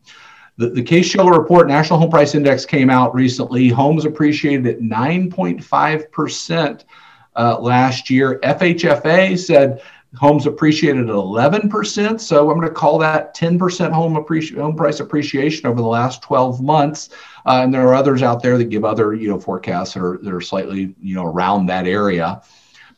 The, 0.58 0.69
the 0.69 0.84
Case-Shiller 0.84 1.32
report, 1.32 1.67
National 1.67 1.97
Home 2.00 2.10
Price 2.10 2.36
Index, 2.36 2.65
came 2.65 2.89
out 2.89 3.15
recently. 3.15 3.69
Homes 3.69 4.06
appreciated 4.06 4.67
at 4.67 4.80
9.5 4.80 6.12
percent 6.12 6.86
uh, 7.36 7.60
last 7.60 8.10
year. 8.10 8.39
FHFA 8.43 9.38
said 9.38 9.82
homes 10.17 10.45
appreciated 10.45 11.10
at 11.10 11.15
11%. 11.15 12.19
So 12.19 12.50
I'm 12.50 12.58
going 12.58 12.67
to 12.67 12.74
call 12.74 12.97
that 13.00 13.36
10% 13.36 13.91
home, 13.91 14.15
appreci- 14.15 14.58
home 14.58 14.76
price 14.76 15.00
appreciation 15.00 15.67
over 15.67 15.82
the 15.82 15.88
last 15.88 16.21
12 16.21 16.62
months. 16.62 17.10
Uh, 17.45 17.62
and 17.63 17.74
there 17.74 17.88
are 17.88 17.95
others 17.95 18.21
out 18.21 18.43
there 18.43 18.58
that 18.58 18.65
give 18.65 18.84
other, 18.84 19.13
you 19.13 19.30
know, 19.30 19.39
forecasts 19.39 19.93
that 19.93 20.04
are, 20.04 20.19
that 20.21 20.34
are 20.34 20.41
slightly, 20.41 20.93
you 21.02 21.15
know, 21.15 21.26
around 21.26 21.65
that 21.67 21.88
area. 21.88 22.41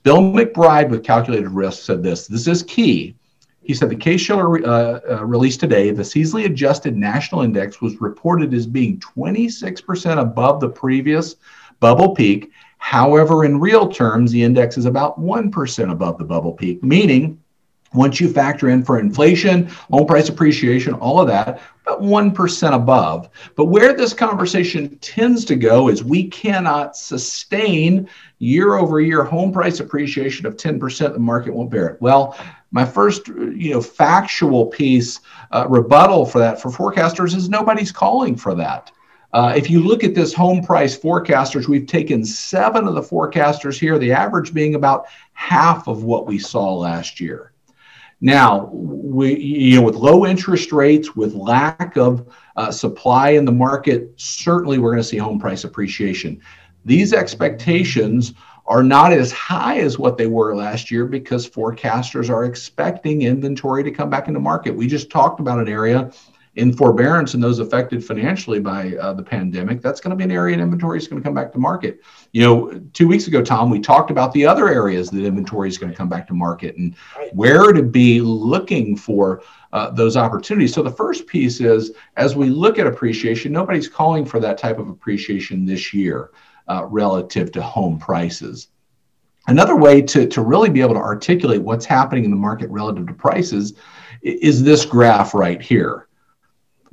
Bill 0.02 0.22
McBride 0.22 0.90
with 0.90 1.04
Calculated 1.04 1.50
Risk 1.50 1.84
said 1.84 2.04
this. 2.04 2.28
This 2.28 2.48
is 2.48 2.64
key. 2.64 3.16
He 3.62 3.74
said 3.74 3.90
the 3.90 3.96
Case-Shiller 3.96 4.66
uh, 4.66 5.00
uh, 5.10 5.26
released 5.26 5.62
today, 5.62 5.92
the 5.92 6.04
seasonally 6.04 6.46
adjusted 6.46 6.98
national 6.98 7.44
index 7.44 7.80
was 7.80 8.02
reported 8.02 8.54
as 8.54 8.68
being 8.68 9.00
26% 9.00 10.20
above 10.20 10.60
the 10.60 10.68
previous 10.68 11.38
bubble 11.80 12.14
peak 12.14 12.52
However, 12.84 13.46
in 13.46 13.62
real 13.62 13.88
terms, 13.88 14.30
the 14.30 14.44
index 14.44 14.78
is 14.78 14.86
about 14.86 15.18
1% 15.18 15.90
above 15.90 16.18
the 16.18 16.26
bubble 16.26 16.52
peak, 16.52 16.84
meaning 16.84 17.42
once 17.94 18.20
you 18.20 18.28
factor 18.28 18.70
in 18.70 18.84
for 18.84 19.00
inflation, 19.00 19.68
home 19.90 20.06
price 20.06 20.28
appreciation, 20.28 20.94
all 20.96 21.22
of 21.22 21.28
that, 21.28 21.62
about 21.88 22.02
1% 22.02 22.74
above. 22.74 23.30
But 23.56 23.66
where 23.66 23.94
this 23.94 24.14
conversation 24.14 24.98
tends 24.98 25.46
to 25.46 25.56
go 25.56 25.88
is 25.88 26.04
we 26.04 26.28
cannot 26.28 26.98
sustain 26.98 28.10
year 28.40 28.76
over 28.76 29.00
year 29.00 29.24
home 29.24 29.54
price 29.54 29.80
appreciation 29.80 30.46
of 30.46 30.58
10%, 30.58 31.14
the 31.14 31.20
market 31.20 31.54
won't 31.54 31.72
bear 31.72 31.88
it. 31.88 32.02
Well, 32.02 32.38
my 32.72 32.84
first 32.84 33.30
you 33.30 33.72
know 33.72 33.82
factual 33.82 34.66
piece 34.66 35.22
uh, 35.52 35.66
rebuttal 35.70 36.26
for 36.26 36.40
that 36.40 36.62
for 36.62 36.70
forecasters 36.70 37.34
is 37.34 37.48
nobody's 37.48 37.94
calling 37.94 38.36
for 38.36 38.54
that 38.56 38.92
uh, 39.34 39.54
if 39.56 39.70
you 39.70 39.82
look 39.82 40.04
at 40.04 40.14
this 40.14 40.34
home 40.34 40.64
price 40.64 40.98
forecasters, 40.98 41.68
we've 41.68 41.88
taken 41.88 42.24
seven 42.24 42.88
of 42.88 42.94
the 42.94 43.02
forecasters 43.02 43.80
here, 43.80 43.98
the 43.98 44.12
average 44.12 44.54
being 44.54 44.76
about 44.76 45.08
half 45.34 45.88
of 45.88 46.04
what 46.04 46.28
we 46.28 46.38
saw 46.38 46.76
last 46.76 47.20
year. 47.20 47.52
Now, 48.22 48.70
we, 48.72 49.36
you 49.36 49.76
know, 49.76 49.82
with 49.82 49.96
low 49.96 50.26
interest 50.26 50.72
rates, 50.72 51.16
with 51.16 51.34
lack 51.34 51.98
of 51.98 52.32
uh, 52.56 52.72
supply 52.72 53.32
in 53.32 53.44
the 53.44 53.52
market, 53.52 54.14
certainly 54.16 54.78
we're 54.78 54.92
going 54.92 55.04
to 55.04 55.08
see 55.08 55.18
home 55.18 55.40
price 55.40 55.64
appreciation. 55.64 56.40
These 56.86 57.12
expectations 57.12 58.34
are 58.66 58.84
not 58.84 59.12
as 59.12 59.32
high 59.32 59.80
as 59.80 60.00
what 60.00 60.18
they 60.18 60.28
were 60.28 60.56
last 60.56 60.90
year 60.90 61.06
because 61.06 61.50
forecasters 61.50 62.30
are 62.30 62.46
expecting 62.46 63.24
inventory 63.24 63.84
to 63.84 63.92
come 63.92 64.10
back 64.10 64.28
into 64.28 64.40
market. 64.40 64.76
We 64.76 64.88
just 64.88 65.10
talked 65.10 65.40
about 65.40 65.60
an 65.60 65.68
area 65.68 66.12
in 66.56 66.72
forbearance 66.72 67.34
and 67.34 67.44
those 67.44 67.60
affected 67.60 68.06
financially 68.06 68.60
by 68.60 68.96
uh, 68.98 69.14
the 69.14 69.24
pandemic, 69.24 69.82
that's 69.82 70.00
going 70.00 70.12
to 70.12 70.16
be 70.16 70.24
an 70.24 70.32
area 70.32 70.54
in 70.54 70.62
inventory 70.62 71.00
is 71.00 71.08
going 71.08 71.22
to 71.22 71.26
come 71.26 71.34
back 71.34 71.52
to 71.52 71.58
market. 71.58 72.02
You 72.32 72.44
know, 72.44 72.80
two 72.94 73.08
weeks 73.08 73.28
ago, 73.28 73.42
Tom, 73.42 73.72
we 73.72 73.80
talked 73.80 74.12
about 74.12 74.32
the 74.34 74.46
other 74.46 74.68
areas 74.70 75.10
that 75.10 75.26
inventory 75.26 75.68
is 75.68 75.80
going 75.80 75.92
to 75.92 75.98
come 75.98 76.10
back 76.10 76.28
to 76.28 76.34
market 76.34 76.78
and 76.78 76.96
where 77.32 77.74
to 77.74 77.82
be 77.82 78.22
looking 78.22 78.96
for 78.96 79.42
uh, 79.72 79.90
those 79.90 80.16
opportunities. 80.16 80.74
So 80.74 80.84
the 80.84 80.92
first 80.92 81.26
piece 81.26 81.60
is 81.60 81.94
as 82.18 82.36
we 82.36 82.50
look 82.50 82.78
at 82.78 82.86
appreciation, 82.86 83.52
nobody's 83.52 83.88
calling 83.88 84.24
for 84.24 84.40
that 84.40 84.60
type 84.60 84.78
of 84.78 84.90
appreciation 84.90 85.66
this 85.66 85.94
year 85.94 86.32
uh, 86.68 86.86
relative 86.86 87.52
to 87.54 87.64
home 87.64 87.98
prices. 87.98 88.68
Another 89.48 89.76
way 89.76 90.02
to, 90.04 90.28
to 90.28 90.42
really 90.42 90.70
be 90.70 90.82
able 90.82 90.94
to 90.94 91.02
articulate 91.02 91.62
what's 91.62 91.86
happening 91.86 92.24
in 92.24 92.32
the 92.32 92.38
market 92.38 92.70
relative 92.70 93.08
to 93.08 93.14
prices 93.14 93.74
is 94.22 94.64
this 94.64 94.86
graph 94.86 95.34
right 95.34 95.62
here. 95.62 96.08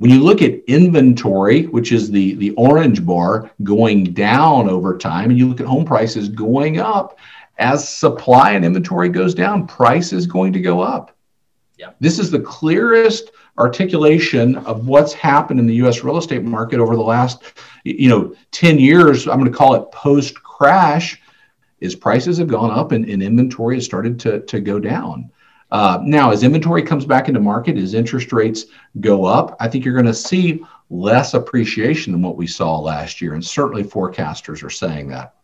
When 0.01 0.09
you 0.09 0.23
look 0.23 0.41
at 0.41 0.63
inventory, 0.65 1.67
which 1.67 1.91
is 1.91 2.09
the, 2.09 2.33
the 2.33 2.49
orange 2.53 3.05
bar 3.05 3.51
going 3.61 4.13
down 4.15 4.67
over 4.67 4.97
time, 4.97 5.29
and 5.29 5.37
you 5.37 5.47
look 5.47 5.59
at 5.59 5.67
home 5.67 5.85
prices 5.85 6.27
going 6.27 6.79
up, 6.79 7.19
as 7.59 7.87
supply 7.87 8.53
and 8.53 8.65
inventory 8.65 9.09
goes 9.09 9.35
down, 9.35 9.67
price 9.67 10.11
is 10.11 10.25
going 10.25 10.53
to 10.53 10.59
go 10.59 10.81
up. 10.81 11.15
Yeah. 11.77 11.91
This 11.99 12.17
is 12.17 12.31
the 12.31 12.39
clearest 12.39 13.29
articulation 13.59 14.55
of 14.55 14.87
what's 14.87 15.13
happened 15.13 15.59
in 15.59 15.67
the 15.67 15.75
US 15.85 16.03
real 16.03 16.17
estate 16.17 16.41
market 16.41 16.79
over 16.79 16.95
the 16.95 17.03
last 17.03 17.43
you 17.83 18.09
know 18.09 18.33
10 18.49 18.79
years. 18.79 19.27
I'm 19.27 19.37
going 19.37 19.51
to 19.51 19.55
call 19.55 19.75
it 19.75 19.91
post 19.91 20.33
crash 20.41 21.21
is 21.79 21.93
prices 21.93 22.39
have 22.39 22.47
gone 22.47 22.71
up 22.71 22.91
and, 22.91 23.07
and 23.07 23.21
inventory 23.21 23.75
has 23.75 23.85
started 23.85 24.19
to, 24.21 24.39
to 24.47 24.61
go 24.61 24.79
down. 24.79 25.29
Uh, 25.71 25.99
now, 26.03 26.31
as 26.31 26.43
inventory 26.43 26.83
comes 26.83 27.05
back 27.05 27.27
into 27.27 27.39
market, 27.39 27.77
as 27.77 27.93
interest 27.93 28.33
rates 28.33 28.65
go 28.99 29.25
up, 29.25 29.55
I 29.59 29.67
think 29.67 29.85
you're 29.85 29.93
going 29.93 30.05
to 30.05 30.13
see 30.13 30.63
less 30.89 31.33
appreciation 31.33 32.11
than 32.11 32.21
what 32.21 32.35
we 32.35 32.45
saw 32.45 32.77
last 32.77 33.21
year. 33.21 33.33
And 33.33 33.45
certainly 33.45 33.83
forecasters 33.83 34.63
are 34.63 34.69
saying 34.69 35.07
that. 35.09 35.35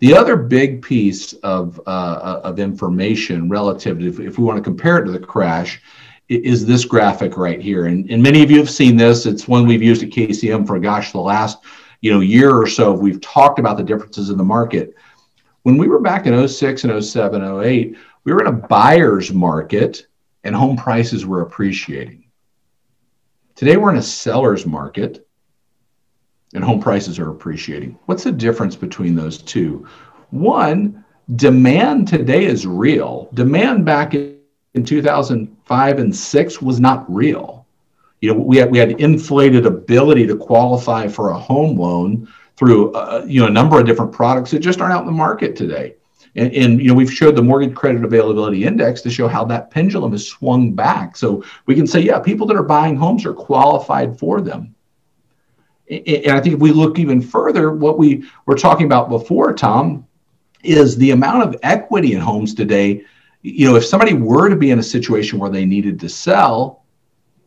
The 0.00 0.14
other 0.14 0.36
big 0.36 0.82
piece 0.82 1.32
of, 1.34 1.80
uh, 1.86 2.40
of 2.42 2.58
information 2.58 3.48
relative 3.48 3.98
to, 4.00 4.08
if, 4.08 4.20
if 4.20 4.38
we 4.38 4.44
want 4.44 4.56
to 4.56 4.62
compare 4.62 4.98
it 4.98 5.06
to 5.06 5.12
the 5.12 5.18
crash, 5.18 5.80
is 6.28 6.66
this 6.66 6.84
graphic 6.84 7.36
right 7.36 7.60
here. 7.60 7.86
And, 7.86 8.10
and 8.10 8.22
many 8.22 8.42
of 8.42 8.50
you 8.50 8.58
have 8.58 8.70
seen 8.70 8.96
this. 8.96 9.24
It's 9.24 9.48
one 9.48 9.66
we've 9.66 9.82
used 9.82 10.02
at 10.02 10.10
KCM 10.10 10.66
for, 10.66 10.78
gosh, 10.78 11.12
the 11.12 11.20
last 11.20 11.58
you 12.00 12.12
know, 12.12 12.20
year 12.20 12.54
or 12.54 12.66
so. 12.66 12.92
We've 12.92 13.20
talked 13.20 13.58
about 13.58 13.76
the 13.76 13.82
differences 13.82 14.30
in 14.30 14.36
the 14.36 14.44
market. 14.44 14.94
When 15.62 15.76
we 15.76 15.88
were 15.88 16.00
back 16.00 16.26
in 16.26 16.48
06 16.48 16.84
and 16.84 17.04
07, 17.04 17.62
08, 17.62 17.96
we 18.24 18.32
were 18.32 18.40
in 18.40 18.46
a 18.46 18.52
buyer's 18.52 19.32
market 19.32 20.06
and 20.44 20.54
home 20.54 20.76
prices 20.76 21.26
were 21.26 21.42
appreciating. 21.42 22.24
Today 23.54 23.76
we're 23.76 23.90
in 23.90 23.96
a 23.96 24.02
seller's 24.02 24.66
market 24.66 25.26
and 26.54 26.64
home 26.64 26.80
prices 26.80 27.18
are 27.18 27.30
appreciating. 27.30 27.98
What's 28.06 28.24
the 28.24 28.32
difference 28.32 28.76
between 28.76 29.14
those 29.14 29.38
two? 29.38 29.86
One, 30.30 31.04
demand 31.36 32.08
today 32.08 32.44
is 32.44 32.66
real. 32.66 33.28
Demand 33.34 33.84
back 33.84 34.14
in 34.14 34.84
2005 34.84 35.98
and 35.98 36.14
6 36.14 36.62
was 36.62 36.80
not 36.80 37.12
real. 37.12 37.66
You 38.20 38.32
know, 38.32 38.40
we 38.40 38.56
had 38.56 38.70
we 38.70 38.78
had 38.78 39.00
inflated 39.00 39.64
ability 39.64 40.26
to 40.26 40.36
qualify 40.36 41.06
for 41.06 41.30
a 41.30 41.38
home 41.38 41.78
loan 41.78 42.28
through 42.56 42.92
uh, 42.92 43.24
you 43.26 43.40
know 43.40 43.46
a 43.46 43.50
number 43.50 43.78
of 43.78 43.86
different 43.86 44.12
products 44.12 44.50
that 44.50 44.58
just 44.58 44.80
aren't 44.80 44.92
out 44.92 45.02
in 45.02 45.06
the 45.06 45.12
market 45.12 45.54
today. 45.54 45.94
And, 46.34 46.52
and, 46.52 46.80
you 46.80 46.88
know 46.88 46.94
we've 46.94 47.12
showed 47.12 47.36
the 47.36 47.42
mortgage 47.42 47.74
credit 47.74 48.04
availability 48.04 48.64
index 48.64 49.00
to 49.02 49.10
show 49.10 49.28
how 49.28 49.44
that 49.46 49.70
pendulum 49.70 50.12
has 50.12 50.26
swung 50.26 50.72
back. 50.72 51.16
So 51.16 51.44
we 51.66 51.74
can 51.74 51.86
say, 51.86 52.00
yeah, 52.00 52.18
people 52.18 52.46
that 52.46 52.56
are 52.56 52.62
buying 52.62 52.96
homes 52.96 53.24
are 53.24 53.34
qualified 53.34 54.18
for 54.18 54.40
them. 54.40 54.74
And 55.90 56.32
I 56.32 56.40
think 56.40 56.54
if 56.54 56.60
we 56.60 56.70
look 56.70 56.98
even 56.98 57.22
further, 57.22 57.72
what 57.72 57.98
we 57.98 58.28
were 58.44 58.54
talking 58.54 58.84
about 58.84 59.08
before, 59.08 59.54
Tom, 59.54 60.06
is 60.62 60.96
the 60.96 61.12
amount 61.12 61.44
of 61.44 61.56
equity 61.62 62.12
in 62.12 62.20
homes 62.20 62.54
today. 62.54 63.04
You 63.42 63.66
know, 63.66 63.76
if 63.76 63.86
somebody 63.86 64.12
were 64.12 64.50
to 64.50 64.56
be 64.56 64.70
in 64.70 64.78
a 64.78 64.82
situation 64.82 65.38
where 65.38 65.50
they 65.50 65.64
needed 65.64 65.98
to 66.00 66.08
sell, 66.08 66.84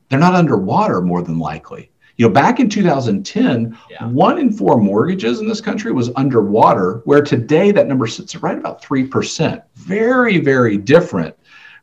they're 0.09 0.19
not 0.19 0.33
underwater 0.33 1.01
more 1.01 1.21
than 1.21 1.37
likely. 1.37 1.90
You 2.21 2.27
know, 2.27 2.33
back 2.33 2.59
in 2.59 2.69
2010, 2.69 3.75
yeah. 3.89 4.05
one 4.05 4.37
in 4.37 4.53
four 4.53 4.77
mortgages 4.77 5.39
in 5.39 5.47
this 5.47 5.59
country 5.59 5.91
was 5.91 6.11
underwater, 6.15 7.01
where 7.05 7.23
today 7.23 7.71
that 7.71 7.87
number 7.87 8.05
sits 8.05 8.35
right 8.35 8.59
about 8.59 8.79
3%. 8.79 9.63
Very, 9.73 10.37
very 10.37 10.77
different 10.77 11.35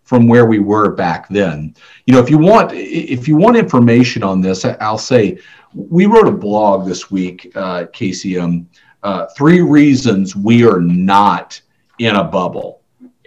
from 0.05 0.29
where 0.29 0.47
we 0.47 0.61
were 0.61 0.95
back 0.95 1.29
then. 1.29 1.75
You 2.07 2.15
know, 2.15 2.21
if 2.21 2.31
you 2.31 2.39
want 2.39 2.71
if 2.73 3.27
you 3.27 3.37
want 3.37 3.57
information 3.57 4.23
on 4.23 4.41
this, 4.41 4.65
I'll 4.65 4.97
say 4.97 5.41
we 5.75 6.07
wrote 6.07 6.29
a 6.29 6.31
blog 6.31 6.87
this 6.87 7.11
week, 7.11 7.51
uh, 7.57 7.87
KCM, 7.87 8.67
uh, 9.03 9.27
three 9.37 9.61
reasons 9.61 10.37
we 10.37 10.65
are 10.65 10.81
not 10.81 11.61
in 11.99 12.15
a 12.15 12.23
bubble. 12.23 12.83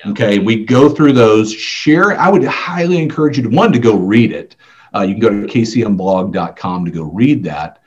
Okay, 0.05 0.39
we 0.39 0.63
go 0.63 0.87
through 0.87 1.11
those. 1.11 1.53
Share. 1.53 2.17
I 2.17 2.29
would 2.29 2.45
highly 2.45 2.99
encourage 2.99 3.35
you 3.35 3.43
to 3.43 3.49
one 3.49 3.73
to 3.73 3.79
go 3.79 3.97
read 3.97 4.31
it. 4.31 4.55
Uh, 4.93 5.01
you 5.01 5.13
can 5.13 5.21
go 5.21 5.29
to 5.29 5.47
kcmblog.com 5.47 6.85
to 6.85 6.91
go 6.91 7.03
read 7.03 7.43
that, 7.43 7.81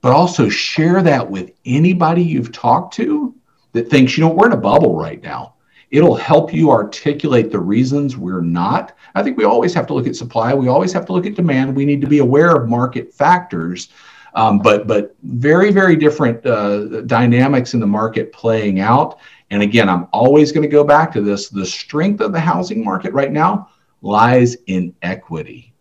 but 0.00 0.12
also 0.12 0.48
share 0.48 1.02
that 1.02 1.28
with 1.28 1.52
anybody 1.64 2.22
you've 2.22 2.52
talked 2.52 2.94
to 2.94 3.34
that 3.72 3.90
thinks 3.90 4.16
you 4.16 4.24
know 4.24 4.32
we're 4.32 4.46
in 4.46 4.52
a 4.52 4.56
bubble 4.56 4.96
right 4.96 5.22
now. 5.22 5.54
It'll 5.90 6.16
help 6.16 6.52
you 6.52 6.70
articulate 6.70 7.50
the 7.50 7.60
reasons 7.60 8.16
we're 8.16 8.40
not. 8.40 8.96
I 9.14 9.22
think 9.22 9.36
we 9.36 9.44
always 9.44 9.72
have 9.74 9.86
to 9.88 9.94
look 9.94 10.06
at 10.06 10.16
supply. 10.16 10.52
We 10.52 10.68
always 10.68 10.92
have 10.92 11.06
to 11.06 11.12
look 11.12 11.26
at 11.26 11.34
demand. 11.34 11.74
We 11.74 11.84
need 11.84 12.00
to 12.00 12.06
be 12.08 12.18
aware 12.18 12.54
of 12.56 12.68
market 12.68 13.12
factors. 13.12 13.88
Um, 14.34 14.58
but 14.58 14.86
but 14.86 15.16
very 15.22 15.72
very 15.72 15.96
different 15.96 16.44
uh, 16.44 17.00
dynamics 17.02 17.72
in 17.72 17.80
the 17.80 17.86
market 17.86 18.32
playing 18.32 18.80
out 18.80 19.18
and 19.50 19.62
again, 19.62 19.88
I'm 19.88 20.08
always 20.12 20.52
going 20.52 20.62
to 20.62 20.68
go 20.68 20.84
back 20.84 21.12
to 21.12 21.20
this. 21.20 21.48
The 21.48 21.66
strength 21.66 22.20
of 22.20 22.32
the 22.32 22.40
housing 22.40 22.84
market 22.84 23.12
right 23.12 23.30
now 23.30 23.70
lies 24.02 24.56
in 24.66 24.94
equity, 25.02 25.72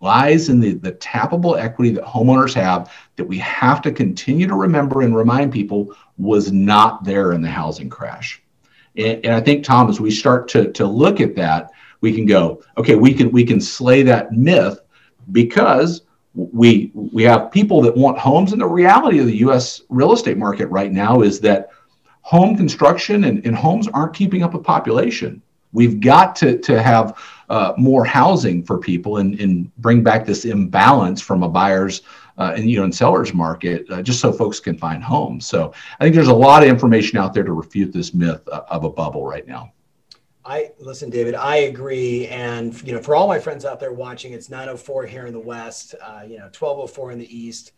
lies 0.00 0.48
in 0.48 0.60
the, 0.60 0.74
the 0.74 0.92
tappable 0.92 1.58
equity 1.58 1.90
that 1.90 2.04
homeowners 2.04 2.54
have 2.54 2.92
that 3.16 3.24
we 3.24 3.38
have 3.38 3.80
to 3.82 3.92
continue 3.92 4.46
to 4.46 4.54
remember 4.54 5.02
and 5.02 5.16
remind 5.16 5.52
people 5.52 5.94
was 6.18 6.52
not 6.52 7.04
there 7.04 7.32
in 7.32 7.40
the 7.40 7.48
housing 7.48 7.88
crash. 7.88 8.42
And, 8.96 9.24
and 9.24 9.34
I 9.34 9.40
think, 9.40 9.64
Tom, 9.64 9.88
as 9.88 10.00
we 10.00 10.10
start 10.10 10.48
to, 10.48 10.70
to 10.72 10.86
look 10.86 11.20
at 11.20 11.34
that, 11.36 11.70
we 12.00 12.14
can 12.14 12.26
go, 12.26 12.62
okay, 12.76 12.94
we 12.94 13.14
can 13.14 13.30
we 13.32 13.44
can 13.44 13.60
slay 13.60 14.02
that 14.02 14.32
myth 14.32 14.80
because 15.32 16.02
we 16.34 16.92
we 16.94 17.22
have 17.22 17.50
people 17.50 17.80
that 17.82 17.96
want 17.96 18.18
homes 18.18 18.52
and 18.52 18.60
the 18.60 18.66
reality 18.66 19.18
of 19.18 19.26
the 19.26 19.38
US 19.38 19.80
real 19.88 20.12
estate 20.12 20.36
market 20.36 20.66
right 20.66 20.92
now 20.92 21.22
is 21.22 21.40
that 21.40 21.70
home 22.20 22.56
construction 22.56 23.24
and, 23.24 23.44
and 23.46 23.56
homes 23.56 23.88
aren't 23.88 24.14
keeping 24.14 24.42
up 24.42 24.52
with 24.52 24.64
population. 24.64 25.40
We've 25.72 26.00
got 26.00 26.34
to, 26.36 26.58
to 26.58 26.82
have 26.82 27.18
uh, 27.48 27.72
more 27.76 28.04
housing 28.04 28.62
for 28.62 28.78
people 28.78 29.18
and, 29.18 29.38
and 29.40 29.74
bring 29.76 30.02
back 30.02 30.26
this 30.26 30.44
imbalance 30.44 31.20
from 31.20 31.42
a 31.42 31.48
buyer's 31.48 32.02
uh, 32.38 32.52
and 32.56 32.70
you 32.70 32.76
know 32.76 32.84
and 32.84 32.94
sellers 32.94 33.32
market 33.32 33.90
uh, 33.90 34.02
just 34.02 34.20
so 34.20 34.32
folks 34.32 34.60
can 34.60 34.76
find 34.76 35.02
homes. 35.02 35.46
So 35.46 35.72
I 35.98 36.04
think 36.04 36.14
there's 36.14 36.28
a 36.28 36.34
lot 36.34 36.62
of 36.62 36.68
information 36.68 37.18
out 37.18 37.32
there 37.32 37.44
to 37.44 37.52
refute 37.52 37.92
this 37.92 38.12
myth 38.12 38.46
uh, 38.50 38.62
of 38.68 38.84
a 38.84 38.90
bubble 38.90 39.26
right 39.26 39.46
now. 39.46 39.72
I 40.44 40.72
listen, 40.78 41.10
David. 41.10 41.34
I 41.34 41.56
agree, 41.56 42.28
and 42.28 42.80
you 42.86 42.92
know, 42.92 43.00
for 43.00 43.16
all 43.16 43.26
my 43.26 43.38
friends 43.38 43.64
out 43.64 43.80
there 43.80 43.92
watching, 43.92 44.32
it's 44.32 44.48
9:04 44.48 45.08
here 45.08 45.26
in 45.26 45.32
the 45.32 45.40
West. 45.40 45.94
Uh, 46.00 46.22
you 46.26 46.38
know, 46.38 46.48
12:04 46.52 47.12
in 47.12 47.18
the 47.18 47.36
East. 47.36 47.72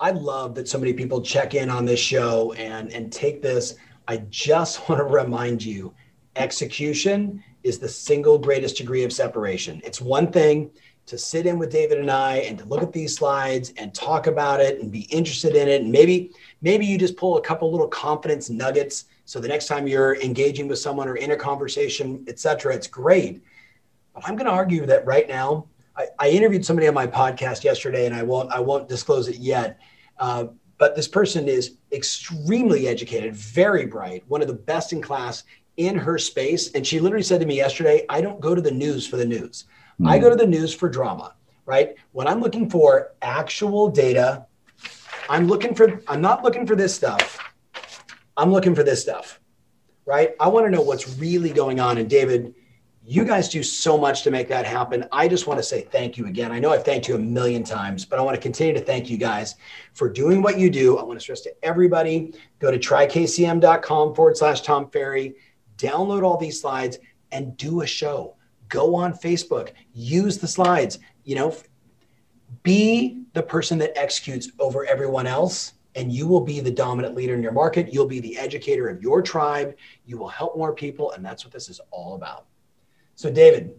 I 0.00 0.10
love 0.10 0.54
that 0.56 0.68
so 0.68 0.78
many 0.78 0.92
people 0.92 1.20
check 1.20 1.54
in 1.54 1.68
on 1.68 1.84
this 1.84 2.00
show 2.00 2.52
and 2.52 2.92
and 2.92 3.12
take 3.12 3.42
this 3.42 3.74
I 4.06 4.18
just 4.30 4.88
want 4.88 5.00
to 5.00 5.04
remind 5.04 5.64
you 5.64 5.94
execution 6.36 7.42
is 7.64 7.78
the 7.78 7.88
single 7.88 8.38
greatest 8.38 8.76
degree 8.76 9.02
of 9.02 9.12
separation. 9.12 9.80
It's 9.84 10.00
one 10.00 10.30
thing 10.30 10.70
to 11.06 11.18
sit 11.18 11.46
in 11.46 11.58
with 11.58 11.72
David 11.72 11.98
and 11.98 12.10
I 12.10 12.36
and 12.36 12.58
to 12.58 12.64
look 12.66 12.82
at 12.82 12.92
these 12.92 13.16
slides 13.16 13.72
and 13.76 13.94
talk 13.94 14.26
about 14.26 14.60
it 14.60 14.80
and 14.80 14.92
be 14.92 15.02
interested 15.02 15.54
in 15.56 15.68
it. 15.68 15.82
And 15.82 15.90
maybe, 15.90 16.32
maybe 16.62 16.86
you 16.86 16.96
just 16.96 17.16
pull 17.16 17.36
a 17.36 17.40
couple 17.40 17.70
little 17.70 17.88
confidence 17.88 18.48
nuggets. 18.48 19.06
So 19.24 19.40
the 19.40 19.48
next 19.48 19.66
time 19.66 19.86
you're 19.86 20.16
engaging 20.20 20.68
with 20.68 20.78
someone 20.78 21.08
or 21.08 21.16
in 21.16 21.32
a 21.32 21.36
conversation, 21.36 22.24
et 22.28 22.38
cetera, 22.38 22.74
it's 22.74 22.86
great. 22.86 23.42
But 24.14 24.24
I'm 24.26 24.36
going 24.36 24.46
to 24.46 24.52
argue 24.52 24.86
that 24.86 25.04
right 25.04 25.28
now, 25.28 25.66
I, 25.96 26.06
I, 26.18 26.28
interviewed 26.30 26.64
somebody 26.64 26.88
on 26.88 26.94
my 26.94 27.06
podcast 27.06 27.62
yesterday 27.62 28.06
and 28.06 28.14
I 28.14 28.22
won't, 28.22 28.50
I 28.50 28.60
won't 28.60 28.88
disclose 28.88 29.28
it 29.28 29.36
yet. 29.36 29.78
Uh, 30.18 30.46
but 30.78 30.96
this 30.96 31.06
person 31.06 31.48
is 31.48 31.76
extremely 31.92 32.88
educated, 32.88 33.34
very 33.34 33.86
bright, 33.86 34.24
one 34.26 34.42
of 34.42 34.48
the 34.48 34.54
best 34.54 34.92
in 34.92 35.00
class 35.00 35.44
in 35.76 35.96
her 35.96 36.18
space. 36.18 36.70
And 36.72 36.86
she 36.86 37.00
literally 37.00 37.22
said 37.22 37.40
to 37.40 37.46
me 37.46 37.56
yesterday, 37.56 38.04
I 38.08 38.20
don't 38.20 38.40
go 38.40 38.54
to 38.54 38.60
the 38.60 38.70
news 38.70 39.06
for 39.06 39.16
the 39.16 39.24
news. 39.24 39.64
Mm. 40.00 40.08
I 40.08 40.18
go 40.18 40.30
to 40.30 40.36
the 40.36 40.46
news 40.46 40.74
for 40.74 40.88
drama, 40.88 41.34
right? 41.66 41.94
When 42.12 42.26
I'm 42.26 42.40
looking 42.40 42.68
for 42.68 43.12
actual 43.22 43.88
data, 43.88 44.46
I'm 45.28 45.46
looking 45.46 45.74
for, 45.74 46.00
I'm 46.08 46.20
not 46.20 46.42
looking 46.42 46.66
for 46.66 46.76
this 46.76 46.94
stuff. 46.94 47.38
I'm 48.36 48.50
looking 48.52 48.74
for 48.74 48.82
this 48.82 49.00
stuff, 49.00 49.40
right? 50.06 50.34
I 50.40 50.48
want 50.48 50.66
to 50.66 50.70
know 50.70 50.82
what's 50.82 51.16
really 51.18 51.50
going 51.50 51.78
on. 51.78 51.98
And 51.98 52.10
David, 52.10 52.54
you 53.06 53.24
guys 53.24 53.50
do 53.50 53.62
so 53.62 53.98
much 53.98 54.22
to 54.22 54.30
make 54.30 54.48
that 54.48 54.64
happen. 54.64 55.06
I 55.12 55.28
just 55.28 55.46
want 55.46 55.58
to 55.58 55.62
say 55.62 55.82
thank 55.82 56.16
you 56.16 56.26
again. 56.26 56.50
I 56.50 56.58
know 56.58 56.72
I've 56.72 56.84
thanked 56.84 57.06
you 57.06 57.16
a 57.16 57.18
million 57.18 57.62
times, 57.62 58.04
but 58.04 58.18
I 58.18 58.22
want 58.22 58.34
to 58.34 58.40
continue 58.40 58.72
to 58.72 58.80
thank 58.80 59.10
you 59.10 59.18
guys 59.18 59.56
for 59.92 60.08
doing 60.08 60.40
what 60.40 60.58
you 60.58 60.70
do. 60.70 60.96
I 60.96 61.02
want 61.02 61.18
to 61.18 61.22
stress 61.22 61.42
to 61.42 61.54
everybody 61.62 62.32
go 62.60 62.70
to 62.70 62.78
trykcm.com 62.78 64.14
forward 64.14 64.36
slash 64.38 64.62
Tom 64.62 64.88
Ferry, 64.88 65.34
download 65.78 66.22
all 66.22 66.36
these 66.36 66.60
slides, 66.60 66.98
and 67.32 67.56
do 67.56 67.82
a 67.82 67.86
show. 67.86 68.36
Go 68.68 68.94
on 68.94 69.12
Facebook, 69.12 69.72
use 69.92 70.38
the 70.38 70.48
slides. 70.48 70.98
You 71.24 71.36
know, 71.36 71.56
be 72.62 73.22
the 73.32 73.42
person 73.42 73.78
that 73.78 73.96
executes 73.98 74.50
over 74.58 74.84
everyone 74.86 75.26
else 75.26 75.74
and 75.96 76.12
you 76.12 76.26
will 76.26 76.40
be 76.40 76.60
the 76.60 76.70
dominant 76.70 77.14
leader 77.14 77.34
in 77.34 77.42
your 77.42 77.52
market. 77.52 77.92
You'll 77.92 78.06
be 78.06 78.20
the 78.20 78.36
educator 78.36 78.88
of 78.88 79.00
your 79.02 79.22
tribe. 79.22 79.76
You 80.06 80.18
will 80.18 80.28
help 80.28 80.56
more 80.56 80.74
people. 80.74 81.12
And 81.12 81.24
that's 81.24 81.44
what 81.44 81.52
this 81.52 81.68
is 81.68 81.80
all 81.90 82.14
about. 82.14 82.46
So, 83.14 83.30
David, 83.30 83.74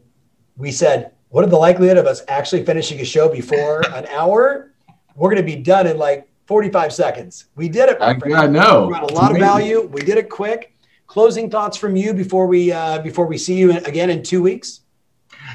we 0.55 0.71
said, 0.71 1.11
what 1.29 1.43
are 1.43 1.49
the 1.49 1.57
likelihood 1.57 1.97
of 1.97 2.05
us 2.05 2.23
actually 2.27 2.65
finishing 2.65 3.01
a 3.01 3.05
show 3.05 3.27
before 3.27 3.81
an 3.93 4.05
hour? 4.07 4.71
We're 5.15 5.29
going 5.29 5.45
to 5.45 5.55
be 5.55 5.61
done 5.61 5.87
in 5.87 5.97
like 5.97 6.29
45 6.45 6.93
seconds. 6.93 7.45
We 7.55 7.67
did 7.67 7.89
it. 7.89 7.97
I, 7.99 8.17
I 8.33 8.47
know. 8.47 8.87
We 8.87 8.93
got 8.93 9.11
a 9.11 9.13
lot 9.13 9.31
of 9.31 9.37
value. 9.37 9.81
We 9.81 10.01
did 10.01 10.17
it 10.17 10.29
quick. 10.29 10.74
Closing 11.07 11.49
thoughts 11.49 11.77
from 11.77 11.95
you 11.95 12.13
before 12.13 12.47
we 12.47 12.71
uh, 12.71 12.99
before 12.99 13.25
we 13.25 13.37
see 13.37 13.55
you 13.55 13.71
again 13.71 14.09
in 14.09 14.23
two 14.23 14.41
weeks. 14.41 14.81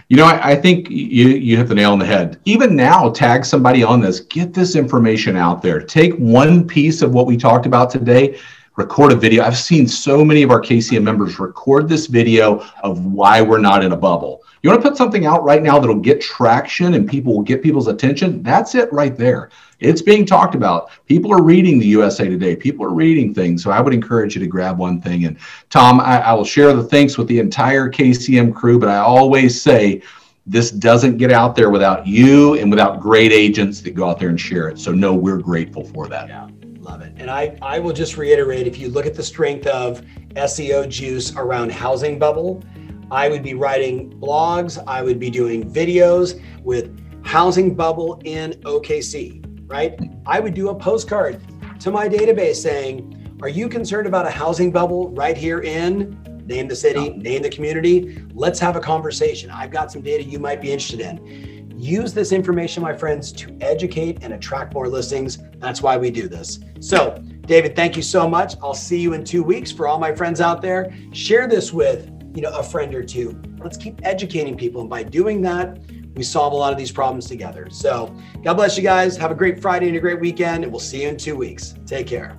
You 0.09 0.16
know, 0.16 0.24
I, 0.24 0.51
I, 0.51 0.57
think 0.57 0.88
you 0.88 1.28
you 1.28 1.57
hit 1.57 1.68
the 1.68 1.74
nail 1.74 1.92
on 1.92 1.98
the 1.98 2.07
head. 2.07 2.40
Even 2.44 2.76
now, 2.76 3.11
tag 3.11 3.44
somebody 3.44 3.82
on 3.82 4.01
this. 4.01 4.20
Get 4.20 4.55
this 4.55 4.76
information 4.76 5.36
out 5.36 5.62
there. 5.62 5.80
Take 5.80 6.14
one 6.14 6.66
piece 6.66 7.03
of 7.03 7.12
what 7.12 7.26
we 7.26 7.36
talked 7.36 7.66
about 7.66 7.90
today 7.90 8.38
record 8.80 9.12
a 9.12 9.14
video. 9.14 9.44
I've 9.44 9.58
seen 9.58 9.86
so 9.86 10.24
many 10.24 10.42
of 10.42 10.50
our 10.50 10.60
KCM 10.60 11.02
members 11.02 11.38
record 11.38 11.86
this 11.86 12.06
video 12.06 12.64
of 12.82 13.04
why 13.04 13.42
we're 13.42 13.58
not 13.58 13.84
in 13.84 13.92
a 13.92 13.96
bubble. 13.96 14.42
You 14.62 14.70
want 14.70 14.82
to 14.82 14.88
put 14.88 14.96
something 14.96 15.26
out 15.26 15.44
right 15.44 15.62
now 15.62 15.78
that'll 15.78 15.96
get 16.00 16.20
traction 16.20 16.94
and 16.94 17.08
people 17.08 17.34
will 17.34 17.42
get 17.42 17.62
people's 17.62 17.88
attention? 17.88 18.42
That's 18.42 18.74
it 18.74 18.90
right 18.90 19.14
there. 19.16 19.50
It's 19.80 20.00
being 20.00 20.24
talked 20.24 20.54
about. 20.54 20.90
People 21.06 21.30
are 21.32 21.42
reading 21.42 21.78
the 21.78 21.86
USA 21.88 22.28
Today. 22.28 22.56
People 22.56 22.84
are 22.86 22.94
reading 22.94 23.34
things. 23.34 23.62
So 23.62 23.70
I 23.70 23.80
would 23.80 23.92
encourage 23.92 24.34
you 24.34 24.40
to 24.40 24.46
grab 24.46 24.78
one 24.78 25.00
thing. 25.00 25.26
And 25.26 25.36
Tom, 25.68 26.00
I, 26.00 26.20
I 26.20 26.32
will 26.32 26.44
share 26.44 26.72
the 26.72 26.82
thanks 26.82 27.18
with 27.18 27.28
the 27.28 27.38
entire 27.38 27.90
KCM 27.90 28.54
crew, 28.54 28.78
but 28.78 28.88
I 28.88 28.98
always 28.98 29.60
say, 29.60 30.02
this 30.46 30.70
doesn't 30.70 31.18
get 31.18 31.30
out 31.30 31.54
there 31.54 31.68
without 31.68 32.06
you 32.06 32.54
and 32.54 32.70
without 32.70 32.98
great 32.98 33.30
agents 33.30 33.82
that 33.82 33.94
go 33.94 34.08
out 34.08 34.18
there 34.18 34.30
and 34.30 34.40
share 34.40 34.68
it. 34.68 34.78
So, 34.78 34.90
no, 34.90 35.14
we're 35.14 35.38
grateful 35.38 35.84
for 35.84 36.08
that. 36.08 36.28
Yeah. 36.28 36.48
Love 36.80 37.02
it. 37.02 37.12
And 37.18 37.30
I, 37.30 37.58
I 37.60 37.78
will 37.78 37.92
just 37.92 38.16
reiterate 38.16 38.66
if 38.66 38.78
you 38.78 38.88
look 38.88 39.04
at 39.04 39.14
the 39.14 39.22
strength 39.22 39.66
of 39.66 40.00
SEO 40.30 40.88
juice 40.88 41.36
around 41.36 41.70
housing 41.70 42.18
bubble, 42.18 42.64
I 43.10 43.28
would 43.28 43.42
be 43.42 43.52
writing 43.52 44.18
blogs, 44.18 44.82
I 44.86 45.02
would 45.02 45.20
be 45.20 45.28
doing 45.28 45.70
videos 45.70 46.42
with 46.62 46.96
housing 47.22 47.74
bubble 47.74 48.22
in 48.24 48.52
OKC, 48.62 49.44
right? 49.70 49.98
I 50.24 50.40
would 50.40 50.54
do 50.54 50.70
a 50.70 50.74
postcard 50.74 51.42
to 51.80 51.90
my 51.90 52.08
database 52.08 52.56
saying, 52.56 53.36
Are 53.42 53.48
you 53.48 53.68
concerned 53.68 54.06
about 54.06 54.26
a 54.26 54.30
housing 54.30 54.72
bubble 54.72 55.10
right 55.10 55.36
here 55.36 55.60
in 55.60 56.18
name 56.46 56.66
the 56.66 56.76
city, 56.76 57.10
name 57.10 57.42
the 57.42 57.50
community? 57.50 58.24
Let's 58.32 58.58
have 58.58 58.76
a 58.76 58.80
conversation. 58.80 59.50
I've 59.50 59.70
got 59.70 59.92
some 59.92 60.00
data 60.00 60.24
you 60.24 60.38
might 60.38 60.62
be 60.62 60.72
interested 60.72 61.00
in. 61.00 61.49
Use 61.80 62.12
this 62.12 62.30
information, 62.30 62.82
my 62.82 62.92
friends, 62.92 63.32
to 63.32 63.56
educate 63.62 64.18
and 64.20 64.34
attract 64.34 64.74
more 64.74 64.86
listings. 64.86 65.38
That's 65.60 65.80
why 65.80 65.96
we 65.96 66.10
do 66.10 66.28
this. 66.28 66.60
So, 66.78 67.18
David, 67.46 67.74
thank 67.74 67.96
you 67.96 68.02
so 68.02 68.28
much. 68.28 68.54
I'll 68.62 68.74
see 68.74 69.00
you 69.00 69.14
in 69.14 69.24
two 69.24 69.42
weeks. 69.42 69.72
For 69.72 69.88
all 69.88 69.98
my 69.98 70.14
friends 70.14 70.42
out 70.42 70.60
there, 70.60 70.94
share 71.12 71.48
this 71.48 71.72
with 71.72 72.10
you 72.34 72.42
know 72.42 72.50
a 72.50 72.62
friend 72.62 72.94
or 72.94 73.02
two. 73.02 73.40
Let's 73.62 73.78
keep 73.78 73.98
educating 74.02 74.58
people, 74.58 74.82
and 74.82 74.90
by 74.90 75.04
doing 75.04 75.40
that, 75.42 75.80
we 76.14 76.22
solve 76.22 76.52
a 76.52 76.56
lot 76.56 76.70
of 76.70 76.78
these 76.78 76.92
problems 76.92 77.26
together. 77.26 77.68
So, 77.70 78.14
God 78.44 78.54
bless 78.54 78.76
you 78.76 78.82
guys. 78.82 79.16
Have 79.16 79.30
a 79.30 79.34
great 79.34 79.58
Friday 79.58 79.88
and 79.88 79.96
a 79.96 80.00
great 80.00 80.20
weekend, 80.20 80.64
and 80.64 80.72
we'll 80.72 80.80
see 80.80 81.02
you 81.02 81.08
in 81.08 81.16
two 81.16 81.34
weeks. 81.34 81.74
Take 81.86 82.06
care. 82.06 82.38